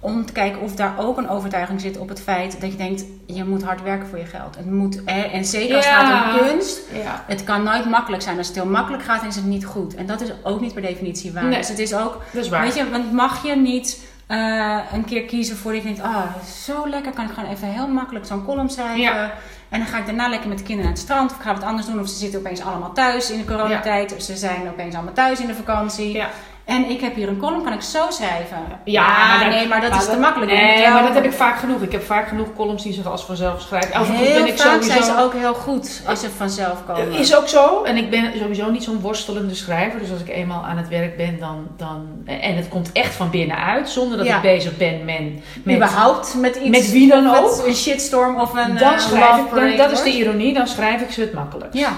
om 0.00 0.26
te 0.26 0.32
kijken 0.32 0.60
of 0.60 0.74
daar 0.74 0.94
ook 0.98 1.18
een 1.18 1.28
overtuiging 1.28 1.80
zit 1.80 1.98
op 1.98 2.08
het 2.08 2.20
feit 2.20 2.60
dat 2.60 2.70
je 2.70 2.76
denkt: 2.76 3.04
je 3.26 3.44
moet 3.44 3.62
hard 3.62 3.82
werken 3.82 4.08
voor 4.08 4.18
je 4.18 4.24
geld. 4.26 4.56
Het 4.56 4.70
moet, 4.70 5.00
hè, 5.04 5.20
en 5.22 5.44
zeker 5.44 5.76
als 5.76 5.84
het 5.86 5.94
Ja. 5.94 6.06
gaat 6.20 6.40
om 6.40 6.46
kunst. 6.46 6.80
Ja. 6.92 7.24
Het 7.26 7.44
kan 7.44 7.62
nooit 7.62 7.84
makkelijk 7.90 8.22
zijn. 8.22 8.38
Als 8.38 8.46
het 8.46 8.56
heel 8.56 8.66
makkelijk 8.66 9.02
gaat, 9.02 9.24
is 9.24 9.36
het 9.36 9.44
niet 9.44 9.66
goed. 9.66 9.94
En 9.94 10.06
dat 10.06 10.20
is 10.20 10.28
ook 10.42 10.60
niet 10.60 10.72
per 10.72 10.82
definitie 10.82 11.32
waar. 11.32 11.44
Nee. 11.44 11.58
Dus 11.58 11.68
het 11.68 11.78
is 11.78 11.94
ook, 11.94 12.22
Dat 12.32 12.44
is 12.44 12.48
waar. 12.48 12.62
weet 12.62 12.74
je, 12.74 12.90
want 12.90 13.12
mag 13.12 13.46
je 13.46 13.56
niet 13.56 14.12
eh, 14.26 14.78
een 14.92 15.04
keer 15.04 15.24
kiezen 15.24 15.56
voor 15.56 15.72
dat 15.72 15.82
je 15.82 15.86
denkt: 15.88 16.02
ah, 16.02 16.36
zo 16.44 16.88
lekker, 16.88 17.12
kan 17.12 17.24
ik 17.24 17.34
gewoon 17.34 17.50
even 17.50 17.68
heel 17.68 17.88
makkelijk 17.88 18.26
zo'n 18.26 18.44
column 18.44 18.70
schrijven. 18.70 19.00
Ja. 19.00 19.32
En 19.68 19.78
dan 19.78 19.88
ga 19.88 19.98
ik 19.98 20.06
daarna 20.06 20.28
lekker 20.28 20.48
met 20.48 20.58
de 20.58 20.64
kinderen 20.64 20.90
naar 20.90 21.00
het 21.00 21.08
strand. 21.08 21.30
Of 21.30 21.36
ik 21.36 21.42
ga 21.42 21.54
wat 21.54 21.62
anders 21.62 21.86
doen. 21.86 22.00
Of 22.00 22.08
ze 22.08 22.14
zitten 22.14 22.38
opeens 22.40 22.60
allemaal 22.60 22.92
thuis 22.92 23.30
in 23.30 23.38
de 23.38 23.44
coronatijd. 23.44 24.14
Of 24.14 24.22
ze 24.22 24.36
zijn 24.36 24.68
opeens 24.68 24.94
allemaal 24.94 25.12
thuis 25.12 25.40
in 25.40 25.46
de 25.46 25.54
vakantie. 25.54 26.12
Ja. 26.12 26.28
En 26.64 26.90
ik 26.90 27.00
heb 27.00 27.14
hier 27.14 27.28
een 27.28 27.38
column, 27.38 27.62
kan 27.62 27.72
ik 27.72 27.80
zo 27.80 27.98
schrijven? 28.08 28.56
Ja, 28.84 29.06
maar 29.06 29.44
dat- 29.44 29.48
nee, 29.54 29.68
maar 29.68 29.80
dat 29.80 29.90
maar 29.90 29.98
is 29.98 30.06
te 30.06 30.16
makkelijk. 30.16 30.52
Nee, 30.52 30.88
maar 30.90 31.02
dat 31.02 31.14
heb 31.14 31.24
ik 31.24 31.32
vaak 31.32 31.58
genoeg. 31.58 31.80
Ik 31.82 31.92
heb 31.92 32.02
vaak 32.04 32.28
genoeg 32.28 32.46
columns 32.56 32.82
die 32.82 32.92
zich 32.92 33.06
als 33.06 33.24
vanzelf 33.24 33.60
schrijven. 33.60 33.90
Toe 33.92 34.04
Heel 34.16 34.34
ben 34.42 34.46
ik 34.46 34.58
vaak 34.58 34.72
sowieso... 34.72 34.90
zijn 34.92 35.04
ze 35.16 35.22
ook 35.22 35.32
heel 35.32 35.54
goed 35.54 36.02
als 36.06 36.20
ze 36.20 36.30
vanzelf 36.36 36.84
komen. 36.86 37.12
Is 37.12 37.36
ook 37.36 37.48
zo. 37.48 37.82
En 37.82 37.96
ik 37.96 38.10
ben 38.10 38.32
sowieso 38.38 38.70
niet 38.70 38.84
zo'n 38.84 39.00
worstelende 39.00 39.54
schrijver. 39.54 39.98
Dus 40.00 40.10
als 40.10 40.20
ik 40.20 40.28
eenmaal 40.28 40.64
aan 40.64 40.76
het 40.76 40.88
werk 40.88 41.16
ben, 41.16 41.38
dan... 41.38 41.66
dan 41.76 42.06
en 42.24 42.56
het 42.56 42.68
komt 42.68 42.92
echt 42.92 43.14
van 43.14 43.30
binnenuit. 43.30 43.88
Zonder 43.88 44.18
dat 44.18 44.26
Ja. 44.26 44.36
ik 44.36 44.42
bezig 44.42 44.76
ben 44.76 45.04
met... 45.04 45.20
met 45.64 45.74
Überhaupt 45.76 46.34
met 46.34 46.56
iets. 46.56 46.68
met 46.78 46.90
wie 46.90 47.08
dan 47.08 47.24
met 47.24 47.38
ook. 47.38 47.66
Een 47.66 47.74
shitstorm 47.74 48.40
of 48.40 48.54
een 48.54 48.76
dan 48.78 48.92
eh, 48.92 48.98
schrijf 48.98 49.36
ik, 49.38 49.54
dan, 49.54 49.76
dat 49.76 49.90
is 49.90 50.02
de 50.02 50.10
ironie, 50.10 50.54
dan 50.54 50.66
schrijf 50.66 51.00
ik 51.00 51.10
ze 51.10 51.20
het 51.20 51.32
makkelijk. 51.32 51.74
Ja. 51.74 51.92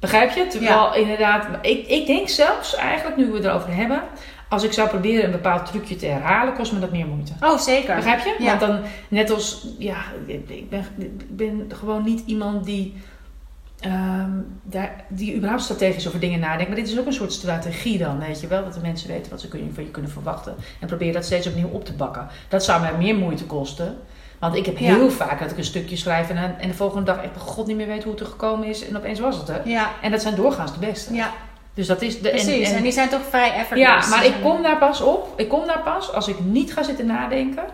Begrijp 0.00 0.30
je? 0.30 0.46
Terwijl 0.46 0.94
inderdaad, 0.94 1.46
ik, 1.62 1.86
ik 1.86 2.06
denk 2.06 2.28
zelfs 2.28 2.74
eigenlijk, 2.76 3.16
nu 3.16 3.26
we 3.26 3.36
het 3.36 3.44
erover 3.44 3.74
hebben, 3.74 4.02
als 4.48 4.62
ik 4.62 4.72
zou 4.72 4.88
proberen 4.88 5.24
een 5.24 5.30
bepaald 5.30 5.66
trucje 5.66 5.96
te 5.96 6.06
herhalen, 6.06 6.54
kost 6.54 6.72
me 6.72 6.78
dat 6.80 6.90
meer 6.92 7.06
moeite. 7.06 7.32
Oh, 7.40 7.58
zeker. 7.58 7.94
Begrijp 7.96 8.24
je? 8.24 8.36
Ja. 8.38 8.46
Want 8.46 8.60
dan, 8.60 8.80
net 9.08 9.30
als, 9.30 9.66
ja, 9.78 9.96
ik 10.26 10.46
ben, 10.70 10.84
ik 10.98 11.36
ben 11.36 11.70
gewoon 11.74 12.04
niet 12.04 12.22
iemand 12.26 12.64
die, 12.64 12.94
ehm, 13.80 14.30
daar, 14.62 15.04
die 15.08 15.34
überhaupt 15.36 15.62
strategisch 15.62 16.06
over 16.06 16.20
dingen 16.20 16.40
nadenkt. 16.40 16.66
Maar 16.68 16.76
dit 16.76 16.88
is 16.88 16.98
ook 16.98 17.06
een 17.06 17.12
soort 17.12 17.32
strategie 17.32 17.98
dan, 17.98 18.18
weet 18.18 18.40
je 18.40 18.46
wel. 18.46 18.64
Dat 18.64 18.74
de 18.74 18.80
mensen 18.80 19.08
weten 19.08 19.30
wat 19.30 19.40
ze 19.40 19.48
kun- 19.48 19.70
van 19.74 19.84
je 19.84 19.90
kunnen 19.90 20.10
verwachten. 20.10 20.54
En 20.80 20.86
proberen 20.86 21.14
dat 21.14 21.24
steeds 21.24 21.46
opnieuw 21.46 21.68
op 21.68 21.84
te 21.84 21.92
bakken. 21.92 22.26
Dat 22.48 22.64
zou 22.64 22.80
mij 22.80 22.92
meer 22.98 23.14
moeite 23.14 23.44
kosten. 23.44 23.98
Want 24.40 24.54
ik 24.54 24.66
heb 24.66 24.78
Ja. 24.78 24.94
heel 24.94 25.10
vaak 25.10 25.40
dat 25.40 25.50
ik 25.50 25.58
een 25.58 25.64
stukje 25.64 25.96
schrijf 25.96 26.30
en, 26.30 26.58
en 26.58 26.68
de 26.68 26.74
volgende 26.74 27.04
dag 27.04 27.22
echt 27.22 27.36
god 27.38 27.66
niet 27.66 27.76
meer 27.76 27.86
weet 27.86 28.02
hoe 28.02 28.12
het 28.12 28.20
er 28.20 28.26
gekomen 28.26 28.68
is. 28.68 28.88
En 28.88 28.96
opeens 28.96 29.20
was 29.20 29.36
het 29.36 29.48
er. 29.48 29.60
Ja, 29.68 29.90
En 30.02 30.10
dat 30.10 30.22
zijn 30.22 30.34
doorgaans 30.34 30.72
de 30.72 30.78
beste. 30.86 31.14
ja 31.14 31.30
Dus 31.74 31.86
dat 31.86 32.02
is 32.02 32.20
de, 32.20 32.28
precies. 32.28 32.68
En, 32.70 32.76
en- 32.76 32.82
die 32.82 32.92
zijn 32.92 33.08
toch 33.08 33.20
vrij 33.28 33.52
effortless. 33.52 34.08
ja, 34.08 34.16
maar 34.16 34.24
ik 34.26 34.34
kom 34.42 34.62
daar 34.62 34.78
pas 34.78 35.00
op. 35.00 35.32
Ik 35.40 35.48
kom 35.48 35.66
daar 35.66 35.80
pas 35.82 36.12
als 36.12 36.28
ik 36.28 36.40
niet 36.40 36.72
ga 36.72 36.82
zitten 36.82 37.06
nadenken 37.06 37.64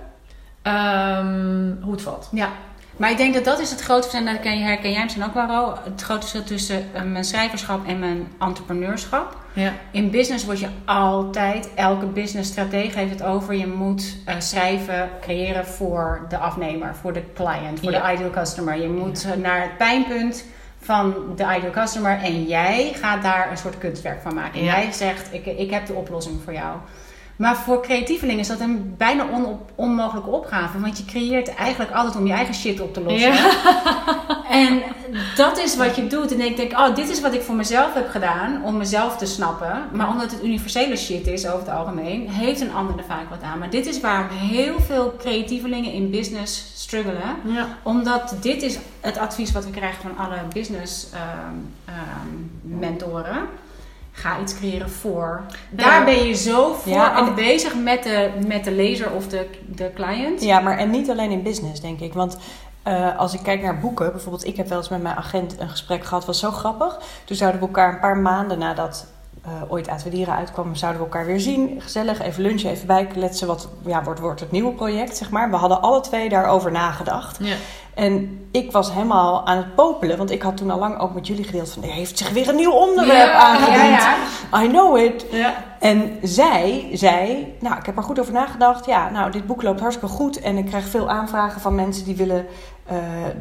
ehm, 0.63 1.73
hoe 1.83 1.93
het 1.93 2.03
valt. 2.03 2.29
Ja, 2.33 2.49
maar 2.97 3.11
ik 3.11 3.17
denk 3.17 3.35
dat 3.35 3.45
dat 3.45 3.61
is 3.61 3.71
het 3.71 3.81
grote 3.81 4.03
verschil. 4.03 4.21
en 4.21 4.27
Dat 4.35 4.35
herken, 4.45 4.63
herken 4.65 4.93
jij 4.93 5.03
misschien 5.03 5.25
ook 5.25 5.35
wel, 5.35 5.47
Ro. 5.47 5.75
Het 5.85 6.03
grote 6.03 6.21
verschil 6.21 6.45
tussen 6.45 6.85
eh, 6.93 7.03
mijn 7.03 7.25
schrijverschap 7.25 7.87
en 7.87 7.99
mijn 7.99 8.29
entrepreneurschap. 8.41 9.37
Ja. 9.53 9.73
In 9.91 10.11
business 10.11 10.45
word 10.45 10.61
je 10.61 10.69
altijd, 10.85 11.69
elke 11.75 12.07
businessstratege 12.07 12.99
heeft 12.99 13.11
het 13.11 13.23
over, 13.23 13.55
je 13.55 13.67
moet 13.67 14.17
eh, 14.25 14.35
schrijven, 14.39 15.11
creëren 15.21 15.67
voor 15.67 16.27
de 16.29 16.39
afnemer, 16.39 16.95
voor 17.01 17.13
de 17.13 17.23
client, 17.35 17.81
voor 17.81 17.91
Ja. 17.91 18.07
de 18.07 18.13
ideal 18.15 18.31
customer. 18.31 18.77
Je 18.81 18.89
moet 18.89 19.25
eh, 19.25 19.33
naar 19.43 19.61
het 19.63 19.77
pijnpunt 19.77 20.45
van 20.81 21.15
de 21.37 21.43
ideal 21.57 21.71
customer 21.73 22.19
en 22.23 22.45
jij 22.45 22.93
gaat 22.95 23.23
daar 23.23 23.51
een 23.51 23.57
soort 23.57 23.79
kunstwerk 23.79 24.23
van 24.23 24.35
maken. 24.35 24.59
En 24.59 24.65
jij 24.65 24.93
zegt, 24.93 25.29
ik, 25.33 25.47
ik 25.47 25.71
heb 25.71 25.87
de 25.87 25.93
oplossing 25.93 26.41
voor 26.45 26.53
jou. 26.53 26.77
Maar 27.37 27.57
voor 27.57 27.83
creatievelingen 27.83 28.41
is 28.41 28.49
dat 28.49 28.61
een 28.61 28.95
bijna 28.97 29.27
onop- 29.33 29.71
onmogelijke 29.75 30.31
opgave. 30.31 30.81
Want 30.81 30.99
je 30.99 31.05
creëert 31.05 31.55
eigenlijk 31.55 31.93
altijd 31.93 32.17
om 32.17 32.27
je 32.27 32.33
eigen 32.33 32.55
shit 32.55 32.81
op 32.81 32.95
te 32.95 33.01
lossen. 33.01 33.33
Ja. 33.33 33.51
En 34.51 34.83
dat 35.37 35.59
is 35.59 35.77
wat 35.77 35.97
je 35.97 36.07
doet. 36.07 36.33
En 36.33 36.41
ik 36.41 36.57
denk, 36.57 36.73
oh, 36.73 36.95
dit 36.95 37.09
is 37.09 37.21
wat 37.21 37.35
ik 37.35 37.43
voor 37.43 37.55
mezelf 37.55 37.95
heb 37.95 38.09
gedaan. 38.11 38.65
Om 38.65 38.77
mezelf 38.77 39.17
te 39.17 39.27
snappen. 39.27 39.83
Maar 39.93 40.09
omdat 40.09 40.31
het 40.31 40.45
universele 40.45 40.97
shit 40.97 41.27
is 41.27 41.47
over 41.47 41.59
het 41.59 41.69
algemeen. 41.77 42.31
Heeft 42.31 42.61
een 42.61 42.73
ander 42.75 42.99
er 42.99 43.05
vaak 43.05 43.31
wat 43.31 43.43
aan. 43.43 43.59
Maar 43.59 43.71
dit 43.71 43.87
is 43.87 44.01
waar 44.01 44.31
heel 44.31 44.81
veel 44.81 45.15
creatievelingen 45.19 45.93
in 45.93 46.11
business 46.11 46.73
struggelen. 46.75 47.37
Ja. 47.45 47.67
Omdat 47.83 48.37
dit 48.41 48.63
is 48.63 48.79
het 49.01 49.19
advies 49.19 49.53
wat 49.53 49.65
we 49.65 49.71
krijgen 49.71 50.03
van 50.03 50.27
alle 50.27 50.39
business 50.53 51.07
ehm, 51.13 51.55
mentoren. 52.79 53.49
Ga 54.19 54.41
iets 54.41 54.57
creëren 54.59 54.91
voor. 54.91 55.41
Daar 55.71 56.05
ben 56.05 56.27
je 56.27 56.35
zo 56.35 56.75
voor 56.75 56.93
Ja, 56.93 57.19
en- 57.19 57.35
bezig 57.35 57.75
met 57.75 58.03
de, 58.03 58.31
met 58.47 58.65
de 58.65 58.73
lezer 58.73 59.11
of 59.13 59.29
de, 59.29 59.47
de 59.67 59.91
client. 59.95 60.43
Ja, 60.43 60.61
maar 60.61 60.79
en 60.79 60.91
niet 60.91 61.11
alleen 61.11 61.31
in 61.31 61.43
business, 61.43 61.81
denk 61.81 62.01
ik. 62.01 62.13
Want 62.15 62.37
eh, 62.83 63.19
als 63.19 63.35
ik 63.35 63.41
kijk 63.43 63.63
naar 63.63 63.79
boeken, 63.79 64.11
bijvoorbeeld, 64.13 64.47
ik 64.47 64.57
heb 64.57 64.69
wel 64.69 64.79
eens 64.79 64.89
met 64.89 65.03
mijn 65.03 65.17
agent 65.17 65.61
een 65.61 65.69
gesprek 65.69 66.05
gehad, 66.05 66.25
was 66.25 66.39
zo 66.39 66.51
grappig. 66.51 66.99
Toen 67.25 67.37
zouden 67.37 67.61
we 67.61 67.67
elkaar 67.67 67.93
een 67.93 68.01
paar 68.01 68.17
maanden 68.17 68.59
nadat 68.59 69.07
eh, 69.47 69.53
ooit 69.73 69.89
Uit 69.89 70.11
Dieren 70.11 70.35
uitkwam, 70.35 70.75
zouden 70.75 71.01
we 71.01 71.07
elkaar 71.09 71.27
weer 71.27 71.41
zien. 71.41 71.77
Gezellig, 71.79 72.23
even 72.23 72.43
lunchen, 72.43 72.71
even 72.71 72.87
bijkletsen. 72.87 73.47
Wat 73.47 73.69
ja, 73.85 74.03
wordt, 74.03 74.21
wordt 74.21 74.41
het 74.41 74.51
nieuwe 74.51 74.73
project, 74.73 75.17
zeg 75.17 75.31
maar. 75.31 75.51
We 75.51 75.57
hadden 75.57 75.83
alle 75.83 76.01
twee 76.01 76.29
daarover 76.29 76.71
nagedacht. 76.73 77.39
Ja. 77.41 77.55
En 77.95 78.47
ik 78.51 78.73
was 78.73 78.93
helemaal 78.93 79.47
aan 79.47 79.57
het 79.57 79.75
popelen, 79.75 80.17
want 80.17 80.31
ik 80.31 80.43
had 80.43 80.57
toen 80.57 80.71
al 80.71 80.79
lang 80.79 80.99
ook 80.99 81.15
met 81.15 81.27
jullie 81.27 81.45
gedeeld 81.45 81.73
van, 81.73 81.83
er 81.83 81.91
heeft 81.91 82.19
zich 82.19 82.31
weer 82.31 82.49
een 82.49 82.57
nieuw 82.57 82.73
onderwerp 82.73 83.33
Ja, 83.33 83.33
aangediend. 83.33 84.03
ja, 84.03 84.17
ja. 84.53 84.63
I 84.63 84.69
know 84.69 84.97
it. 84.97 85.27
Ja. 85.31 85.55
En 85.81 86.19
zij 86.23 86.89
zei, 86.93 87.55
nou, 87.61 87.77
ik 87.77 87.87
heb 87.87 87.97
er 87.97 88.03
goed 88.03 88.21
over 88.21 88.33
nagedacht. 88.33 88.87
Ja, 88.87 89.11
nou, 89.11 89.31
dit 89.31 89.47
boek 89.47 89.63
loopt 89.63 89.81
hartstikke 89.81 90.15
goed. 90.15 90.41
En 90.41 90.57
ik 90.57 90.67
krijg 90.67 90.87
veel 90.87 91.11
aanvragen 91.11 91.61
van 91.61 91.75
mensen 91.75 92.05
die 92.05 92.17
willen 92.17 92.47
eh, 92.85 92.97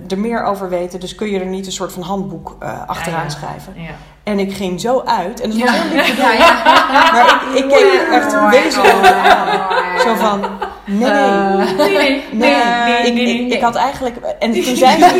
er 0.08 0.20
meer 0.20 0.44
over 0.44 0.70
weten. 0.70 1.00
Dus 1.00 1.16
kun 1.16 1.30
je 1.30 1.40
er 1.40 1.46
niet 1.46 1.66
een 1.66 1.72
soort 1.72 1.92
van 1.92 2.04
handboek 2.04 2.56
eh, 2.60 2.88
achteraan 2.88 3.32
schrijven. 3.32 3.74
Ja. 3.76 3.96
En 4.26 4.40
ik 4.40 4.54
ging 4.56 4.80
zo 4.82 5.04
uit. 5.06 5.42
En 5.42 5.50
dat 5.50 5.60
was 5.60 5.70
Ja. 5.70 5.76
heel 5.82 5.96
lief 5.98 6.08
Ja, 6.08 6.14
bedoeld. 6.14 6.38
ja. 6.38 7.12
Maar 7.14 7.42
ik, 7.54 7.64
ik 7.64 7.70
keek 7.70 8.08
echt 8.12 8.50
wezenlijk 8.50 9.14
aan. 9.14 10.00
Zo 10.00 10.16
van, 10.16 10.40
nee, 10.86 11.10
nee. 11.10 11.74
Nee, 11.76 11.98
nee, 11.98 12.24
Nee, 12.32 12.50
nee, 12.50 13.08
ik, 13.08 13.14
nee, 13.14 13.26
ik, 13.34 13.40
nee. 13.42 13.48
ik 13.58 13.62
had 13.62 13.76
eigenlijk. 13.76 14.16
En 14.40 14.52
toen 14.64 14.76
zei 14.76 14.98
ze. 15.00 15.16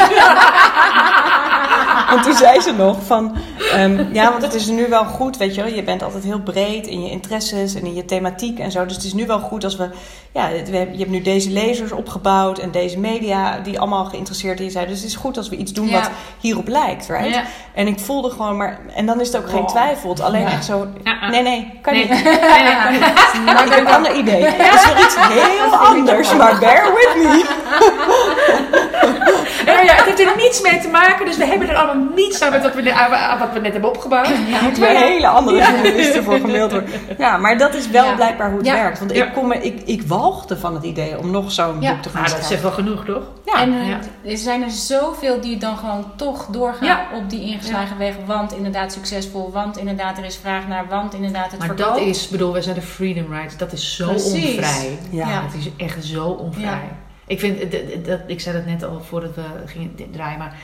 En 2.16 2.22
toen 2.22 2.36
zei 2.36 2.62
ze 2.62 2.72
nog 2.74 2.98
van. 3.06 3.36
ehm, 3.74 4.14
ja, 4.14 4.30
want 4.32 4.42
het 4.44 4.54
is 4.54 4.66
nu 4.68 4.88
wel 4.90 5.06
goed, 5.06 5.38
weet 5.38 5.56
je 5.56 5.64
wel. 5.64 5.74
Je 5.74 5.84
bent 5.84 6.04
altijd 6.04 6.24
heel 6.24 6.40
breed 6.40 6.88
in 6.88 7.04
je 7.04 7.10
interesses 7.10 7.76
en 7.76 7.86
in 7.86 7.94
je 7.96 8.06
thematiek 8.06 8.60
en 8.60 8.72
zo. 8.72 8.86
Dus 8.86 8.96
het 8.96 9.04
is 9.06 9.14
nu 9.14 9.26
wel 9.26 9.40
goed 9.40 9.64
als 9.64 9.76
we. 9.76 9.90
Ja, 10.32 10.50
we 10.66 10.78
je 10.92 10.98
hebt 10.98 11.10
nu 11.10 11.22
deze 11.22 11.50
lezers 11.50 11.92
opgebouwd 11.92 12.60
en 12.60 12.72
deze 12.72 13.00
media 13.00 13.60
die 13.60 13.80
allemaal 13.80 14.06
geïnteresseerd 14.06 14.60
in 14.60 14.66
je 14.66 14.72
zijn. 14.72 14.88
Dus 14.88 14.98
het 15.00 15.08
is 15.08 15.16
goed 15.16 15.38
als 15.38 15.50
we 15.50 15.56
iets 15.56 15.74
doen 15.74 15.88
Ja. 15.88 16.00
wat 16.00 16.10
hierop 16.40 16.68
lijkt, 16.68 17.08
right? 17.08 17.34
Ja. 17.34 17.44
En 17.74 17.88
ik 17.88 18.00
voelde 18.00 18.30
gewoon 18.30 18.58
maar. 18.58 18.80
En 18.96 19.06
dan 19.06 19.22
is 19.22 19.28
het 19.28 19.38
ook 19.38 19.50
geen 19.50 19.66
twijfel. 19.66 20.10
Het 20.10 20.22
alleen 20.22 20.42
Ja. 20.42 20.52
echt 20.52 20.66
zo. 20.66 20.88
Nee, 21.32 21.42
nee, 21.42 21.80
kan 21.82 21.94
Nee. 21.94 22.02
niet. 22.10 22.24
Nee, 22.24 22.64
nee, 22.64 22.76
kan 22.84 22.92
niet. 22.92 23.46
Maar 23.46 23.66
ik 23.66 23.72
heb 23.74 23.80
een 23.88 23.94
ander 23.94 24.16
idee. 24.16 24.42
Dat 24.42 24.74
is 24.74 24.86
weer 24.94 25.06
iets 25.06 25.16
heel 25.20 25.76
anders, 25.76 26.34
maar 26.36 26.60
bear 26.60 26.94
with 26.94 27.16
me. 27.24 27.46
Ja, 29.66 29.82
ja, 29.82 29.94
het 29.96 30.06
heeft 30.06 30.20
er 30.20 30.38
niets 30.38 30.62
mee 30.62 30.80
te 30.80 30.88
maken, 30.88 31.26
dus 31.26 31.38
we 31.38 31.46
hebben 31.46 31.70
er 31.70 31.76
allemaal 31.76 32.08
niets 32.16 32.42
aan 32.42 32.52
met 32.52 32.62
wat 32.62 32.74
we, 32.76 32.82
net- 32.82 32.94
aan 32.94 33.40
wat 33.40 33.54
we 33.54 33.60
net 33.60 33.72
hebben 33.72 33.90
opgebouwd. 33.90 34.30
moeten 34.64 34.82
weer 34.82 34.98
hele 34.98 35.28
andere 35.28 35.58
journalisten 35.58 36.24
voor 36.24 36.34
gemaild 36.40 36.72
worden. 36.72 36.90
Ja, 37.18 37.38
maar 37.38 37.58
dat 37.58 37.74
is 37.74 37.90
wel 37.90 38.06
Ja. 38.06 38.16
blijkbaar 38.16 38.50
hoe 38.50 38.58
het 38.58 38.68
Ja. 38.68 38.74
werkt. 38.74 39.00
Want 39.00 39.16
Ja. 39.16 39.26
ik, 39.26 39.34
kom, 39.34 39.48
me- 39.48 39.62
ik, 39.62 39.82
ik 39.86 40.02
walgde 40.02 40.58
van 40.58 40.74
het 40.74 40.84
idee 40.84 41.18
om 41.20 41.32
nog 41.32 41.52
zo'n 41.52 41.82
Ja. 41.82 41.92
boek 41.94 42.02
te 42.02 42.10
gaan 42.10 42.22
Nou, 42.22 42.34
dat 42.34 42.44
schrijven. 42.44 42.48
zegt 42.48 42.62
wel 42.62 42.72
genoeg, 42.72 43.06
toch? 43.06 43.24
Ja. 43.46 43.62
En 43.62 43.74
eh, 43.74 43.88
Ja. 43.90 44.00
er 44.32 44.38
zijn 44.38 44.64
er 44.64 44.70
zoveel 44.72 45.42
die 45.42 45.58
dan 45.58 45.78
gewoon 45.78 46.06
toch 46.16 46.46
doorgaan 46.46 46.88
Ja. 46.88 47.06
op 47.14 47.30
die 47.30 47.42
ingeslagen 47.42 47.98
weg. 47.98 48.14
Want 48.26 48.54
inderdaad 48.54 48.92
succesvol, 48.94 49.52
want 49.52 49.78
inderdaad 49.78 50.18
er 50.18 50.26
is 50.26 50.38
vraag 50.42 50.68
naar, 50.68 50.86
want 50.90 51.14
inderdaad 51.14 51.52
het 51.52 51.60
Maar 51.60 51.68
verkoopt. 51.68 51.98
dat 51.98 52.08
is, 52.08 52.28
bedoel, 52.28 52.52
wij 52.54 52.62
zijn 52.62 52.76
de 52.76 52.82
freedom 52.82 53.26
rights, 53.34 53.58
dat 53.58 53.72
is 53.72 53.96
zo 53.96 54.08
Precies. 54.08 54.56
onvrij. 54.56 55.00
Ja. 55.12 55.28
Ja. 55.30 55.42
Het 55.46 55.54
is 55.66 55.70
echt 55.86 56.06
zo 56.06 56.26
onvrij. 56.28 56.90
Ik 57.28 57.40
vind, 57.40 57.72
dat, 58.06 58.20
ik 58.28 58.40
zei 58.40 58.58
dat 58.58 58.66
net 58.66 58.84
al 58.84 59.02
voordat 59.02 59.36
we 59.36 59.44
gingen 59.66 59.96
draaien, 60.12 60.38
maar 60.38 60.58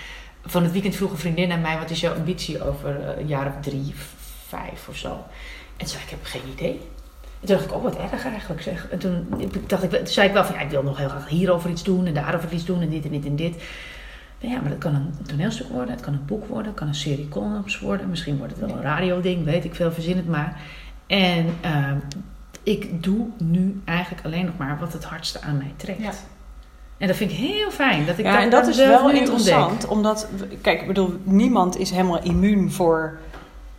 van 0.46 0.64
het 0.64 0.72
weekend 0.72 0.96
vroeg 0.96 1.12
een 1.12 1.18
vriendin 1.18 1.52
aan 1.52 1.62
mij, 1.62 1.78
wat 1.78 1.90
is 1.90 2.00
jouw 2.00 2.16
ambitie 2.16 2.64
over 2.64 3.02
eh, 3.02 3.18
een 3.18 3.28
jaar 3.28 3.48
of 3.48 3.54
drie, 3.62 3.94
vijf 4.48 4.88
of 4.88 4.98
zo? 4.98 5.24
En 5.78 5.88
zei 5.88 6.04
ik, 6.04 6.10
heb 6.10 6.20
geen 6.24 6.42
idee. 6.54 6.80
En 7.42 7.48
toen 7.48 7.56
dacht 7.56 7.66
ik, 7.66 7.74
oh 7.74 7.84
wat 7.84 7.98
erg 7.98 8.26
eigenlijk 8.26 8.62
zeg. 8.62 8.90
En 8.90 9.00
toen, 9.00 9.28
dacht 9.68 9.94
ik, 9.94 10.08
zei 10.08 10.28
ik 10.28 10.34
wel 10.34 10.46
van, 10.46 10.56
ja, 10.56 10.62
ik 10.62 10.70
wil 10.70 10.84
nog 10.84 10.98
heel 10.98 11.10
graag 11.10 11.28
hierover 11.28 11.70
iets 11.70 11.84
doen 11.84 12.06
en 12.06 12.14
daarover 12.14 12.54
iets 12.54 12.66
doen 12.66 12.82
en 12.82 12.90
dit 12.90 13.06
en 13.06 13.12
dit 13.12 13.26
en 13.26 13.36
dit. 13.36 13.64
Ja, 14.38 14.62
maar 14.62 14.70
dat 14.70 14.78
kan 14.78 14.96
een 14.96 15.14
toneelstuk 15.28 15.68
worden, 15.68 15.94
het 15.94 16.04
kan 16.04 16.14
een 16.14 16.26
boek 16.26 16.48
worden, 16.48 16.66
het 16.66 16.76
kan 16.76 16.88
een 16.88 16.96
serie 16.96 17.30
columns 17.30 17.80
worden. 17.80 18.10
Misschien 18.10 18.38
wordt 18.38 18.54
het 18.54 18.66
wel 18.66 18.76
een 18.76 18.82
radioding, 18.82 19.44
weet 19.44 19.66
ik 19.66 19.76
veel, 19.76 19.92
verzin 19.92 20.18
het 20.18 20.28
maar. 20.28 20.62
En 21.08 21.46
ehm, 21.62 21.98
ik 22.64 23.04
doe 23.04 23.28
nu 23.38 23.82
eigenlijk 23.86 24.26
alleen 24.26 24.46
nog 24.46 24.58
maar 24.58 24.80
wat 24.80 24.94
het 24.94 25.04
hardste 25.04 25.42
aan 25.42 25.58
mij 25.58 25.74
trekt. 25.76 26.26
En 27.02 27.08
dat 27.08 27.16
vind 27.16 27.32
ik 27.32 27.38
heel 27.38 27.72
fijn. 27.72 28.06
Dat 28.06 28.18
ik 28.18 28.26
Ja, 28.26 28.32
dat 28.32 28.42
en 28.42 28.50
dat 28.50 28.68
is 28.68 28.78
wel 28.78 29.10
interessant, 29.12 29.72
ontdek. 29.72 29.92
omdat, 29.92 30.28
kijk, 30.62 30.82
ik 30.82 30.88
bedoel, 30.88 31.14
niemand 31.24 31.78
is 31.80 31.90
helemaal 31.92 32.20
immuun 32.24 32.72
voor, 32.72 33.18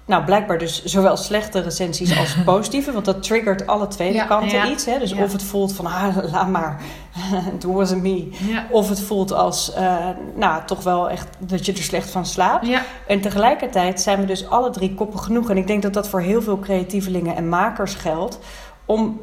nou, 0.05 0.25
blijkbaar 0.25 0.59
dus 0.59 0.85
zowel 0.85 1.17
slechte 1.17 1.61
recensies 1.61 2.19
als 2.19 2.37
positieve, 2.45 2.93
want 2.93 3.05
dat 3.05 3.23
triggert 3.23 3.67
alle 3.67 3.89
twee 3.89 4.13
Ja, 4.13 4.25
kanten 4.25 4.59
ja. 4.59 4.67
iets. 4.71 4.85
Hè? 4.85 4.99
Dus 4.99 5.11
Ja. 5.11 5.23
of 5.23 5.33
het 5.33 5.43
voelt 5.43 5.73
van, 5.75 5.87
ah, 5.87 6.17
laat 6.33 6.49
maar, 6.49 6.81
it 7.57 7.65
wasn't 7.65 8.03
me. 8.03 8.29
Of 8.71 8.89
het 8.89 9.01
voelt 9.01 9.33
als, 9.33 9.73
eh, 9.73 9.97
nou, 10.35 10.63
toch 10.67 10.83
wel 10.83 11.11
echt 11.11 11.29
dat 11.39 11.67
je 11.67 11.73
er 11.73 11.83
slecht 11.83 12.11
van 12.11 12.27
slaapt. 12.27 12.67
Ja. 12.67 12.83
En 13.07 13.21
tegelijkertijd 13.21 14.01
zijn 14.01 14.21
we 14.21 14.25
dus 14.27 14.49
alle 14.49 14.71
drie 14.71 14.95
koppen 14.95 15.19
genoeg. 15.21 15.51
En 15.51 15.57
ik 15.57 15.67
denk 15.67 15.83
dat 15.83 15.93
dat 15.95 16.09
voor 16.09 16.21
heel 16.21 16.43
veel 16.43 16.59
creatievelingen 16.59 17.37
en 17.37 17.49
makers 17.49 17.95
geldt. 17.95 18.39
Om 18.87 19.21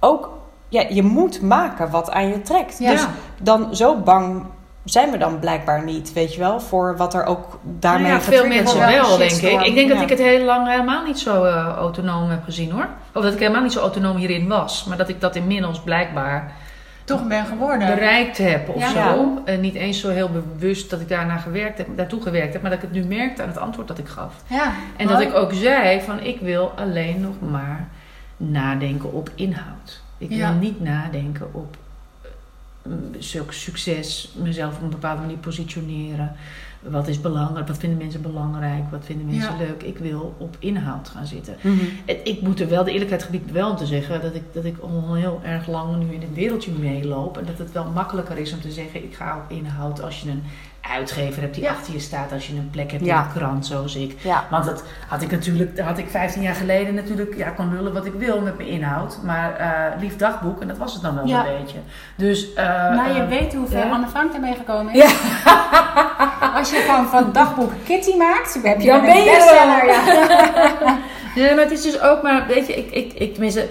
ook, 0.00 0.30
ja, 0.68 0.84
je 0.88 1.02
moet 1.02 1.42
maken 1.42 1.90
wat 1.90 2.10
aan 2.10 2.28
je 2.28 2.42
trekt. 2.42 2.78
Ja. 2.78 2.90
Dus 2.90 3.06
dan 3.42 3.76
zo 3.76 3.96
bang 3.96 4.42
zijn 4.84 5.10
we 5.10 5.18
dan 5.18 5.38
blijkbaar 5.38 5.84
niet, 5.84 6.12
weet 6.12 6.34
je 6.34 6.40
wel, 6.40 6.60
voor 6.60 6.96
wat 6.96 7.14
er 7.14 7.24
ook 7.24 7.58
daarmee 7.62 8.02
Nou 8.02 8.14
ja, 8.14 8.20
veel 8.20 8.46
mensen 8.46 8.78
wel, 8.78 9.16
denk 9.18 9.30
ik. 9.30 9.60
Ik 9.66 9.74
denk 9.74 9.88
dat 9.88 10.00
ik 10.00 10.08
het 10.08 10.18
heel 10.18 10.44
lang 10.44 10.68
helemaal 10.68 11.04
niet 11.04 11.18
zo 11.18 11.44
eh, 11.44 11.74
autonoom 11.76 12.30
heb 12.30 12.44
gezien 12.44 12.70
hoor. 12.70 12.86
Of 13.14 13.22
dat 13.22 13.32
ik 13.32 13.38
helemaal 13.38 13.62
niet 13.62 13.72
zo 13.72 13.80
autonoom 13.80 14.16
hierin 14.16 14.48
was. 14.48 14.84
Maar 14.84 14.96
dat 14.96 15.08
ik 15.08 15.20
dat 15.20 15.36
inmiddels 15.36 15.80
blijkbaar 15.80 16.52
Toch 17.04 17.26
ben 17.26 17.46
geworden. 17.46 17.86
bereikt 17.88 18.38
heb 18.38 18.68
of 18.68 18.80
Ja. 18.94 19.12
zo. 19.14 19.38
En 19.44 19.60
niet 19.60 19.74
eens 19.74 20.00
zo 20.00 20.08
heel 20.08 20.30
bewust 20.30 20.90
dat 20.90 21.00
ik 21.00 21.08
daarna 21.08 21.36
gewerkt 21.36 21.78
heb, 21.78 21.86
daartoe 21.96 22.22
gewerkt 22.22 22.52
heb. 22.52 22.62
Maar 22.62 22.70
dat 22.70 22.82
ik 22.82 22.88
het 22.92 23.02
nu 23.02 23.16
merkte 23.16 23.42
aan 23.42 23.48
het 23.48 23.58
antwoord 23.58 23.88
dat 23.88 23.98
ik 23.98 24.08
gaf. 24.08 24.34
Ja. 24.46 24.72
En 24.96 25.06
dat 25.06 25.20
ik 25.20 25.34
ook 25.34 25.52
zei 25.52 26.00
van 26.00 26.20
ik 26.20 26.40
wil 26.40 26.72
alleen 26.76 27.20
nog 27.20 27.50
maar 27.50 27.88
nadenken 28.38 29.12
op 29.12 29.30
inhoud. 29.34 30.00
Ik 30.18 30.30
Ja. 30.30 30.50
wil 30.50 30.60
niet 30.60 30.80
nadenken 30.80 31.54
op 31.54 31.76
mm, 32.82 32.94
zulk 33.18 33.52
succes, 33.52 34.32
mezelf 34.42 34.76
op 34.76 34.82
een 34.82 34.90
bepaalde 34.90 35.20
manier 35.20 35.36
positioneren. 35.36 36.32
Wat 36.82 37.08
is 37.08 37.20
belangrijk? 37.20 37.68
Wat 37.68 37.78
vinden 37.78 37.98
mensen 37.98 38.22
belangrijk? 38.22 38.90
Wat 38.90 39.04
vinden 39.04 39.26
mensen 39.26 39.52
Ja. 39.52 39.58
leuk? 39.58 39.82
Ik 39.82 39.98
wil 39.98 40.34
op 40.38 40.56
inhoud 40.58 41.08
gaan 41.08 41.26
zitten. 41.26 41.56
Mhm. 41.60 41.84
Ik 42.24 42.40
moet 42.40 42.60
er 42.60 42.68
wel, 42.68 42.84
de 42.84 42.92
eerlijkheid 42.92 43.22
gebied 43.22 43.52
wel 43.52 43.70
om 43.70 43.76
te 43.76 43.86
zeggen 43.86 44.20
dat 44.22 44.34
ik, 44.34 44.42
dat 44.52 44.64
ik 44.64 44.78
al 44.78 45.14
heel 45.14 45.40
erg 45.44 45.66
lang 45.68 45.96
nu 45.96 46.14
in 46.14 46.20
het 46.20 46.34
wereldje 46.34 46.70
meeloop. 46.70 47.38
En 47.38 47.44
dat 47.44 47.58
het 47.58 47.72
wel 47.72 47.84
makkelijker 47.84 48.38
is 48.38 48.52
om 48.52 48.60
te 48.60 48.70
zeggen: 48.70 49.04
ik 49.04 49.14
ga 49.14 49.36
op 49.36 49.50
inhoud 49.56 50.02
als 50.02 50.20
je 50.20 50.30
een 50.30 50.42
uitgever 50.80 51.42
hebt 51.42 51.54
die 51.54 51.62
Ja. 51.64 51.70
achter 51.70 51.92
je 51.92 51.98
staat, 51.98 52.32
als 52.32 52.46
je 52.46 52.52
een 52.54 52.70
plek 52.70 52.90
hebt 52.92 53.04
Ja. 53.04 53.16
in 53.22 53.28
de 53.32 53.38
krant, 53.38 53.66
zoals 53.66 53.96
ik. 53.96 54.14
Ja. 54.22 54.44
Want 54.50 54.64
dat 54.64 54.84
had 55.08 55.22
ik 55.22 55.30
natuurlijk, 55.30 55.76
dat 55.76 55.86
had 55.86 55.98
ik 55.98 56.10
15 56.10 56.42
jaar 56.42 56.54
geleden 56.54 56.94
natuurlijk, 56.94 57.36
ja, 57.36 57.50
kon 57.50 57.72
lullen 57.74 57.92
wat 57.92 58.04
ik 58.06 58.12
wil 58.16 58.40
met 58.40 58.56
mijn 58.56 58.68
inhoud. 58.68 59.18
Maar 59.24 59.54
eh, 59.56 60.00
lief 60.00 60.16
dagboek, 60.16 60.60
en 60.60 60.68
dat 60.68 60.78
was 60.78 60.92
het 60.92 61.02
dan 61.02 61.14
wel 61.14 61.26
Ja. 61.26 61.46
een 61.46 61.56
beetje. 61.60 61.78
Dus, 62.16 62.52
eh, 62.54 62.64
Maar 62.96 63.12
je 63.14 63.20
eh, 63.20 63.28
weet 63.28 63.54
hoe 63.54 63.66
ver 63.66 63.78
ja. 63.86 63.90
Anne 63.92 64.06
Frank 64.08 64.32
daarmee 64.32 64.54
gekomen 64.54 64.94
is. 64.94 65.04
Als 66.54 66.70
je 66.70 66.76
gewoon 66.88 67.06
van 67.06 67.32
dagboek 67.32 67.72
Kitty 67.84 68.16
maakt, 68.16 68.58
heb 68.62 68.80
je 68.80 68.86
Dan 68.86 68.98
een 68.98 69.04
ben 69.06 69.22
je 69.24 69.30
er 69.30 69.36
bestseller. 69.36 69.86
wel. 69.86 69.94
Ja. 70.88 70.96
Nee, 71.34 71.54
maar 71.54 71.64
het 71.64 71.72
is 71.72 71.82
dus 71.82 72.00
ook 72.00 72.22
maar, 72.22 72.46
weet 72.46 72.66
je, 72.66 72.74
ik, 72.76 72.90
ik, 72.90 73.12
ik 73.12 73.32
tenminste, 73.32 73.68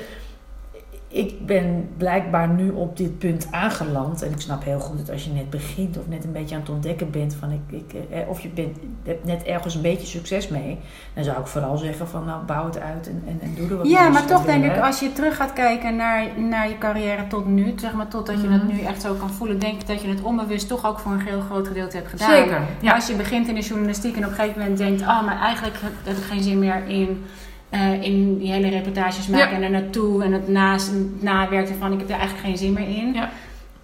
ik 1.10 1.46
ben 1.46 1.90
blijkbaar 1.98 2.50
nu 2.50 2.70
op 2.70 2.98
dit 2.98 3.18
punt 3.18 3.48
aangeland. 3.52 4.22
En 4.22 4.32
ik 4.32 4.40
snap 4.42 4.64
heel 4.64 4.80
goed 4.80 4.98
dat 4.98 5.10
als 5.12 5.24
je 5.24 5.32
net 5.32 5.50
begint 5.50 5.98
of 5.98 6.08
net 6.08 6.24
een 6.24 6.32
beetje 6.32 6.56
aan 6.56 6.62
het 6.62 6.70
ontdekken 6.70 7.12
bent 7.12 7.36
van 7.40 7.52
ik, 7.52 7.80
ik, 7.80 7.94
eh, 8.12 8.30
of 8.30 8.40
je 8.40 8.50
bent, 8.50 8.78
hebt 9.04 9.26
net 9.26 9.44
ergens 9.44 9.76
een 9.76 9.82
beetje 9.82 10.08
succes 10.08 10.48
mee, 10.48 10.78
dan 11.14 11.24
zou 11.24 11.40
ik 11.40 11.48
vooral 11.48 11.78
zeggen 11.78 12.08
van 12.08 12.26
nou 12.26 12.46
bouw 12.46 12.66
het 12.66 12.80
uit 12.80 13.08
en, 13.08 13.24
en, 13.28 13.40
en 13.42 13.56
doe 13.56 13.70
er 13.70 13.78
wat 13.78 13.88
Ja, 13.88 14.10
maar 14.10 14.26
toch 14.26 14.46
denk 14.46 14.66
ik, 14.66 14.80
als 14.80 15.00
je 15.00 15.14
terug 15.14 15.36
gaat 15.36 15.54
kijken 15.54 15.96
naar, 15.96 16.40
naar 16.40 16.70
je 16.70 16.78
carrière 16.78 17.28
tot 17.28 17.46
nu, 17.48 17.74
zeg 17.76 17.94
maar 17.94 18.08
totdat 18.08 18.42
je 18.42 18.48
Mhm. 18.48 18.58
dat 18.58 18.68
nu 18.68 18.80
echt 18.82 19.02
zo 19.02 19.14
kan 19.14 19.30
voelen, 19.30 19.60
denk 19.60 19.82
ik 19.82 19.88
dat 19.88 20.02
je 20.02 20.08
het 20.08 20.22
onbewust 20.22 20.68
toch 20.68 20.86
ook 20.86 21.00
voor 21.00 21.12
een 21.12 21.20
heel 21.22 21.42
groot 21.42 21.68
gedeelte 21.68 21.96
hebt 21.98 22.10
gedaan. 22.10 22.30
Zeker, 22.30 22.62
ja. 22.82 22.94
Als 22.94 23.08
je 23.08 23.14
begint 23.16 23.48
in 23.48 23.56
de 23.56 23.62
journalistiek 23.62 24.16
en 24.16 24.24
op 24.24 24.30
een 24.30 24.36
gegeven 24.36 24.60
moment 24.60 24.78
denkt, 24.78 25.02
oh, 25.02 25.26
maar 25.26 25.40
eigenlijk 25.40 25.76
heb 26.04 26.18
ik 26.18 26.24
geen 26.24 26.44
zin 26.44 26.60
meer 26.60 26.88
in, 26.88 27.26
eh, 27.70 28.02
in 28.04 28.38
die 28.38 28.52
hele 28.52 28.70
reportages 28.70 29.28
maken 29.28 29.50
Ja. 29.50 29.56
en 29.56 29.64
er 29.64 29.70
naartoe 29.70 30.24
en 30.24 30.32
het 30.32 30.48
naast, 30.48 30.88
het 30.88 31.24
nawerk 31.24 31.70
ervan, 31.70 31.92
ik 31.94 32.00
heb 32.00 32.10
er 32.10 32.16
eigenlijk 32.16 32.46
geen 32.48 32.58
zin 32.58 32.74
meer 32.74 32.88
in. 32.90 33.14
Ja. 33.14 33.30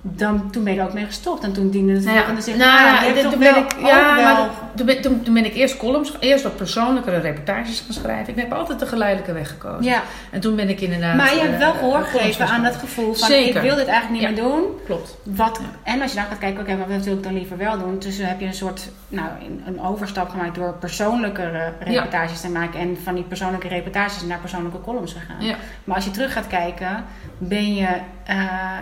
Dan, 0.05 0.51
toen 0.51 0.63
ben 0.63 0.73
je 0.73 0.79
er 0.79 0.85
ook 0.85 0.93
mee 0.93 1.05
gestopt 1.05 1.43
en 1.43 1.53
toen 1.53 1.69
diende 1.69 1.93
het 1.93 2.03
Nou 2.05 2.17
ja, 2.17 2.21
nou 2.57 3.29
toen 3.29 3.39
ben 3.39 3.55
ik, 3.57 3.71
ja, 3.85 4.15
wel- 4.15 4.23
maar 4.23 4.35
dat- 4.35 4.49
toen 4.75 4.85
ben, 4.85 5.01
toen, 5.01 5.23
toen 5.23 5.33
ben 5.33 5.45
ik 5.45 5.53
eerst 5.55 5.77
columns, 5.77 6.13
eerst 6.19 6.43
wat 6.43 6.55
persoonlijkere 6.55 7.17
reportages 7.19 7.79
gaan 7.85 7.93
schrijven. 7.93 8.33
Ik 8.33 8.39
heb 8.39 8.53
altijd 8.53 8.79
de 8.79 8.85
geleidelijke 8.85 9.33
weg 9.33 9.49
gekozen. 9.49 9.83
ja. 9.83 10.01
En 10.31 10.39
toen 10.39 10.55
ben 10.55 10.69
ik 10.69 10.81
inderdaad. 10.81 11.15
Maar 11.15 11.35
je 11.35 11.41
hebt 11.41 11.57
wel 11.57 11.71
eh, 11.73 11.77
gehoor 11.77 12.01
gegeven 12.03 12.47
aan 12.47 12.63
dat 12.63 12.75
gevoel 12.75 13.13
van 13.13 13.27
Zeker. 13.27 13.55
ik 13.55 13.61
wil 13.61 13.75
dit 13.75 13.87
eigenlijk 13.87 14.21
niet 14.21 14.35
meer 14.35 14.43
doen. 14.43 14.63
Klopt. 14.85 15.17
Wat, 15.23 15.59
en 15.83 16.01
als 16.01 16.11
je 16.11 16.17
dan 16.17 16.25
gaat 16.25 16.37
kijken, 16.37 16.61
oké, 16.61 16.75
maar 16.75 16.87
wat 16.89 17.03
wil 17.05 17.13
ik 17.17 17.23
dan 17.23 17.33
liever 17.33 17.57
wel 17.57 17.77
doen? 17.77 17.99
Dus 17.99 18.17
dan 18.17 18.27
heb 18.27 18.39
je 18.39 18.45
een 18.45 18.53
soort, 18.53 18.89
nou, 19.07 19.27
een- 19.65 19.81
overstap 19.81 20.29
gemaakt 20.29 20.55
door 20.55 20.73
persoonlijkere 20.79 21.71
reportages 21.79 22.41
te 22.41 22.49
maken. 22.49 22.79
En 22.79 22.97
van 23.03 23.15
die 23.15 23.23
persoonlijke 23.23 23.67
reportages 23.67 24.21
naar 24.23 24.39
persoonlijke 24.39 24.81
columns 24.81 25.13
gegaan. 25.13 25.45
Ja. 25.45 25.55
Maar 25.83 25.95
als 25.95 26.05
je 26.05 26.11
terug 26.11 26.33
gaat 26.33 26.47
kijken, 26.47 27.03
ben 27.47 27.75
je, 27.75 27.87
eh, 28.23 28.35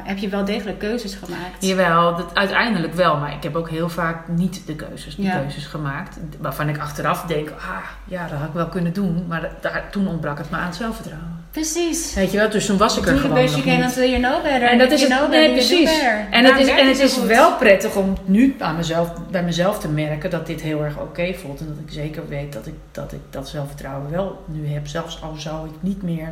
heb 0.04 0.18
je 0.18 0.30
wel 0.30 0.46
degelijk 0.46 0.80
keuzes 0.80 1.14
gemaakt. 1.14 1.66
Jawel, 1.66 2.16
dat, 2.16 2.36
uiteindelijk 2.36 2.94
wel. 2.94 3.18
Maar 3.18 3.34
ik 3.34 3.44
heb 3.44 3.56
ook 3.56 3.70
heel 3.70 3.90
vaak 3.90 4.28
niet 4.28 4.62
de 4.66 4.76
keuzes, 4.76 5.16
de 5.16 5.22
Ja. 5.22 5.38
keuzes 5.40 5.66
gemaakt. 5.66 6.18
Waarvan 6.40 6.70
ik 6.70 6.78
achteraf 6.80 7.24
denk, 7.24 7.50
ah, 7.50 7.78
ja, 8.04 8.28
dat 8.28 8.38
had 8.40 8.48
ik 8.48 8.54
wel 8.54 8.68
kunnen 8.68 8.94
doen. 8.94 9.26
Maar 9.28 9.42
dat- 9.42 9.62
daar, 9.62 9.84
toen 9.92 10.08
ontbrak 10.08 10.38
het 10.38 10.50
me 10.50 10.58
aan 10.58 10.66
het 10.66 10.76
zelfvertrouwen. 10.76 11.40
Precies. 11.52 12.14
Weet 12.14 12.32
je 12.32 12.38
wel, 12.38 12.50
dus 12.50 12.66
toen 12.66 12.78
was 12.78 12.98
ik 12.98 13.06
er 13.06 13.14
the 13.14 13.20
gewoon 13.20 13.44
nog 13.46 13.66
niet. 13.66 13.84
until 13.84 14.10
you 14.10 14.22
know 14.22 14.44
better. 14.44 14.70
En 14.70 14.78
dat 14.78 14.92
is 14.92 15.02
het, 15.02 15.30
nee, 15.30 15.52
precies. 15.52 16.02
En 16.32 16.46
het 16.46 16.60
is, 16.60 16.68
en 16.68 16.88
het 16.88 17.00
is 17.00 17.24
wel 17.24 17.56
prettig 17.56 17.96
om 17.96 18.18
nu 18.26 18.56
aan 18.60 18.76
mezelf, 18.76 19.14
bij 19.32 19.44
mezelf 19.44 19.80
te 19.80 19.88
merken 19.88 20.30
dat 20.30 20.48
dit 20.48 20.62
heel 20.62 20.84
erg 20.84 20.98
oké 21.00 21.34
voelt. 21.34 21.60
En 21.60 21.66
dat 21.68 21.76
ik 21.86 21.94
zeker 21.94 22.28
weet 22.28 22.54
dat 22.54 22.68
ik, 22.68 22.74
dat 22.92 23.12
ik 23.14 23.20
dat 23.30 23.50
zelfvertrouwen 23.50 24.12
wel 24.12 24.44
nu 24.48 24.68
heb. 24.68 24.88
Zelfs 24.88 25.22
al 25.22 25.34
zou 25.38 25.68
ik 25.68 25.74
niet 25.80 26.04
meer 26.04 26.30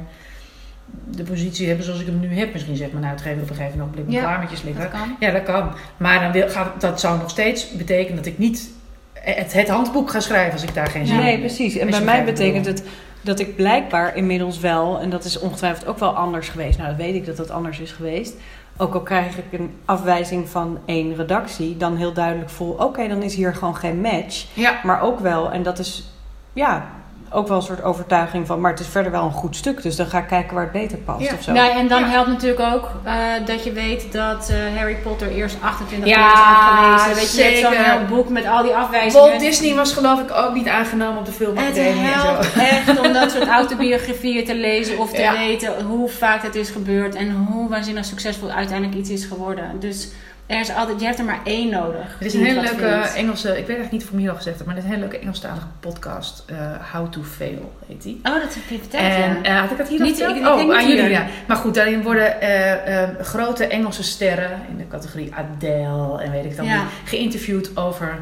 de 1.06 1.24
positie 1.24 1.68
hebben 1.68 1.86
zoals 1.86 2.00
ik 2.00 2.06
hem 2.06 2.20
nu 2.20 2.38
heb. 2.38 2.54
Misschien 2.54 2.76
zegt 2.76 2.94
mijn 2.94 3.06
uitgever 3.06 3.42
op 3.44 3.50
een 3.50 3.56
gegeven 3.56 3.78
moment, 3.80 3.96
blik 3.96 4.10
Ja, 4.16 4.22
klaarmetjes 4.22 4.62
liggen. 4.62 4.82
Dat 4.84 4.92
kan. 4.92 5.16
Ja, 5.20 5.32
dat 5.32 5.44
kan. 5.44 5.72
Maar 5.98 6.20
dan 6.20 6.32
wil, 6.32 6.50
gaat, 6.50 6.82
dat 6.82 7.00
zou 7.00 7.20
nog 7.20 7.30
steeds 7.30 7.72
betekenen 7.72 8.16
dat 8.16 8.26
ik 8.26 8.38
niet 8.38 8.70
het, 9.14 9.54
het 9.54 9.70
handboek 9.70 10.10
ga 10.12 10.20
schrijven 10.20 10.54
als 10.54 10.64
ik 10.64 10.74
daar 10.74 10.88
geen 10.88 11.08
zin 11.08 11.16
in 11.16 11.22
Nee, 11.22 11.32
heb. 11.32 11.40
precies. 11.40 11.78
En 11.78 11.90
bij 11.90 12.02
mij 12.02 12.24
betekent 12.26 12.66
het 12.66 12.84
dat 13.22 13.40
ik 13.40 13.56
blijkbaar 13.56 14.16
inmiddels 14.16 14.60
wel, 14.60 15.00
en 15.00 15.10
dat 15.10 15.24
is 15.24 15.40
ongetwijfeld 15.40 15.88
ook 15.88 16.00
wel 16.00 16.16
anders 16.16 16.50
geweest. 16.50 16.78
Nou, 16.78 16.90
dat 16.90 16.98
weet 17.00 17.16
ik 17.16 17.26
dat 17.26 17.38
dat 17.38 17.50
anders 17.52 17.80
is 17.80 17.92
geweest. 17.92 18.34
Ook 18.78 18.94
al 18.94 19.02
krijg 19.02 19.38
ik 19.38 19.60
een 19.60 19.74
afwijzing 19.86 20.50
van 20.50 20.80
één 20.86 21.16
redactie, 21.16 21.78
dan 21.78 21.96
heel 21.96 22.14
duidelijk 22.14 22.50
voel: 22.50 22.72
oké, 22.72 23.08
dan 23.08 23.22
is 23.22 23.36
hier 23.36 23.56
gewoon 23.56 23.76
geen 23.76 24.02
match. 24.02 24.46
Ja, 24.54 24.80
Maar 24.84 25.02
ook 25.02 25.20
wel, 25.20 25.52
en 25.52 25.64
dat 25.64 25.80
is 25.80 26.12
ja, 26.54 26.90
ook 27.32 27.48
wel 27.48 27.58
een 27.58 27.64
soort 27.64 27.84
overtuiging 27.84 28.48
van, 28.48 28.62
maar 28.62 28.72
het 28.72 28.80
is 28.80 28.88
verder 28.88 29.12
wel 29.12 29.24
een 29.24 29.32
goed 29.32 29.56
stuk, 29.56 29.82
dus 29.82 29.96
dan 29.96 30.06
ga 30.06 30.18
ik 30.18 30.28
kijken 30.28 30.54
waar 30.54 30.64
het 30.64 30.72
beter 30.72 30.98
past 30.98 31.22
Ja. 31.26 31.34
of 31.34 31.44
zo. 31.44 31.52
Nou, 31.52 31.72
en 31.72 31.88
dan 31.88 32.00
Ja. 32.02 32.08
helpt 32.08 32.28
natuurlijk 32.30 32.74
ook 32.74 32.90
eh, 33.04 33.14
dat 33.46 33.64
je 33.64 33.72
weet 33.72 34.12
dat 34.12 34.50
eh, 34.50 34.78
Harry 34.78 34.96
Potter 34.96 35.28
eerst 35.32 35.58
28 35.62 36.10
Ja, 36.10 36.16
keer 36.16 36.26
is 36.26 37.02
afgelezen. 37.02 37.16
Weet 37.22 37.32
je, 37.32 37.44
je 37.44 37.56
zeker. 37.56 37.74
zo'n 37.74 37.84
heel 37.84 38.06
boek 38.06 38.30
met 38.30 38.46
al 38.48 38.64
die 38.64 38.76
afwijzingen. 38.76 39.28
Walt 39.28 39.40
Disney 39.40 39.76
was 39.76 39.94
geloof 39.94 40.20
ik 40.20 40.32
ook 40.32 40.54
niet 40.54 40.68
aangenomen 40.68 41.18
op 41.20 41.26
de 41.26 41.32
Het 41.56 41.78
en 41.78 41.94
zo. 41.96 42.02
helpt 42.02 42.54
echt 42.56 43.00
om 43.06 43.14
dat 43.14 43.32
soort 43.32 43.48
autobiografieën 43.48 44.46
te 44.46 44.56
lezen 44.56 44.98
of 45.00 45.12
te 45.12 45.22
Ja. 45.22 45.38
weten 45.38 45.82
hoe 45.84 46.10
vaak 46.10 46.44
het 46.44 46.56
is 46.56 46.70
gebeurd 46.70 47.16
en 47.16 47.32
hoe 47.32 47.70
waanzinnig 47.70 48.06
succesvol 48.06 48.50
uiteindelijk 48.52 48.98
iets 48.98 49.10
is 49.10 49.26
geworden. 49.26 49.80
Dus 49.80 50.08
er 50.50 50.60
is 50.60 50.70
altijd, 50.76 51.00
je 51.00 51.06
hebt 51.06 51.20
er 51.20 51.26
maar 51.26 51.40
één 51.44 51.70
nodig. 51.70 52.16
Het 52.18 52.28
is 52.28 52.34
een 52.34 52.46
hele 52.46 52.62
leuke 52.62 53.00
vindt. 53.02 53.14
Engelse, 53.16 53.58
ik 53.58 53.68
weet 53.68 53.78
echt 53.80 53.92
niet 53.92 54.00
of 54.02 54.06
ik 54.08 54.12
hem 54.14 54.20
hier 54.20 54.30
al 54.30 54.36
gezegd 54.36 54.58
heb, 54.58 54.66
maar 54.68 54.76
het 54.76 54.84
is 54.84 54.90
een 54.90 54.96
hele 54.96 55.10
leuke 55.10 55.24
Engelstalige 55.24 55.66
podcast. 55.80 56.44
eh, 56.48 56.58
How 56.94 57.12
to 57.12 57.22
Fail 57.22 57.74
heet 57.88 58.02
die. 58.02 58.20
Oh, 58.24 58.34
dat 58.34 58.54
heb 58.54 58.64
je 58.70 58.78
verteld, 58.78 59.04
En 59.04 59.10
ja. 59.20 59.42
eh, 59.44 59.60
had 59.60 59.72
ik 59.72 59.78
dat 59.78 59.88
hier 59.88 60.02
Niet- 60.02 60.10
verteld? 60.18 60.32
ik- 60.32 60.38
ik 60.38 60.44
denk 60.44 60.56
oh, 60.60 60.68
niet 60.68 60.76
aan 60.78 60.88
jullie, 60.88 61.10
ja. 61.10 61.26
Maar 61.48 61.58
goed, 61.58 61.74
daarin 61.74 62.02
worden 62.04 62.42
eh, 62.42 63.26
grote 63.26 63.68
Engelse 63.68 64.04
sterren 64.04 64.52
in 64.70 64.78
de 64.78 64.88
categorie 64.88 65.34
Adele 65.36 66.22
en 66.22 66.32
weet 66.32 66.46
ik 66.46 66.56
dan 66.56 66.66
Ja. 66.66 66.76
niet, 66.82 66.92
geïnterviewd 67.06 67.78
over 67.78 68.18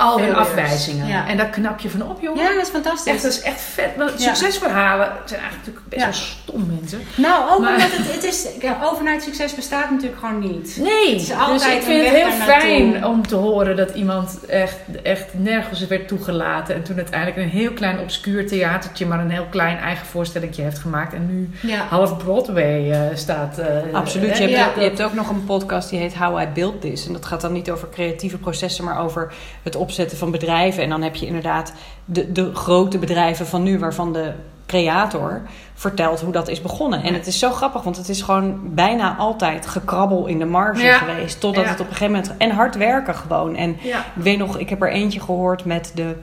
al 0.00 0.20
hun 0.20 0.34
afwijzingen. 0.34 1.06
Ja. 1.06 1.28
En 1.28 1.36
daar 1.36 1.46
knap 1.48 1.80
je 1.80 1.90
van 1.90 2.02
op, 2.02 2.20
jongen. 2.20 2.42
Ja, 2.44 2.52
dat 2.54 2.62
is 2.62 2.68
fantastisch. 2.68 3.12
Echt, 3.12 3.22
dat 3.22 3.30
is 3.32 3.40
echt 3.40 3.60
vet. 3.60 3.90
Ja. 3.96 4.08
Succesverhalen 4.34 5.12
zijn 5.24 5.40
eigenlijk 5.40 5.66
natuurlijk 5.66 5.88
best 5.88 6.00
Ja. 6.02 6.06
wel 6.10 6.14
stom, 6.64 6.66
mensen. 6.80 7.00
Nou, 7.14 7.50
ook 7.52 7.60
Maar- 7.60 7.74
omdat 7.74 7.90
het, 7.92 8.14
het 8.14 8.24
is, 8.24 8.46
ja, 8.60 8.78
overnight 8.84 9.22
succes 9.22 9.54
bestaat 9.54 9.90
natuurlijk 9.90 10.20
gewoon 10.20 10.38
niet. 10.38 10.76
Nee, 10.80 11.12
Het 11.12 11.20
is 11.22 11.32
altijd 11.32 11.62
dus 11.62 11.74
ik 11.74 11.82
vind 11.82 12.04
het 12.06 12.14
heel 12.14 12.26
naartoe. 12.28 12.44
fijn 12.46 13.06
om 13.06 13.26
te 13.26 13.34
horen 13.36 13.76
dat 13.76 13.90
iemand 13.94 14.46
echt, 14.46 14.76
echt 15.02 15.26
nergens 15.32 15.86
werd 15.86 16.08
toegelaten. 16.08 16.74
En 16.74 16.82
toen 16.82 16.96
uiteindelijk 16.96 17.36
een 17.40 17.48
heel 17.58 17.72
klein 17.72 17.98
obscuur 17.98 18.46
theatertje, 18.46 19.06
maar 19.06 19.20
een 19.20 19.30
heel 19.30 19.46
klein 19.50 19.78
eigen 19.78 20.06
voorstellingje 20.06 20.62
heeft 20.62 20.78
gemaakt. 20.78 21.14
En 21.14 21.26
nu 21.26 21.50
Ja. 21.70 21.84
half 21.88 22.16
Broadway 22.16 22.90
eh, 22.90 22.98
staat. 23.14 23.58
eh, 23.58 23.66
Absoluut. 23.92 24.38
Je 24.38 24.44
eh, 24.48 24.58
hebt, 24.64 24.74
je 24.76 24.82
hebt 24.82 25.02
ook 25.02 25.14
nog 25.14 25.28
een 25.28 25.44
podcast 25.44 25.90
die 25.90 25.98
heet 25.98 26.14
How 26.16 26.40
I 26.42 26.46
Built 26.54 26.80
This. 26.80 27.06
En 27.06 27.12
dat 27.12 27.24
gaat 27.26 27.40
dan 27.40 27.52
niet 27.52 27.70
over 27.70 27.88
creatieve 27.90 28.38
processen, 28.38 28.84
maar 28.84 28.98
over 28.98 29.32
het 29.62 29.76
opzetten 29.90 30.18
van 30.18 30.30
bedrijven. 30.30 30.82
En 30.82 30.88
dan 30.88 31.02
heb 31.02 31.14
je 31.14 31.26
inderdaad 31.26 31.72
de, 32.04 32.32
de 32.32 32.54
grote 32.54 32.98
bedrijven 32.98 33.46
van 33.46 33.62
nu, 33.62 33.78
waarvan 33.78 34.12
de 34.12 34.32
creator 34.66 35.42
vertelt 35.74 36.20
hoe 36.20 36.32
dat 36.32 36.48
is 36.48 36.62
begonnen. 36.62 37.02
En 37.02 37.14
het 37.14 37.26
is 37.26 37.38
zo 37.38 37.50
grappig, 37.50 37.82
want 37.82 37.96
het 37.96 38.08
is 38.08 38.22
gewoon 38.22 38.60
bijna 38.74 39.16
altijd 39.16 39.66
gekrabbel 39.66 40.26
in 40.26 40.38
de 40.38 40.44
marge 40.44 40.82
Ja. 40.82 40.98
geweest. 40.98 41.40
Totdat 41.40 41.64
Ja. 41.64 41.70
het 41.70 41.80
op 41.80 41.86
een 41.86 41.92
gegeven 41.92 42.14
moment... 42.14 42.36
En 42.36 42.50
hard 42.50 42.76
werken 42.76 43.14
gewoon. 43.14 43.56
En 43.56 43.76
Ja. 43.82 43.98
ik 43.98 44.22
weet 44.22 44.38
nog, 44.38 44.58
ik 44.58 44.68
heb 44.68 44.82
er 44.82 44.90
eentje 44.92 45.20
gehoord 45.20 45.64
met 45.64 45.92
de 45.94 46.14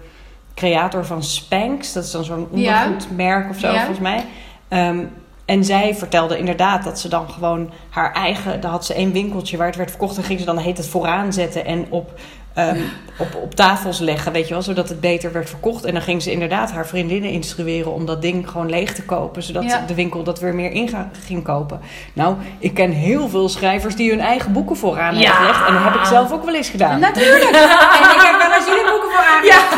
creator 0.53 1.05
van 1.05 1.23
Spanx. 1.23 1.93
Dat 1.93 2.03
is 2.03 2.11
dan 2.11 2.23
zo'n 2.23 2.47
ondergoedmerk 2.51 3.49
of 3.49 3.59
zo, 3.59 3.73
volgens 3.73 3.99
mij. 3.99 4.25
Ehm, 4.67 4.97
en 5.45 5.63
zij 5.65 5.95
vertelde 5.95 6.37
inderdaad 6.37 6.83
dat 6.83 6.99
ze 6.99 7.09
dan 7.09 7.29
gewoon 7.29 7.71
haar 7.89 8.13
eigen... 8.13 8.61
Daar 8.61 8.71
had 8.71 8.85
ze 8.85 8.93
één 8.93 9.11
winkeltje 9.11 9.57
waar 9.57 9.67
het 9.67 9.75
werd 9.75 9.89
verkocht. 9.89 10.17
En 10.17 10.23
ging 10.23 10.39
ze 10.39 10.45
dan 10.45 10.57
heet 10.57 10.77
het 10.77 10.87
vooraan 10.87 11.33
zetten 11.33 11.65
en 11.65 11.85
op, 11.89 12.19
ehm, 12.57 12.79
op, 13.17 13.35
op 13.35 13.55
tafels 13.55 13.99
leggen, 13.99 14.31
weet 14.31 14.47
je 14.47 14.53
wel. 14.53 14.63
Zodat 14.63 14.89
het 14.89 14.99
beter 14.99 15.31
werd 15.31 15.49
verkocht. 15.49 15.85
En 15.85 15.93
dan 15.93 16.01
ging 16.01 16.21
ze 16.21 16.31
inderdaad 16.31 16.71
haar 16.71 16.87
vriendinnen 16.87 17.29
instrueren 17.29 17.93
om 17.93 18.05
dat 18.05 18.21
ding 18.21 18.49
gewoon 18.49 18.69
leeg 18.69 18.93
te 18.93 19.03
kopen. 19.03 19.43
Zodat 19.43 19.63
Ja. 19.63 19.83
de 19.87 19.93
winkel 19.93 20.23
dat 20.23 20.39
weer 20.39 20.55
meer 20.55 20.71
in 20.71 20.89
ging 21.25 21.43
kopen. 21.43 21.79
Nou, 22.13 22.35
ik 22.59 22.73
ken 22.73 22.91
heel 22.91 23.29
veel 23.29 23.49
schrijvers 23.49 23.95
die 23.95 24.09
hun 24.09 24.21
eigen 24.21 24.51
boeken 24.53 24.75
vooraan 24.77 25.17
Ja. 25.17 25.19
hebben 25.31 25.37
gelegd. 25.37 25.67
En 25.67 25.73
dat 25.73 25.83
heb 25.83 25.93
ik 25.95 26.05
zelf 26.05 26.31
ook 26.31 26.45
wel 26.45 26.55
eens 26.55 26.69
gedaan. 26.69 26.99
Natuurlijk. 26.99 27.43
en 27.97 28.03
ik 28.15 28.21
heb 28.29 28.37
wel 28.47 28.53
eens 28.57 28.65
jullie 28.67 28.89
boeken 28.91 29.09
voor 29.09 29.25
aangelegd. 29.33 29.75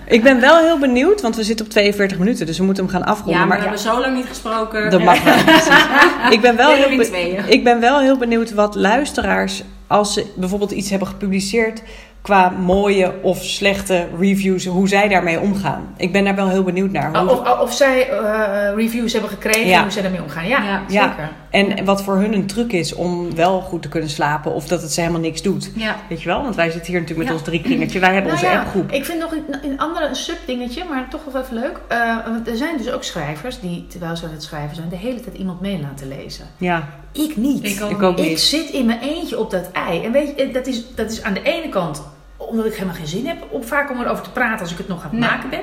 Ik 0.08 0.24
ben 0.24 0.40
wel 0.40 0.58
heel 0.58 0.80
benieuwd, 0.80 1.22
want 1.22 1.36
we 1.36 1.44
zitten 1.44 1.66
op 1.66 1.72
42 1.72 2.18
minuten, 2.18 2.46
dus 2.46 2.58
we 2.58 2.64
moeten 2.64 2.84
hem 2.84 2.94
gaan 2.94 3.06
afronden. 3.06 3.34
Ja, 3.34 3.40
maar 3.40 3.48
maar 3.48 3.58
we 3.58 3.64
hebben 3.64 3.82
zo 3.82 4.00
lang 4.00 4.16
niet 4.16 4.26
gesproken. 4.26 4.90
dat 4.90 5.04
mag 5.04 5.24
wel. 5.24 5.34
Ik 6.36 6.42
ben 6.42 6.56
wel, 6.56 6.72
heel 6.72 7.00
ik 7.48 7.64
ben 7.64 7.80
wel 7.80 8.00
heel 8.00 8.18
benieuwd 8.18 8.54
wat 8.54 8.76
luisteraars, 8.76 9.64
als 9.88 10.14
ze 10.14 10.26
bijvoorbeeld 10.36 10.72
iets 10.72 10.90
hebben 10.90 11.08
gepubliceerd 11.08 11.82
qua 12.22 12.50
mooie 12.50 13.14
of 13.22 13.44
slechte 13.44 14.08
reviews, 14.20 14.66
hoe 14.66 14.88
zij 14.88 15.08
daarmee 15.08 15.40
omgaan. 15.40 15.94
Ik 15.98 16.12
ben 16.12 16.24
daar 16.24 16.36
wel 16.36 16.50
heel 16.50 16.64
benieuwd 16.64 16.92
naar. 16.92 17.16
Hoe- 17.18 17.30
Of, 17.30 17.60
of 17.60 17.74
zij 17.74 18.10
eh, 18.10 18.76
reviews 18.76 19.12
hebben 19.14 19.30
gekregen 19.32 19.68
Ja. 19.68 19.82
hoe 19.82 19.92
zij 19.92 20.02
daarmee 20.02 20.22
omgaan. 20.22 20.48
Ja, 20.48 20.64
Ja. 20.64 20.82
Ja. 20.88 21.08
zeker. 21.10 21.30
En 21.56 21.86
wat 21.86 22.04
voor 22.04 22.16
hun 22.16 22.34
een 22.34 22.46
truc 22.46 22.72
is 22.72 22.94
om 22.94 23.36
wel 23.36 23.62
goed 23.62 23.82
te 23.82 23.88
kunnen 23.90 24.10
slapen 24.10 24.54
of 24.54 24.68
dat 24.68 24.82
het 24.82 24.92
ze 24.94 25.00
helemaal 25.00 25.22
niks 25.22 25.42
doet. 25.42 25.72
Ja. 25.76 25.96
Weet 26.10 26.22
je 26.22 26.28
wel? 26.28 26.42
Want 26.42 26.56
wij 26.56 26.70
zitten 26.72 26.92
hier 26.92 27.02
natuurlijk 27.02 27.20
met 27.20 27.28
Ja. 27.28 27.34
ons 27.34 27.44
drie 27.44 27.62
kringertje. 27.62 28.00
Wij 28.00 28.14
hebben 28.14 28.32
Nou 28.32 28.44
onze 28.44 28.54
ja, 28.56 28.62
appgroep. 28.62 28.92
Ik 28.92 29.06
vind 29.06 29.20
nog 29.20 29.32
een, 29.32 29.46
een 29.72 29.80
andere 29.80 30.08
een 30.08 30.16
subdingetje, 30.16 30.84
maar 30.90 31.08
toch 31.10 31.22
wel 31.32 31.42
even 31.42 31.56
leuk. 31.56 31.80
Eh, 31.88 32.26
want 32.26 32.48
er 32.48 32.58
zijn 32.58 32.78
dus 32.78 32.92
ook 32.92 33.04
schrijvers 33.04 33.60
die, 33.60 33.88
terwijl 33.88 34.16
ze 34.16 34.26
aan 34.26 34.32
het 34.32 34.44
schrijven 34.44 34.76
zijn, 34.76 34.90
de 34.90 34.96
hele 34.98 35.20
tijd 35.20 35.38
iemand 35.38 35.62
mee 35.62 35.80
laten 35.82 36.08
lezen. 36.08 36.46
Ja, 36.58 36.88
Ik 37.12 37.38
niet. 37.38 37.64
Ik 37.64 37.84
ook 37.84 37.90
ik 37.92 38.02
ook 38.02 38.18
Ik 38.20 38.30
niet. 38.30 38.40
zit 38.40 38.70
in 38.70 38.86
mijn 38.86 39.00
eentje 39.00 39.40
op 39.40 39.52
dat 39.52 39.72
ei. 39.72 40.04
En 40.04 40.12
weet 40.12 40.34
je, 40.38 40.52
dat 40.52 40.68
is, 40.68 40.84
dat 40.96 41.12
is 41.12 41.24
aan 41.24 41.34
de 41.34 41.42
ene 41.42 41.70
kant 41.70 42.04
omdat 42.38 42.66
ik 42.66 42.74
helemaal 42.74 42.96
geen 42.96 43.08
zin 43.08 43.28
heb 43.28 43.38
om 43.50 43.64
vaak 43.64 43.92
om 43.92 44.02
erover 44.02 44.24
te 44.24 44.32
praten 44.32 44.60
als 44.60 44.72
ik 44.72 44.78
het 44.78 44.88
nog 44.88 45.04
aan 45.04 45.10
het 45.10 45.20
Nee. 45.20 45.30
maken 45.30 45.50
ben. 45.50 45.60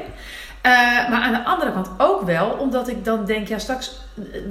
Eh, 0.63 0.73
maar 1.11 1.21
aan 1.21 1.33
de 1.33 1.45
andere 1.45 1.73
kant 1.73 1.89
ook 1.99 2.23
wel, 2.23 2.49
omdat 2.51 2.89
ik 2.89 3.05
dan 3.05 3.25
denk, 3.25 3.49
ja 3.49 3.59
straks, 3.59 3.91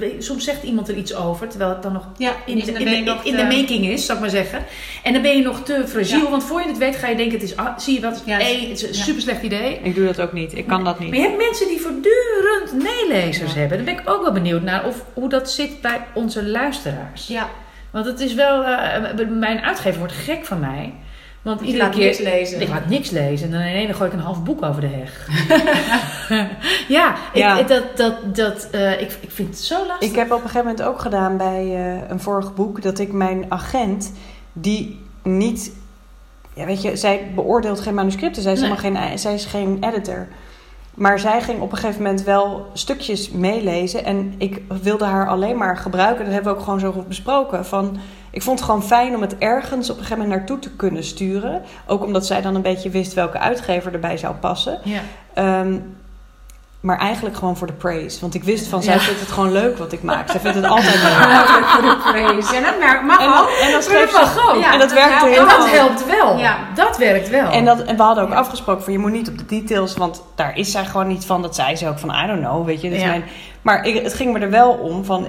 je, 0.12 0.22
soms 0.22 0.44
zegt 0.44 0.62
iemand 0.62 0.88
er 0.88 0.94
iets 0.96 1.14
over, 1.14 1.48
terwijl 1.48 1.70
het 1.70 1.82
dan 1.82 1.92
nog 1.92 2.06
Ja, 2.16 2.32
in, 2.46 2.58
de, 2.58 2.72
dan 2.72 2.80
in, 2.80 3.04
de, 3.04 3.10
nog 3.12 3.24
in 3.24 3.30
te- 3.30 3.36
de 3.48 3.56
making 3.56 3.86
is, 3.86 4.04
zou 4.06 4.18
ik 4.18 4.24
maar 4.24 4.32
zeggen. 4.34 4.64
En 5.02 5.12
dan 5.12 5.22
ben 5.22 5.36
je 5.36 5.42
nog 5.42 5.62
te 5.62 5.84
fragiel, 5.86 6.24
Ja. 6.24 6.30
want 6.30 6.44
voor 6.44 6.60
je 6.60 6.68
het 6.68 6.78
weet 6.78 6.96
ga 6.96 7.08
je 7.08 7.16
denken, 7.16 7.34
het 7.38 7.42
is, 7.50 7.56
ah, 7.56 7.78
zie 7.78 7.94
je 7.94 8.00
wat, 8.00 8.22
Ja, 8.26 8.36
hey, 8.36 8.60
het 8.60 8.70
is 8.70 8.82
een 8.82 8.88
ja. 8.94 9.02
super 9.02 9.22
slecht 9.22 9.42
idee. 9.42 9.80
ik 9.82 9.94
doe 9.94 10.06
dat 10.06 10.20
ook 10.20 10.32
niet. 10.32 10.56
Ik 10.56 10.66
kan 10.66 10.84
dat 10.84 10.98
Maar 10.98 11.06
niet. 11.08 11.16
je 11.16 11.22
hebt 11.22 11.36
mensen 11.36 11.68
die 11.68 11.80
voortdurend 11.80 12.72
meelezers 12.82 13.52
Ja. 13.52 13.58
hebben. 13.58 13.76
Daar 13.76 13.94
ben 13.94 14.02
ik 14.04 14.10
ook 14.10 14.22
wel 14.22 14.32
benieuwd 14.32 14.62
naar 14.62 14.86
of, 14.86 15.04
hoe 15.12 15.28
dat 15.28 15.50
zit 15.50 15.80
bij 15.80 16.00
onze 16.14 16.44
luisteraars. 16.46 17.26
Ja, 17.26 17.48
Want 17.90 18.06
het 18.06 18.20
is 18.20 18.34
wel, 18.34 18.62
eh, 18.64 19.26
mijn 19.28 19.60
uitgever 19.60 19.98
wordt 19.98 20.14
gek 20.14 20.44
van 20.44 20.60
mij. 20.60 20.94
Want 21.42 21.60
iedere 21.60 21.88
keer. 21.88 22.20
lezen. 22.22 22.60
Ik 22.60 22.68
laat 22.68 22.88
niks 22.88 23.10
lezen 23.10 23.46
en 23.46 23.52
dan 23.52 23.60
in 23.60 23.66
ene 23.74 23.92
gooi 23.94 24.10
ik 24.10 24.16
een 24.16 24.22
half 24.22 24.42
boek 24.42 24.62
over 24.64 24.80
de 24.80 24.86
heg. 24.90 25.28
ja, 26.98 27.14
ik, 27.32 27.38
Ja. 27.38 27.58
ik- 27.58 27.68
dat, 27.68 27.96
dat, 27.96 28.34
dat, 28.36 28.68
eh, 28.70 29.00
ik, 29.00 29.18
ik 29.20 29.30
vind 29.30 29.48
het 29.48 29.58
zo 29.58 29.86
lastig. 29.86 30.08
Ik 30.10 30.16
heb 30.16 30.26
op 30.26 30.36
een 30.42 30.48
gegeven 30.48 30.66
moment 30.66 30.82
ook 30.82 31.00
gedaan 31.00 31.36
bij 31.36 31.74
eh, 31.74 32.10
een 32.10 32.20
vorig 32.20 32.54
boek 32.54 32.82
dat 32.82 32.98
ik 32.98 33.12
mijn 33.12 33.44
agent, 33.48 34.12
die 34.52 35.00
niet. 35.22 35.72
Ja, 36.54 36.64
weet 36.64 36.82
je, 36.82 36.96
zij 36.96 37.30
beoordeelt 37.34 37.80
geen 37.80 37.94
manuscripten. 37.94 38.42
Zij 38.42 38.52
is, 38.52 38.60
Nee. 38.60 38.70
helemaal 38.70 39.06
geen, 39.08 39.18
zij 39.18 39.34
is 39.34 39.44
geen 39.44 39.76
editor. 39.80 40.26
Maar 40.94 41.18
zij 41.18 41.40
ging 41.42 41.60
op 41.60 41.72
een 41.72 41.78
gegeven 41.78 42.02
moment 42.02 42.22
wel 42.22 42.66
stukjes 42.72 43.30
meelezen. 43.30 44.04
En 44.04 44.34
ik 44.38 44.62
wilde 44.82 45.04
haar 45.04 45.28
alleen 45.28 45.56
maar 45.56 45.76
gebruiken. 45.76 46.24
Dat 46.24 46.34
hebben 46.34 46.52
we 46.52 46.58
ook 46.58 46.64
gewoon 46.64 46.80
zo 46.80 46.92
goed 46.92 47.08
besproken. 47.08 47.66
Van, 47.66 47.96
ik 48.32 48.42
vond 48.42 48.58
het 48.58 48.68
gewoon 48.68 48.84
fijn 48.84 49.14
om 49.14 49.20
het 49.20 49.38
ergens 49.38 49.90
op 49.90 49.96
een 49.96 50.02
gegeven 50.02 50.22
moment 50.22 50.38
naartoe 50.38 50.58
te 50.58 50.70
kunnen 50.70 51.04
sturen. 51.04 51.62
Ook 51.86 52.04
omdat 52.04 52.26
zij 52.26 52.40
dan 52.42 52.54
een 52.54 52.62
beetje 52.62 52.90
wist 52.90 53.14
welke 53.14 53.38
uitgever 53.38 53.92
erbij 53.92 54.16
zou 54.16 54.34
passen. 54.34 54.78
Ja. 54.84 55.00
Ehm, 55.34 55.78
maar 56.80 56.98
eigenlijk 56.98 57.36
gewoon 57.36 57.56
voor 57.56 57.66
de 57.66 57.72
praise. 57.72 58.20
Want 58.20 58.34
ik 58.34 58.44
wist 58.44 58.66
van, 58.66 58.82
zij 58.82 58.94
Ja. 58.94 59.00
vindt 59.00 59.20
het 59.20 59.30
gewoon 59.30 59.52
leuk 59.52 59.78
wat 59.78 59.92
ik 59.92 60.02
maak. 60.02 60.30
Zij 60.30 60.40
vindt 60.40 60.56
het 60.56 60.66
altijd 60.66 60.94
leuk. 61.02 61.12
Hartelijk 61.12 61.66
voor 61.66 61.82
de 61.82 61.96
praise. 61.96 62.56
En 62.56 62.62
dat 62.62 63.02
mag 63.06 63.20
En 63.20 63.28
ook. 63.28 63.48
en 63.74 63.82
schreef 63.82 64.10
dat 64.10 64.20
mag 64.20 64.32
ze... 64.32 64.50
ook. 64.54 64.60
Ja, 64.62 64.72
en 64.72 64.78
dat 64.78 64.88
dat 64.88 64.98
werkte 64.98 65.14
helpt 65.26 65.34
heel 65.34 65.40
En 65.48 65.48
dat 65.58 65.70
helpt 65.70 66.06
wel. 66.06 66.38
Ja. 66.38 66.56
Dat 66.74 66.96
werkt 66.98 67.28
wel. 67.28 67.50
En, 67.50 67.64
dat, 67.64 67.82
en 67.82 67.96
we 67.96 68.02
hadden 68.02 68.24
ook 68.24 68.32
afgesproken 68.32 68.84
van 68.84 68.92
je 68.92 68.98
moet 68.98 69.12
niet 69.12 69.28
op 69.28 69.38
de 69.38 69.46
details, 69.46 69.96
want 69.96 70.22
daar 70.34 70.56
is 70.56 70.70
zij 70.70 70.84
gewoon 70.84 71.06
niet 71.06 71.24
van. 71.26 71.42
Dat 71.42 71.54
zei 71.54 71.76
ze 71.76 71.88
ook 71.88 71.98
van 71.98 72.10
I 72.24 72.26
don't 72.26 72.40
know, 72.40 72.66
weet 72.66 72.80
je. 72.80 72.90
Ja. 72.90 73.06
mijn, 73.06 73.24
maar 73.62 73.84
ik, 73.84 74.02
het 74.02 74.14
ging 74.14 74.32
me 74.32 74.38
er 74.38 74.50
wel 74.50 74.70
om 74.72 75.04
van, 75.04 75.26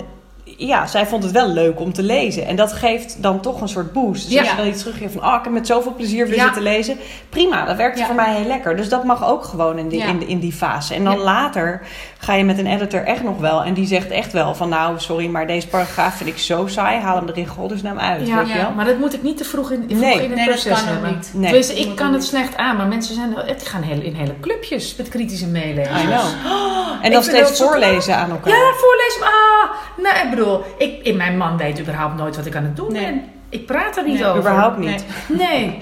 ja, 0.58 0.88
zij 0.88 1.06
vond 1.06 1.24
het 1.24 1.32
wel 1.32 1.48
leuk 1.48 1.80
om 1.80 1.94
te 1.94 2.04
lezen. 2.04 2.46
En 2.48 2.56
dat 2.56 2.74
geeft 2.74 3.22
dan 3.22 3.40
toch 3.40 3.62
een 3.62 3.68
soort 3.68 3.94
boost. 3.94 4.24
Dus 4.24 4.34
Ja. 4.34 4.40
als 4.40 4.50
je 4.50 4.56
dan 4.56 4.68
iets 4.68 4.80
teruggeeft 4.82 5.14
van, 5.14 5.24
oh, 5.26 5.36
ik 5.38 5.44
heb 5.44 5.54
met 5.54 5.68
zoveel 5.68 5.94
plezier 5.94 6.28
weer 6.28 6.36
Ja. 6.36 6.44
zitten 6.44 6.62
lezen. 6.62 6.98
Prima, 7.30 7.66
dat 7.66 7.76
werkte 7.76 8.00
Ja. 8.00 8.06
voor 8.06 8.16
mij 8.16 8.36
heel 8.36 8.48
lekker. 8.48 8.76
Dus 8.76 8.90
dat 8.90 9.04
mag 9.04 9.26
ook 9.28 9.44
gewoon 9.44 9.78
in 9.78 9.88
die, 9.88 10.00
Ja. 10.00 10.06
in, 10.08 10.28
in 10.28 10.40
die 10.40 10.52
fase. 10.54 10.94
En 10.94 11.04
dan 11.04 11.18
Ja. 11.18 11.24
later 11.24 11.82
ga 12.18 12.34
je 12.34 12.44
met 12.44 12.58
een 12.58 12.68
editor 12.68 13.04
echt 13.04 13.24
nog 13.24 13.40
wel. 13.40 13.64
En 13.64 13.74
die 13.74 13.86
zegt 13.88 14.10
echt 14.12 14.32
wel 14.34 14.56
van, 14.56 14.70
nou, 14.70 15.00
sorry, 15.00 15.28
maar 15.28 15.48
deze 15.48 15.68
paragraaf 15.68 16.16
vind 16.16 16.30
ik 16.30 16.38
zo 16.38 16.68
saai. 16.68 17.00
Haal 17.00 17.16
hem 17.16 17.28
er 17.28 17.38
in 17.38 17.48
godesnaam 17.48 18.00
uit, 18.00 18.28
Ja, 18.28 18.38
weet 18.38 18.48
je 18.48 18.54
wel. 18.58 18.72
maar 18.72 18.86
dat 18.86 18.98
moet 18.98 19.14
ik 19.14 19.24
niet 19.24 19.38
te 19.38 19.44
vroeg 19.44 19.72
in, 19.72 19.84
vroeg 19.88 20.00
Nee. 20.00 20.14
in 20.14 20.20
het 20.20 20.28
Nee, 20.36 20.38
dat 20.38 20.46
proces 20.46 20.72
kan 20.72 20.82
ook 20.82 20.88
hebben. 20.94 21.12
niet. 21.16 21.32
Nee. 21.34 21.52
Dat 21.54 21.70
ik 21.78 21.96
kan 21.96 22.06
het 22.08 22.16
niet. 22.16 22.24
slecht 22.24 22.58
aan, 22.58 22.76
maar 22.78 22.88
mensen 22.88 23.16
zijn, 23.16 23.34
het 23.36 23.68
gaan 23.68 23.82
heel, 23.82 24.02
in 24.02 24.16
hele 24.16 24.40
clubjes 24.42 24.96
met 24.96 25.10
kritische 25.10 25.48
meelezers. 25.48 26.02
I 26.02 26.06
know. 26.06 26.22
En 27.02 27.12
dan 27.12 27.24
steeds 27.24 27.58
dat 27.58 27.68
voorlezen 27.70 28.16
aan 28.18 28.32
elkaar. 28.32 28.54
Ja, 28.54 28.72
voorlezen. 28.78 29.22
Ah, 29.24 29.70
nee, 29.98 30.24
ik 30.24 30.30
bedoel, 30.36 30.64
ik, 30.78 31.00
ik- 31.04 31.16
mijn 31.16 31.38
man 31.38 31.58
weet 31.58 31.80
überhaupt 31.80 32.16
nooit 32.18 32.36
wat 32.36 32.46
ik 32.46 32.56
aan 32.56 32.64
het 32.64 32.76
doen 32.76 32.92
Nee. 32.92 33.04
ben. 33.06 33.24
Ik 33.50 33.66
praat 33.66 33.98
er 33.98 34.04
niet 34.04 34.14
Nee, 34.20 34.26
over. 34.26 34.40
Überhaupt 34.40 34.78
niet. 34.78 35.06
Nee. 35.28 35.80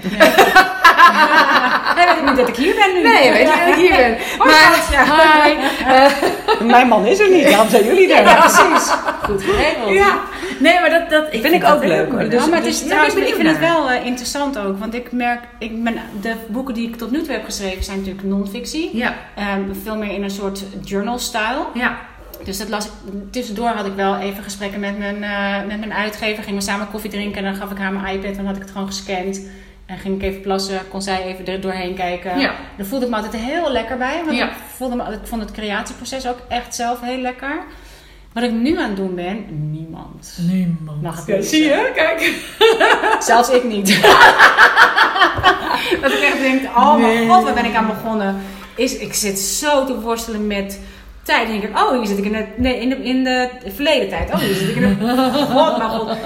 Hij 1.94 2.14
weet 2.14 2.24
niet 2.24 2.36
dat 2.36 2.48
ik 2.48 2.56
hier 2.56 2.74
ben 2.74 2.94
nu. 2.94 3.02
Nee, 3.02 3.30
weet 3.32 3.48
je 3.48 3.54
dat 3.66 3.68
ik 3.68 3.74
hier 3.88 3.96
ben. 3.96 4.16
Maar, 4.38 5.44
hi. 5.44 5.54
Eh, 5.86 6.10
Mijn 6.74 6.88
man 6.88 7.06
is 7.06 7.18
er 7.18 7.30
niet, 7.30 7.48
daarom 7.48 7.68
zijn 7.68 7.84
jullie 7.84 8.14
er. 8.14 8.24
Ja, 8.24 8.34
precies. 8.34 8.90
Goed 9.22 9.42
geregeld. 9.42 9.90
ja. 9.92 10.18
Nee, 10.58 10.80
maar 10.80 10.90
dat, 10.90 11.10
dat 11.10 11.24
Vind 11.30 11.54
ik 11.54 11.64
ook 11.64 11.84
leuk, 11.84 12.10
hoor. 12.10 12.18
Dus- 12.28 12.32
Ja, 12.42 12.46
maar 12.46 12.54
het 12.56 12.64
dus 12.64 12.82
is 12.82 12.88
ben 12.88 13.06
ik 13.22 13.28
ik 13.28 13.34
vind 13.34 13.48
het 13.48 13.58
wel 13.58 13.90
eh, 13.90 14.06
interessant 14.06 14.58
ook. 14.58 14.78
Want 14.78 14.94
ik 14.94 15.12
merk, 15.12 15.40
ik 15.58 15.84
ben, 15.84 15.94
de 16.20 16.34
boeken 16.48 16.74
die 16.74 16.88
ik 16.88 16.96
tot 16.96 17.10
nu 17.10 17.22
toe 17.22 17.32
heb 17.32 17.44
geschreven 17.44 17.84
zijn 17.84 17.98
natuurlijk 17.98 18.24
non-fictie. 18.26 18.96
Ja, 18.96 19.14
Ehm, 19.36 19.60
veel 19.82 19.96
meer 19.96 20.12
in 20.14 20.22
een 20.22 20.30
soort 20.30 20.62
journal-style. 20.84 21.64
ja. 21.74 21.96
Dus 22.44 22.58
dat 22.58 22.68
las 22.68 22.86
ik, 22.86 22.92
tussendoor 23.30 23.68
had 23.68 23.86
ik 23.86 23.94
wel 23.94 24.16
even 24.16 24.42
gesprekken 24.42 24.80
met 24.80 24.98
mijn, 24.98 25.22
eh, 25.22 25.66
met 25.66 25.78
mijn 25.78 25.92
uitgever. 25.92 26.42
Gingen 26.42 26.58
we 26.58 26.64
samen 26.64 26.90
koffie 26.90 27.10
drinken 27.10 27.38
en 27.38 27.44
dan 27.44 27.54
gaf 27.54 27.70
ik 27.70 27.78
haar 27.78 27.92
mijn 27.92 28.14
iPad 28.16 28.30
en 28.30 28.36
dan 28.36 28.46
had 28.46 28.56
ik 28.56 28.62
het 28.62 28.70
gewoon 28.70 28.86
gescand. 28.86 29.40
En 29.86 29.98
ging 29.98 30.14
ik 30.16 30.22
even 30.22 30.40
plassen, 30.40 30.80
kon 30.88 31.02
zij 31.02 31.22
even 31.24 31.46
er 31.46 31.60
doorheen 31.60 31.94
kijken. 31.94 32.38
Ja. 32.38 32.54
Daar 32.76 32.86
voelde 32.86 33.04
ik 33.04 33.10
me 33.10 33.16
altijd 33.16 33.36
heel 33.36 33.72
lekker 33.72 33.96
bij. 33.96 34.22
Want 34.24 34.36
Ja. 34.36 34.44
ik, 34.48 34.52
voelde 34.76 34.96
me, 34.96 35.02
ik 35.12 35.18
vond 35.22 35.40
het 35.40 35.50
creatieproces 35.50 36.26
ook 36.26 36.38
echt 36.48 36.74
zelf 36.74 37.00
heel 37.00 37.18
lekker. 37.18 37.62
Wat 38.32 38.42
ik 38.42 38.52
nu 38.52 38.78
aan 38.78 38.88
het 38.88 38.96
doen 38.96 39.14
ben, 39.14 39.44
niemand 39.70 40.38
Niemand. 40.40 41.02
mag 41.02 41.26
Ja, 41.26 41.42
zie 41.42 41.62
je? 41.64 41.90
Kijk. 41.94 42.34
Zelfs 43.30 43.50
ik 43.50 43.64
niet. 43.64 43.88
dat 46.02 46.12
ik 46.12 46.20
echt 46.22 46.40
denk, 46.40 46.76
oh 46.76 46.96
mijn 46.96 47.28
god, 47.28 47.44
waar 47.44 47.54
ben 47.54 47.64
ik 47.64 47.74
aan 47.74 47.86
begonnen? 47.86 48.36
Is, 48.74 48.96
ik 48.96 49.14
zit 49.14 49.38
zo 49.38 49.84
te 49.84 50.00
worstelen 50.00 50.46
met 50.46 50.80
tijd. 51.22 51.48
Denk 51.48 51.62
ik, 51.62 51.78
oh, 51.78 51.98
hier 51.98 52.06
zit 52.06 52.18
ik 52.18 52.24
in 52.24 52.32
de, 52.32 52.44
nee, 52.56 52.80
in 52.80 52.88
de, 52.88 52.96
in 52.96 53.24
de 53.24 53.48
verleden 53.74 54.08
tijd. 54.08 54.30
Oh, 54.30 54.38
hier 54.38 54.54
zit 54.54 54.68
ik 54.68 54.76
in 54.76 54.82
de... 54.98 55.06
God, 55.54 55.78
mijn 55.78 55.90
god. 55.90 56.16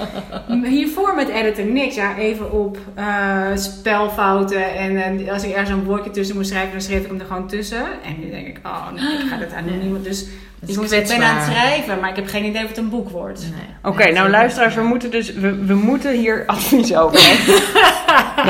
Hiervoor 0.63 1.15
met 1.15 1.27
editen 1.27 1.73
niks. 1.73 1.95
Ja, 1.95 2.17
even 2.17 2.51
op 2.51 2.77
eh, 2.95 3.45
spelfouten. 3.55 4.75
En 4.75 5.25
eh, 5.25 5.33
als 5.33 5.43
ik 5.43 5.51
ergens 5.51 5.69
een 5.69 5.83
woordje 5.83 6.11
tussen 6.11 6.35
moest 6.35 6.49
schrijven, 6.49 6.71
dan 6.71 6.81
schreef 6.81 7.01
ik 7.01 7.07
hem 7.07 7.19
er 7.19 7.25
gewoon 7.25 7.47
tussen. 7.47 7.83
En 7.83 8.19
nu 8.19 8.29
denk 8.29 8.47
ik, 8.47 8.59
oh, 8.63 8.91
nee, 8.91 9.23
ik 9.23 9.29
ga 9.29 9.37
dit 9.37 9.53
aan 9.53 9.79
niemand. 9.81 10.03
Dus 10.03 10.25
ik 10.65 11.07
ben 11.07 11.23
aan 11.23 11.35
het 11.37 11.45
schrijven, 11.45 11.99
maar 11.99 12.09
ik 12.09 12.15
heb 12.15 12.27
geen 12.27 12.45
idee 12.45 12.63
of 12.63 12.69
het 12.69 12.77
een 12.77 12.89
boek 12.89 13.09
wordt. 13.09 13.41
Nee. 13.41 13.93
Oké, 13.93 14.11
nou 14.11 14.29
luisteraars, 14.29 14.75
we 14.75 14.81
moeten 14.81 15.11
dus 15.11 15.33
we, 15.33 15.65
we 15.65 15.73
moeten 15.73 16.11
hier 16.11 16.43
advies 16.45 16.95
over 16.95 17.19
hebben. 17.27 17.55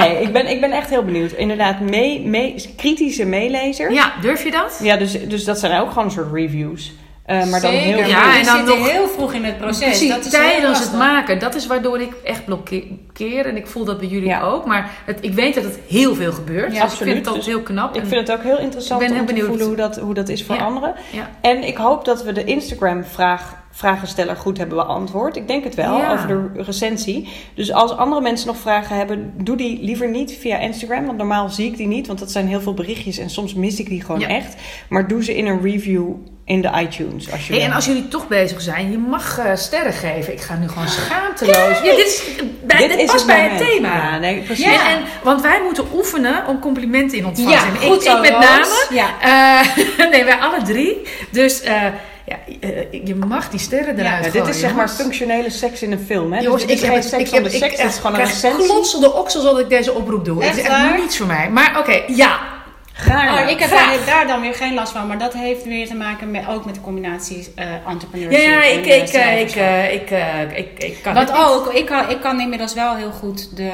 Nee, 0.02 0.22
ik 0.22 0.34
ben, 0.34 0.48
ik 0.48 0.62
ben 0.62 0.72
echt 0.72 0.90
heel 0.90 1.04
benieuwd. 1.04 1.32
Inderdaad, 1.32 1.80
mee, 1.80 2.22
mee, 2.22 2.74
kritische 2.78 3.26
meelezers. 3.26 3.94
Ja, 3.94 4.14
durf 4.22 4.44
je 4.44 4.52
dat? 4.52 4.80
Ja, 4.84 4.98
dus, 4.98 5.28
dus 5.28 5.44
dat 5.44 5.60
zijn 5.60 5.82
ook 5.82 5.90
gewoon 5.90 6.04
een 6.06 6.12
soort 6.12 6.34
reviews. 6.34 6.94
Eh, 7.26 7.46
maar 7.46 7.62
dan 7.62 7.72
heel 7.72 7.98
Ja, 7.98 8.38
en 8.38 8.46
dan 8.46 8.56
zitten 8.58 8.78
nog- 8.80 8.92
heel 8.92 9.08
vroeg 9.08 9.34
in 9.34 9.44
het 9.44 9.58
proces. 9.58 9.80
Precies, 9.84 10.10
dat 10.10 10.26
is 10.26 10.32
heel 10.32 10.42
tijdens 10.42 10.80
het 10.80 10.94
maken. 10.94 11.40
Dat 11.40 11.56
is 11.56 11.68
waardoor 11.68 12.02
ik 12.02 12.12
echt 12.24 12.46
blokkeer. 12.46 13.46
En 13.46 13.56
ik 13.58 13.68
voel 13.68 13.86
dat 13.86 14.00
bij 14.00 14.08
jullie 14.08 14.28
Ja. 14.28 14.42
ook. 14.42 14.66
Maar 14.66 14.92
het, 15.06 15.18
ik 15.22 15.34
weet 15.34 15.56
dat 15.56 15.64
het 15.64 15.80
heel 15.88 16.16
veel 16.16 16.32
gebeurt. 16.32 16.74
Ja, 16.74 16.82
dus 16.84 16.92
absoluut. 16.92 17.08
ik 17.08 17.14
vind 17.14 17.26
dat 17.26 17.36
Dus 17.36 17.46
heel 17.46 17.62
knap. 17.62 17.96
Ik 17.96 18.06
vind 18.06 18.28
het 18.28 18.38
ook 18.38 18.44
heel 18.44 18.60
interessant 18.60 19.02
Ik 19.02 19.08
ben 19.08 19.16
heel 19.18 19.26
om 19.26 19.28
te 19.28 19.34
benieuwd. 19.34 19.50
voelen 19.50 19.68
hoe 19.68 19.76
dat, 19.76 19.98
hoe 19.98 20.14
dat 20.14 20.30
is 20.30 20.44
voor 20.44 20.56
Ja. 20.56 20.62
anderen. 20.62 20.94
ja. 21.12 21.30
En 21.42 21.64
ik 21.68 21.78
hoop 21.78 22.06
dat 22.06 22.24
we 22.24 22.32
de 22.32 22.44
Instagram-vraag 22.44 23.56
vragensteller 23.78 24.36
goed 24.36 24.58
hebben 24.58 24.78
beantwoord. 24.78 25.36
Ik 25.36 25.48
denk 25.48 25.64
het 25.64 25.76
wel, 25.76 25.98
Ja. 25.98 26.12
over 26.14 26.28
de 26.54 26.64
recensie. 26.64 27.28
Dus 27.54 27.72
als 27.74 27.92
andere 27.92 28.22
mensen 28.22 28.48
nog 28.48 28.58
vragen 28.58 28.96
hebben, 28.96 29.34
doe 29.38 29.56
die 29.58 29.80
liever 29.84 30.10
niet 30.10 30.38
via 30.40 30.58
Instagram. 30.58 31.06
Want 31.06 31.18
normaal 31.18 31.50
zie 31.50 31.66
ik 31.72 31.78
die 31.78 31.88
niet, 31.88 32.08
want 32.08 32.20
dat 32.20 32.32
zijn 32.32 32.48
heel 32.48 32.62
veel 32.62 32.74
berichtjes. 32.74 33.18
En 33.18 33.30
soms 33.30 33.54
mis 33.54 33.80
ik 33.80 33.90
die 33.90 34.02
gewoon 34.02 34.20
Ja. 34.20 34.28
echt. 34.28 34.56
Maar 34.90 35.08
doe 35.08 35.24
ze 35.24 35.36
in 35.38 35.46
een 35.46 35.62
review 35.62 36.08
in 36.46 36.62
de 36.62 36.72
iTunes. 36.82 37.32
Als 37.32 37.48
je 37.48 37.54
Hey, 37.54 37.64
en 37.64 37.72
als 37.72 37.86
jullie 37.86 38.08
toch 38.08 38.28
bezig 38.28 38.62
zijn, 38.62 38.92
je 38.92 38.98
mag 38.98 39.38
eh, 39.38 39.56
sterren 39.56 39.94
geven. 39.94 40.34
Ik 40.34 40.42
ga 40.42 40.56
nu 40.56 40.68
gewoon 40.68 40.88
schaamteloos. 40.88 41.78
Ja, 41.78 41.82
dit, 41.84 41.98
is, 42.06 42.24
bij, 42.64 42.88
dit, 42.88 43.06
past 43.06 43.26
bij 43.26 43.50
het 43.50 43.58
thema. 43.70 43.96
Ja, 43.96 44.18
nee, 44.20 44.42
precies. 44.42 44.66
Ja, 44.66 44.90
en, 44.90 45.04
want 45.24 45.42
wij 45.42 45.62
moeten 45.64 45.84
oefenen 45.94 46.48
om 46.48 46.60
complimenten 46.60 47.18
in 47.18 47.26
ontvangst 47.26 47.60
te 47.60 47.66
Ja, 47.66 47.72
nemen. 47.80 47.96
ik, 47.98 48.04
ik 48.04 48.20
met 48.22 48.32
name. 48.32 48.86
Ja. 48.90 49.08
Eh, 50.00 50.10
nee, 50.12 50.24
wij 50.24 50.36
alle 50.40 50.62
drie. 50.62 51.02
Dus 51.32 51.62
eh, 51.62 51.84
ja, 52.28 52.38
eh, 52.60 53.06
je 53.06 53.16
mag 53.16 53.50
die 53.50 53.60
sterren 53.60 54.00
eruit 54.00 54.26
Ja, 54.26 54.32
dit 54.32 54.48
is 54.48 54.60
zeg 54.60 54.74
maar 54.74 54.90
functionele 54.90 55.50
seks 55.50 55.82
in 55.82 55.92
een 55.92 56.06
film. 56.06 56.34
Hè? 56.34 56.40
Jongens, 56.40 56.66
dus 56.66 56.72
ik 56.72 56.80
heb 56.80 56.94
geen 56.94 57.04
seks 57.04 57.24
ik 57.24 57.30
heb, 57.30 57.44
de 57.44 57.50
ik, 57.50 57.58
seks, 57.58 57.82
het 57.82 57.92
is 57.92 57.98
gewoon 57.98 58.20
een 58.20 58.26
recensie. 58.26 58.66
klotselde 58.66 59.14
oksels 59.14 59.44
dat 59.44 59.60
ik 59.60 59.70
deze 59.70 59.94
oproep 59.94 60.26
doe. 60.26 60.42
Echt 60.42 60.50
het 60.50 60.60
is 60.60 60.72
echt 60.72 60.98
niets 60.98 61.18
voor 61.18 61.28
mij. 61.28 61.50
Maar 61.50 61.80
oké, 61.80 62.04
ja. 62.08 62.40
Gaar. 62.98 63.44
Oh, 63.44 63.50
ik 63.50 63.60
heb 63.60 63.70
daar, 63.70 64.06
daar 64.06 64.28
dan 64.28 64.42
weer 64.42 64.54
geen 64.54 64.74
last 64.74 64.92
van, 64.92 65.08
maar 65.08 65.18
dat 65.18 65.34
heeft 65.34 65.64
weer 65.64 65.88
te 65.88 65.96
maken 65.96 66.32
met, 66.32 66.48
ook 66.48 66.66
met 66.66 66.76
de 66.76 66.82
combinatie 66.82 67.48
Ja, 67.56 67.82
entrepreneurship. 67.88 68.42
ja, 68.42 68.64
en, 68.66 68.78
ik, 68.80 68.86
eh, 68.86 69.02
ik, 69.02 69.10
eh, 69.10 69.42
ik, 69.42 69.56
eh, 69.56 69.94
ik, 69.94 70.10
eh, 70.12 70.58
ik, 70.58 70.84
ik 70.84 71.00
kan 71.04 71.14
Wat 71.14 71.32
ook, 71.36 71.74
ik 71.74 71.86
kan, 71.86 72.10
ik 72.10 72.20
kan 72.22 72.40
inmiddels 72.40 72.74
wel 72.74 72.96
heel 72.96 73.12
goed 73.12 73.56
de 73.56 73.72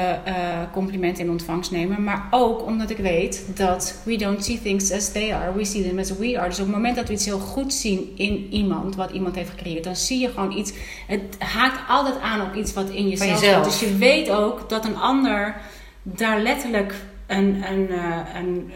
complimenten 0.72 1.24
in 1.24 1.30
ontvangst 1.30 1.70
nemen. 1.70 2.04
Maar 2.04 2.26
ook 2.30 2.66
omdat 2.66 2.90
ik 2.90 2.96
weet 2.96 3.44
dat 3.54 3.94
we 4.04 4.16
don't 4.16 4.44
see 4.44 4.60
things 4.62 4.92
as 4.92 5.12
they 5.12 5.34
are, 5.34 5.54
we 5.54 5.64
see 5.64 5.82
them 5.88 5.98
as 5.98 6.16
we 6.16 6.38
are. 6.38 6.48
Dus 6.48 6.58
op 6.60 6.66
het 6.66 6.74
moment 6.74 6.96
dat 6.96 7.06
we 7.08 7.12
iets 7.12 7.24
heel 7.24 7.38
goed 7.38 7.72
zien 7.74 8.12
in 8.16 8.46
iemand, 8.50 8.96
wat 8.96 9.10
iemand 9.10 9.34
heeft 9.34 9.50
gecreëerd, 9.50 9.84
dan 9.84 9.96
zie 9.96 10.18
je 10.18 10.28
gewoon 10.28 10.52
iets. 10.52 10.72
Het 11.06 11.36
haakt 11.38 11.78
altijd 11.88 12.20
aan 12.20 12.40
op 12.40 12.54
iets 12.54 12.72
wat 12.72 12.88
in 12.90 13.08
jezelf 13.08 13.40
jezelf. 13.40 13.64
zit. 13.64 13.80
Dus 13.80 13.88
je 13.90 13.96
weet 13.96 14.30
ook 14.30 14.68
dat 14.68 14.84
een 14.84 14.96
ander 14.98 15.54
daar 16.02 16.40
letterlijk 16.40 16.94
een, 17.26 17.64
een, 17.70 17.88
eh, 17.90 18.18
een, 18.34 18.72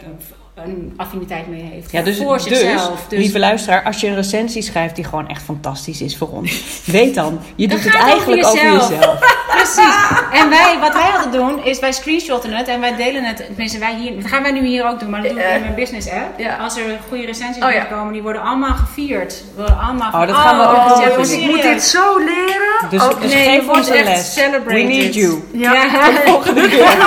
een 0.65 0.93
affiniteit 0.97 1.47
mee 1.47 1.69
heeft. 1.73 1.91
Ja, 1.91 2.01
dus, 2.01 2.17
voor 2.17 2.33
dus, 2.33 2.43
zichzelf. 2.43 3.05
Dus 3.07 3.19
lieve 3.19 3.39
luisteraar, 3.39 3.83
als 3.83 4.01
je 4.01 4.07
een 4.07 4.15
recensie 4.15 4.61
schrijft 4.61 4.95
die 4.95 5.03
gewoon 5.05 5.27
echt 5.27 5.41
fantastisch 5.43 6.01
is 6.01 6.17
voor 6.17 6.29
ons, 6.29 6.61
weet 6.85 7.15
dan, 7.15 7.39
je 7.55 7.67
Dan 7.67 7.77
doet 7.77 7.85
het 7.93 8.01
eigenlijk 8.01 8.45
over 8.45 8.59
over 8.59 8.71
jezelf. 8.71 8.89
jezelf. 8.89 9.19
Precies. 9.59 9.95
En 10.31 10.49
wij, 10.49 10.77
wat 10.79 10.93
wij 10.93 11.03
altijd 11.11 11.31
doen, 11.31 11.63
is 11.63 11.79
wij 11.79 11.91
screenshotten 11.91 12.51
het 12.53 12.67
en 12.67 12.79
wij 12.79 12.95
delen 12.95 13.23
het. 13.23 13.37
Tenminste, 13.45 13.79
wij 13.79 13.95
hier, 13.95 14.15
dat 14.21 14.31
gaan 14.31 14.41
wij 14.41 14.51
nu 14.51 14.65
hier 14.65 14.85
ook 14.87 14.99
doen, 14.99 15.09
maar 15.09 15.21
dat 15.21 15.31
doe 15.31 15.39
ik 15.39 15.45
Eh, 15.45 15.55
in 15.55 15.61
mijn 15.61 15.75
business 15.75 16.09
app. 16.09 16.39
ja. 16.39 16.55
Als 16.55 16.77
er 16.77 16.83
goede 17.07 17.25
recensies 17.25 17.63
Oh, 17.63 17.71
ja. 17.71 17.79
binnenkomen, 17.79 18.13
die 18.13 18.21
worden 18.21 18.41
allemaal 18.41 18.73
gevierd. 18.75 19.43
Worden 19.55 19.79
allemaal 19.79 20.11
Oh, 20.21 20.27
dat 20.27 20.35
gaan 20.35 20.57
we 20.57 20.63
ook 20.67 20.75
oh, 20.75 20.87
doen. 20.87 20.97
serieus? 20.97 21.11
jongens, 21.13 21.31
ik 21.31 21.49
moet 21.51 21.61
dit 21.61 21.83
zo 21.83 22.17
leren. 22.17 22.89
Dus, 22.89 23.01
Oh, 23.01 23.21
dus 23.21 23.33
nee, 23.33 23.43
je 23.43 23.49
geef 23.49 23.65
wordt 23.65 23.79
ons 23.79 23.89
een 23.89 23.95
echt 23.95 24.05
les. 24.05 24.35
We 24.35 24.41
celebrated. 24.41 24.87
need 24.87 25.13
you. 25.13 25.43
Ja. 25.53 25.73
Ja. 25.73 25.87
Volgende 26.25 26.67
keer. 26.69 26.97